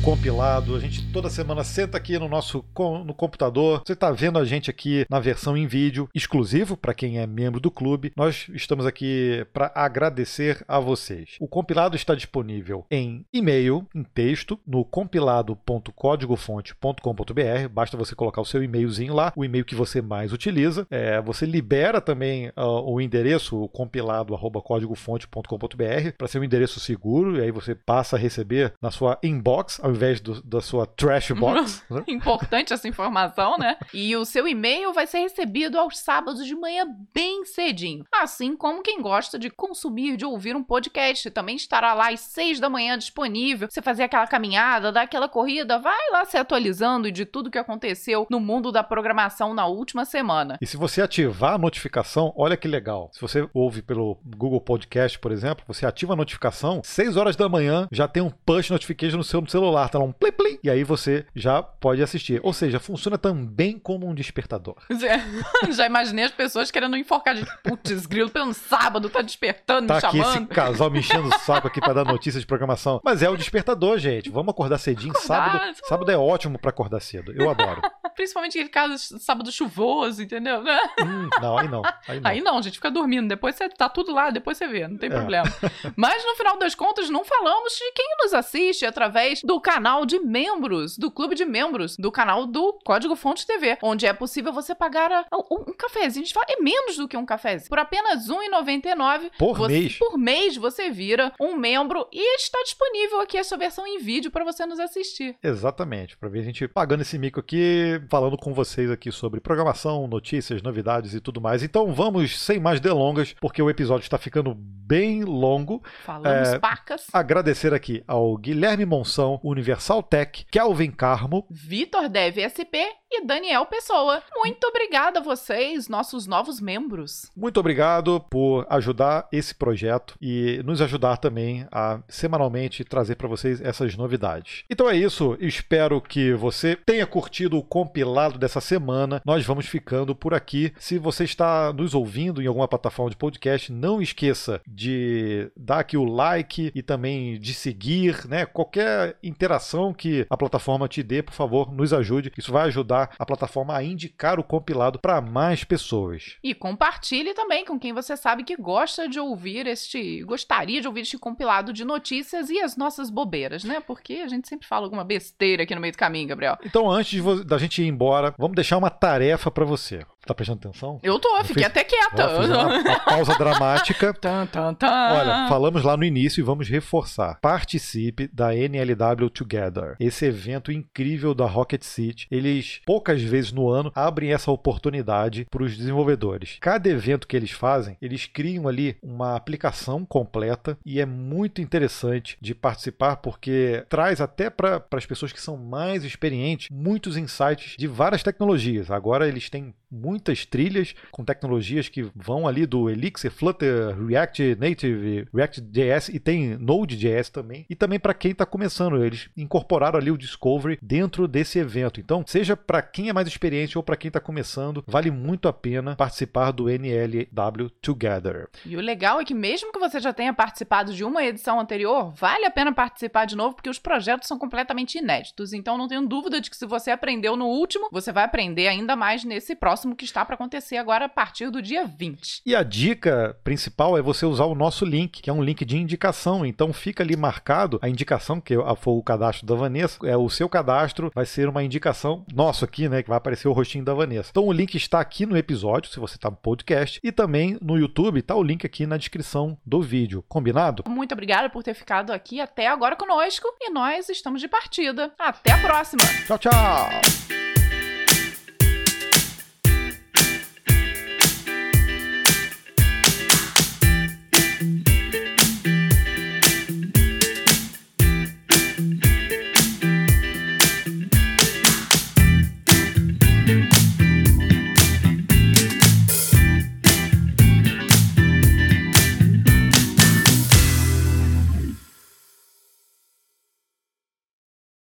compilado, 0.04 0.76
a 0.76 0.80
gente 0.80 1.10
toda 1.10 1.30
semana 1.30 1.64
senta 1.64 1.96
aqui 1.96 2.18
no 2.18 2.28
nosso 2.28 2.62
no 3.06 3.14
computador. 3.14 3.80
Você 3.86 3.94
está 3.94 4.10
vendo 4.10 4.38
a 4.38 4.44
gente 4.44 4.68
aqui 4.68 5.06
na 5.08 5.18
versão 5.18 5.56
em 5.56 5.66
vídeo, 5.66 6.10
exclusivo 6.14 6.76
para 6.76 6.92
quem 6.92 7.18
é 7.18 7.26
membro 7.26 7.58
do 7.58 7.70
clube. 7.70 8.12
Nós 8.14 8.46
estamos 8.52 8.84
aqui 8.84 9.46
para 9.54 9.72
agradecer 9.74 10.62
a 10.68 10.78
vocês. 10.78 11.36
O 11.40 11.48
compilado 11.48 11.96
está 11.96 12.14
disponível 12.14 12.84
em 12.90 13.24
e-mail, 13.32 13.86
em 13.94 14.02
texto, 14.02 14.60
no 14.66 14.84
compilado.códigofonte.com.br. 14.84 17.68
Basta 17.72 17.96
você 17.96 18.14
colocar 18.14 18.42
o 18.42 18.46
seu 18.46 18.62
e-mailzinho 18.62 19.14
lá, 19.14 19.32
o 19.34 19.42
e-mail 19.42 19.64
que 19.64 19.74
você 19.74 20.02
mais 20.02 20.34
utiliza. 20.34 20.86
É, 20.90 21.18
você 21.22 21.46
libera 21.46 22.02
também 22.02 22.48
uh, 22.48 22.82
o 22.84 23.00
endereço 23.00 23.68
compilado@códigofonte.com.br 23.68 26.12
para 26.18 26.28
ser 26.28 26.40
um 26.40 26.44
endereço 26.44 26.78
seguro 26.78 27.38
e 27.38 27.40
aí 27.40 27.50
você 27.50 27.74
passa 27.74 28.16
a 28.16 28.18
receber 28.18 28.74
na 28.82 28.90
sua 28.90 29.18
inbox 29.22 29.80
ao 29.82 29.93
invés 29.94 30.20
do, 30.20 30.42
da 30.42 30.60
sua 30.60 30.86
trash 30.86 31.30
box. 31.32 31.82
né? 31.90 32.04
Importante 32.08 32.72
essa 32.72 32.88
informação, 32.88 33.56
né? 33.58 33.76
E 33.92 34.14
o 34.16 34.24
seu 34.24 34.46
e-mail 34.46 34.92
vai 34.92 35.06
ser 35.06 35.18
recebido 35.18 35.78
aos 35.78 35.98
sábados 35.98 36.44
de 36.46 36.54
manhã 36.54 36.86
bem 37.12 37.44
cedinho. 37.44 38.04
Assim 38.12 38.56
como 38.56 38.82
quem 38.82 39.00
gosta 39.00 39.38
de 39.38 39.50
consumir, 39.50 40.16
de 40.16 40.24
ouvir 40.24 40.56
um 40.56 40.62
podcast, 40.62 41.30
também 41.30 41.56
estará 41.56 41.94
lá 41.94 42.10
às 42.10 42.20
seis 42.20 42.60
da 42.60 42.68
manhã 42.68 42.98
disponível. 42.98 43.68
Você 43.70 43.82
fazer 43.82 44.02
aquela 44.02 44.26
caminhada, 44.26 44.92
dar 44.92 45.02
aquela 45.02 45.28
corrida, 45.28 45.78
vai 45.78 46.10
lá 46.10 46.24
se 46.24 46.36
atualizando 46.36 47.10
de 47.10 47.24
tudo 47.24 47.50
que 47.50 47.58
aconteceu 47.58 48.26
no 48.30 48.40
mundo 48.40 48.72
da 48.72 48.82
programação 48.82 49.54
na 49.54 49.66
última 49.66 50.04
semana. 50.04 50.58
E 50.60 50.66
se 50.66 50.76
você 50.76 51.00
ativar 51.00 51.54
a 51.54 51.58
notificação, 51.58 52.32
olha 52.36 52.56
que 52.56 52.68
legal. 52.68 53.10
Se 53.12 53.20
você 53.20 53.48
ouve 53.52 53.82
pelo 53.82 54.18
Google 54.24 54.60
Podcast, 54.60 55.18
por 55.18 55.32
exemplo, 55.32 55.64
você 55.66 55.86
ativa 55.86 56.12
a 56.12 56.16
notificação, 56.16 56.80
seis 56.84 57.16
horas 57.16 57.36
da 57.36 57.48
manhã 57.48 57.88
já 57.92 58.08
tem 58.08 58.22
um 58.22 58.30
push 58.30 58.70
notification 58.70 59.18
no 59.18 59.24
seu 59.24 59.44
celular, 59.46 59.83
tá 59.88 59.98
lá 59.98 60.04
um 60.04 60.12
plim 60.12 60.32
plim, 60.32 60.58
e 60.62 60.70
aí 60.70 60.84
você 60.84 61.26
já 61.34 61.62
pode 61.62 62.02
assistir. 62.02 62.40
Ou 62.42 62.52
seja, 62.52 62.78
funciona 62.78 63.16
também 63.16 63.78
como 63.78 64.06
um 64.08 64.14
despertador. 64.14 64.76
já 65.70 65.86
imaginei 65.86 66.24
as 66.24 66.30
pessoas 66.30 66.70
querendo 66.70 66.96
enforcar 66.96 67.34
de 67.34 67.46
putz, 67.62 68.06
grilo 68.06 68.30
pelo 68.30 68.52
sábado, 68.52 69.08
tá 69.08 69.22
despertando, 69.22 69.88
tá 69.88 69.94
me 69.94 70.00
chamando. 70.00 70.28
aqui 70.28 70.38
esse 70.38 70.46
casal 70.46 70.90
me 70.90 70.98
enchendo 70.98 71.28
o 71.28 71.38
saco 71.40 71.66
aqui 71.66 71.80
para 71.80 71.94
dar 71.94 72.04
notícias 72.04 72.42
de 72.42 72.46
programação. 72.46 73.00
Mas 73.04 73.22
é 73.22 73.28
o 73.28 73.36
despertador, 73.36 73.98
gente. 73.98 74.30
Vamos 74.30 74.50
acordar 74.50 74.78
cedinho. 74.78 75.12
Acordar, 75.12 75.52
sábado, 75.52 75.76
só... 75.76 75.86
sábado 75.88 76.10
é 76.10 76.16
ótimo 76.16 76.58
para 76.58 76.70
acordar 76.70 77.00
cedo. 77.00 77.32
Eu 77.32 77.50
adoro. 77.50 77.82
Principalmente 78.14 78.56
aquele 78.56 78.70
caso 78.70 79.18
sábado 79.18 79.50
chuvoso, 79.50 80.22
entendeu? 80.22 80.60
Hum, 80.60 81.28
não, 81.40 81.58
aí 81.58 81.68
não, 81.68 81.82
aí 82.06 82.20
não. 82.20 82.30
Aí 82.30 82.40
não, 82.40 82.62
gente, 82.62 82.74
fica 82.74 82.90
dormindo. 82.90 83.28
Depois 83.28 83.56
você 83.56 83.68
tá 83.68 83.88
tudo 83.88 84.12
lá, 84.12 84.30
depois 84.30 84.56
você 84.56 84.68
vê, 84.68 84.86
não 84.86 84.96
tem 84.96 85.10
é. 85.10 85.12
problema. 85.12 85.52
Mas 85.96 86.24
no 86.24 86.36
final 86.36 86.56
das 86.56 86.76
contas, 86.76 87.10
não 87.10 87.24
falamos 87.24 87.72
de 87.72 87.92
quem 87.92 88.06
nos 88.22 88.32
assiste 88.32 88.86
através 88.86 89.40
do 89.42 89.60
canal 89.60 89.73
de 90.06 90.18
membros, 90.20 90.96
do 90.96 91.10
clube 91.10 91.34
de 91.34 91.44
membros, 91.44 91.96
do 91.96 92.12
canal 92.12 92.46
do 92.46 92.78
Código 92.84 93.16
Fonte 93.16 93.44
TV, 93.46 93.76
onde 93.82 94.06
é 94.06 94.12
possível 94.12 94.52
você 94.52 94.74
pagar 94.74 95.10
a, 95.10 95.26
um, 95.50 95.64
um 95.68 95.72
cafezinho. 95.76 96.22
A 96.22 96.26
gente 96.26 96.34
fala, 96.34 96.46
é 96.48 96.62
menos 96.62 96.96
do 96.96 97.08
que 97.08 97.16
um 97.16 97.26
cafezinho. 97.26 97.68
Por 97.68 97.78
apenas 97.78 98.28
R$1,99 98.28 99.30
por 99.36 99.56
você, 99.56 99.72
mês. 99.72 99.98
Por 99.98 100.16
mês 100.16 100.56
você 100.56 100.90
vira 100.90 101.32
um 101.40 101.56
membro 101.56 102.06
e 102.12 102.36
está 102.36 102.62
disponível 102.62 103.20
aqui 103.20 103.36
essa 103.36 103.56
versão 103.56 103.86
em 103.86 103.98
vídeo 103.98 104.30
para 104.30 104.44
você 104.44 104.64
nos 104.64 104.78
assistir. 104.78 105.36
Exatamente, 105.42 106.16
para 106.16 106.28
ver 106.28 106.40
a 106.40 106.44
gente 106.44 106.68
pagando 106.68 107.02
esse 107.02 107.18
mico 107.18 107.40
aqui, 107.40 108.00
falando 108.08 108.36
com 108.36 108.54
vocês 108.54 108.90
aqui 108.90 109.10
sobre 109.10 109.40
programação, 109.40 110.06
notícias, 110.06 110.62
novidades 110.62 111.14
e 111.14 111.20
tudo 111.20 111.40
mais. 111.40 111.62
Então 111.62 111.92
vamos 111.92 112.40
sem 112.40 112.60
mais 112.60 112.80
delongas, 112.80 113.34
porque 113.40 113.60
o 113.60 113.68
episódio 113.68 114.04
está 114.04 114.18
ficando 114.18 114.54
bem 114.54 115.24
longo. 115.24 115.82
Falamos 116.04 116.50
é, 116.50 116.58
pacas. 116.58 117.06
Agradecer 117.12 117.74
aqui 117.74 118.04
ao 118.06 118.36
Guilherme 118.36 118.84
Monção, 118.84 119.40
Universal 119.64 120.02
Tech, 120.02 120.46
Kelvin 120.50 120.92
Carmo, 120.92 121.46
Vitor 121.50 122.10
Dev 122.10 122.36
SP 122.52 122.84
e 123.16 123.24
Daniel 123.24 123.64
Pessoa. 123.66 124.22
Muito 124.34 124.66
obrigada 124.66 125.20
a 125.20 125.22
vocês, 125.22 125.88
nossos 125.88 126.26
novos 126.26 126.60
membros. 126.60 127.30
Muito 127.36 127.60
obrigado 127.60 128.20
por 128.28 128.66
ajudar 128.68 129.28
esse 129.30 129.54
projeto 129.54 130.16
e 130.20 130.60
nos 130.64 130.80
ajudar 130.80 131.18
também 131.18 131.66
a 131.70 132.00
semanalmente 132.08 132.82
trazer 132.82 133.14
para 133.14 133.28
vocês 133.28 133.60
essas 133.60 133.96
novidades. 133.96 134.64
Então 134.68 134.90
é 134.90 134.96
isso, 134.96 135.36
espero 135.40 136.00
que 136.00 136.32
você 136.32 136.74
tenha 136.74 137.06
curtido 137.06 137.56
o 137.56 137.62
compilado 137.62 138.36
dessa 138.36 138.60
semana. 138.60 139.22
Nós 139.24 139.44
vamos 139.44 139.66
ficando 139.66 140.14
por 140.14 140.34
aqui. 140.34 140.72
Se 140.78 140.98
você 140.98 141.22
está 141.22 141.72
nos 141.72 141.94
ouvindo 141.94 142.42
em 142.42 142.46
alguma 142.46 142.66
plataforma 142.66 143.10
de 143.10 143.16
podcast, 143.16 143.70
não 143.72 144.02
esqueça 144.02 144.60
de 144.66 145.50
dar 145.56 145.80
aqui 145.80 145.96
o 145.96 146.04
like 146.04 146.72
e 146.74 146.82
também 146.82 147.38
de 147.38 147.54
seguir, 147.54 148.26
né? 148.26 148.44
Qualquer 148.44 149.16
interação 149.22 149.94
que 149.94 150.26
a 150.28 150.36
plataforma 150.36 150.88
te 150.88 151.02
dê, 151.02 151.22
por 151.22 151.32
favor, 151.34 151.72
nos 151.72 151.92
ajude. 151.92 152.32
Isso 152.36 152.50
vai 152.50 152.66
ajudar 152.66 153.03
a 153.18 153.26
plataforma 153.26 153.76
a 153.76 153.82
indicar 153.82 154.38
o 154.38 154.44
compilado 154.44 154.98
para 154.98 155.20
mais 155.20 155.64
pessoas. 155.64 156.36
E 156.42 156.54
compartilhe 156.54 157.34
também 157.34 157.64
com 157.64 157.78
quem 157.78 157.92
você 157.92 158.16
sabe 158.16 158.44
que 158.44 158.56
gosta 158.56 159.08
de 159.08 159.18
ouvir 159.18 159.66
este, 159.66 160.22
gostaria 160.24 160.80
de 160.80 160.88
ouvir 160.88 161.00
este 161.00 161.18
compilado 161.18 161.72
de 161.72 161.84
notícias 161.84 162.50
e 162.50 162.60
as 162.60 162.76
nossas 162.76 163.10
bobeiras, 163.10 163.64
né? 163.64 163.80
Porque 163.80 164.14
a 164.14 164.28
gente 164.28 164.48
sempre 164.48 164.66
fala 164.66 164.86
alguma 164.86 165.04
besteira 165.04 165.62
aqui 165.62 165.74
no 165.74 165.80
meio 165.80 165.92
do 165.92 165.98
caminho, 165.98 166.28
Gabriel. 166.28 166.56
Então, 166.64 166.90
antes 166.90 167.22
da 167.44 167.58
gente 167.58 167.82
ir 167.82 167.86
embora, 167.86 168.34
vamos 168.38 168.54
deixar 168.54 168.78
uma 168.78 168.90
tarefa 168.90 169.50
para 169.50 169.64
você. 169.64 170.04
Tá 170.26 170.34
prestando 170.34 170.60
atenção? 170.68 170.98
Eu 171.02 171.18
tô, 171.18 171.36
eu 171.36 171.44
fiquei 171.44 171.64
fiz, 171.64 171.70
até 171.70 171.84
quieta. 171.84 172.26
Ó, 172.28 172.44
uma, 172.44 172.78
uma, 172.80 173.00
pausa 173.00 173.34
dramática. 173.36 174.14
tum, 174.14 174.46
tum, 174.46 174.74
tum. 174.74 174.86
Olha, 174.86 175.48
falamos 175.48 175.82
lá 175.82 175.96
no 175.96 176.04
início 176.04 176.40
e 176.40 176.44
vamos 176.44 176.68
reforçar. 176.68 177.38
Participe 177.40 178.28
da 178.32 178.54
NLW 178.54 179.28
Together. 179.30 179.96
Esse 180.00 180.26
evento 180.26 180.72
incrível 180.72 181.34
da 181.34 181.46
Rocket 181.46 181.82
City. 181.82 182.26
Eles, 182.30 182.80
poucas 182.86 183.22
vezes 183.22 183.52
no 183.52 183.68
ano, 183.68 183.92
abrem 183.94 184.32
essa 184.32 184.50
oportunidade 184.50 185.46
para 185.50 185.62
os 185.62 185.76
desenvolvedores. 185.76 186.56
Cada 186.60 186.88
evento 186.88 187.26
que 187.26 187.36
eles 187.36 187.50
fazem, 187.50 187.96
eles 188.00 188.26
criam 188.26 188.66
ali 188.66 188.96
uma 189.02 189.36
aplicação 189.36 190.04
completa 190.04 190.78
e 190.84 191.00
é 191.00 191.06
muito 191.06 191.60
interessante 191.60 192.36
de 192.40 192.54
participar 192.54 193.16
porque 193.16 193.84
traz 193.88 194.20
até 194.20 194.48
para 194.48 194.82
as 194.92 195.06
pessoas 195.06 195.32
que 195.32 195.40
são 195.40 195.56
mais 195.56 196.04
experientes 196.04 196.68
muitos 196.70 197.16
insights 197.16 197.74
de 197.78 197.86
várias 197.86 198.22
tecnologias. 198.22 198.90
Agora 198.90 199.28
eles 199.28 199.50
têm 199.50 199.74
muitas 199.94 200.44
trilhas 200.44 200.94
com 201.10 201.24
tecnologias 201.24 201.88
que 201.88 202.02
vão 202.14 202.46
ali 202.46 202.66
do 202.66 202.90
Elixir, 202.90 203.30
Flutter, 203.30 203.96
React 204.06 204.56
Native, 204.56 205.28
React.js 205.32 206.08
e 206.08 206.18
tem 206.18 206.56
Node.js 206.58 207.28
também. 207.30 207.64
E 207.68 207.74
também 207.74 207.98
para 207.98 208.14
quem 208.14 208.32
está 208.32 208.44
começando, 208.44 209.02
eles 209.04 209.28
incorporaram 209.36 209.98
ali 209.98 210.10
o 210.10 210.18
Discovery 210.18 210.78
dentro 210.82 211.28
desse 211.28 211.58
evento. 211.58 212.00
Então, 212.00 212.24
seja 212.26 212.56
para 212.56 212.82
quem 212.82 213.08
é 213.08 213.12
mais 213.12 213.28
experiente 213.28 213.78
ou 213.78 213.84
para 213.84 213.96
quem 213.96 214.08
está 214.08 214.20
começando, 214.20 214.84
vale 214.86 215.10
muito 215.10 215.48
a 215.48 215.52
pena 215.52 215.96
participar 215.96 216.50
do 216.50 216.68
NLW 216.68 217.70
Together. 217.80 218.48
E 218.64 218.76
o 218.76 218.80
legal 218.80 219.20
é 219.20 219.24
que 219.24 219.34
mesmo 219.34 219.72
que 219.72 219.78
você 219.78 220.00
já 220.00 220.12
tenha 220.12 220.32
participado 220.32 220.92
de 220.92 221.04
uma 221.04 221.24
edição 221.24 221.60
anterior, 221.60 222.10
vale 222.10 222.44
a 222.44 222.50
pena 222.50 222.72
participar 222.72 223.24
de 223.24 223.36
novo 223.36 223.54
porque 223.54 223.70
os 223.70 223.78
projetos 223.78 224.28
são 224.28 224.38
completamente 224.38 224.98
inéditos. 224.98 225.52
Então, 225.52 225.78
não 225.78 225.88
tenho 225.88 226.06
dúvida 226.06 226.40
de 226.40 226.50
que 226.50 226.56
se 226.56 226.66
você 226.66 226.90
aprendeu 226.90 227.36
no 227.36 227.46
último, 227.46 227.88
você 227.90 228.12
vai 228.12 228.24
aprender 228.24 228.68
ainda 228.68 228.96
mais 228.96 229.24
nesse 229.24 229.54
próximo 229.54 229.83
que 229.92 230.04
está 230.04 230.24
para 230.24 230.36
acontecer 230.36 230.76
agora 230.76 231.06
a 231.06 231.08
partir 231.08 231.50
do 231.50 231.60
dia 231.60 231.84
20. 231.84 232.42
E 232.46 232.54
a 232.54 232.62
dica 232.62 233.36
principal 233.42 233.98
é 233.98 234.02
você 234.02 234.24
usar 234.24 234.44
o 234.44 234.54
nosso 234.54 234.84
link, 234.84 235.20
que 235.20 235.28
é 235.28 235.32
um 235.32 235.42
link 235.42 235.64
de 235.64 235.76
indicação. 235.76 236.46
Então, 236.46 236.72
fica 236.72 237.02
ali 237.02 237.16
marcado 237.16 237.80
a 237.82 237.88
indicação, 237.88 238.40
que 238.40 238.54
foi 238.78 238.94
o 238.94 239.02
cadastro 239.02 239.44
da 239.44 239.54
Vanessa, 239.56 239.98
é 240.06 240.16
o 240.16 240.30
seu 240.30 240.48
cadastro, 240.48 241.10
vai 241.12 241.26
ser 241.26 241.48
uma 241.48 241.64
indicação 241.64 242.24
nosso 242.32 242.64
aqui, 242.64 242.88
né? 242.88 243.02
Que 243.02 243.08
vai 243.08 243.18
aparecer 243.18 243.48
o 243.48 243.52
rostinho 243.52 243.84
da 243.84 243.94
Vanessa. 243.94 244.30
Então, 244.30 244.46
o 244.46 244.52
link 244.52 244.76
está 244.76 245.00
aqui 245.00 245.26
no 245.26 245.36
episódio, 245.36 245.90
se 245.90 245.98
você 245.98 246.14
está 246.14 246.30
no 246.30 246.36
podcast, 246.36 247.00
e 247.02 247.10
também 247.10 247.58
no 247.60 247.76
YouTube, 247.76 248.22
tá 248.22 248.36
o 248.36 248.42
link 248.42 248.64
aqui 248.64 248.86
na 248.86 248.96
descrição 248.96 249.58
do 249.66 249.82
vídeo. 249.82 250.24
Combinado? 250.28 250.84
Muito 250.86 251.12
obrigada 251.12 251.48
por 251.50 251.62
ter 251.62 251.74
ficado 251.74 252.12
aqui 252.12 252.40
até 252.40 252.68
agora 252.68 252.94
conosco 252.94 253.48
e 253.60 253.70
nós 253.70 254.08
estamos 254.08 254.40
de 254.40 254.48
partida. 254.48 255.12
Até 255.18 255.52
a 255.52 255.58
próxima! 255.58 256.02
Tchau, 256.26 256.38
tchau! 256.38 257.53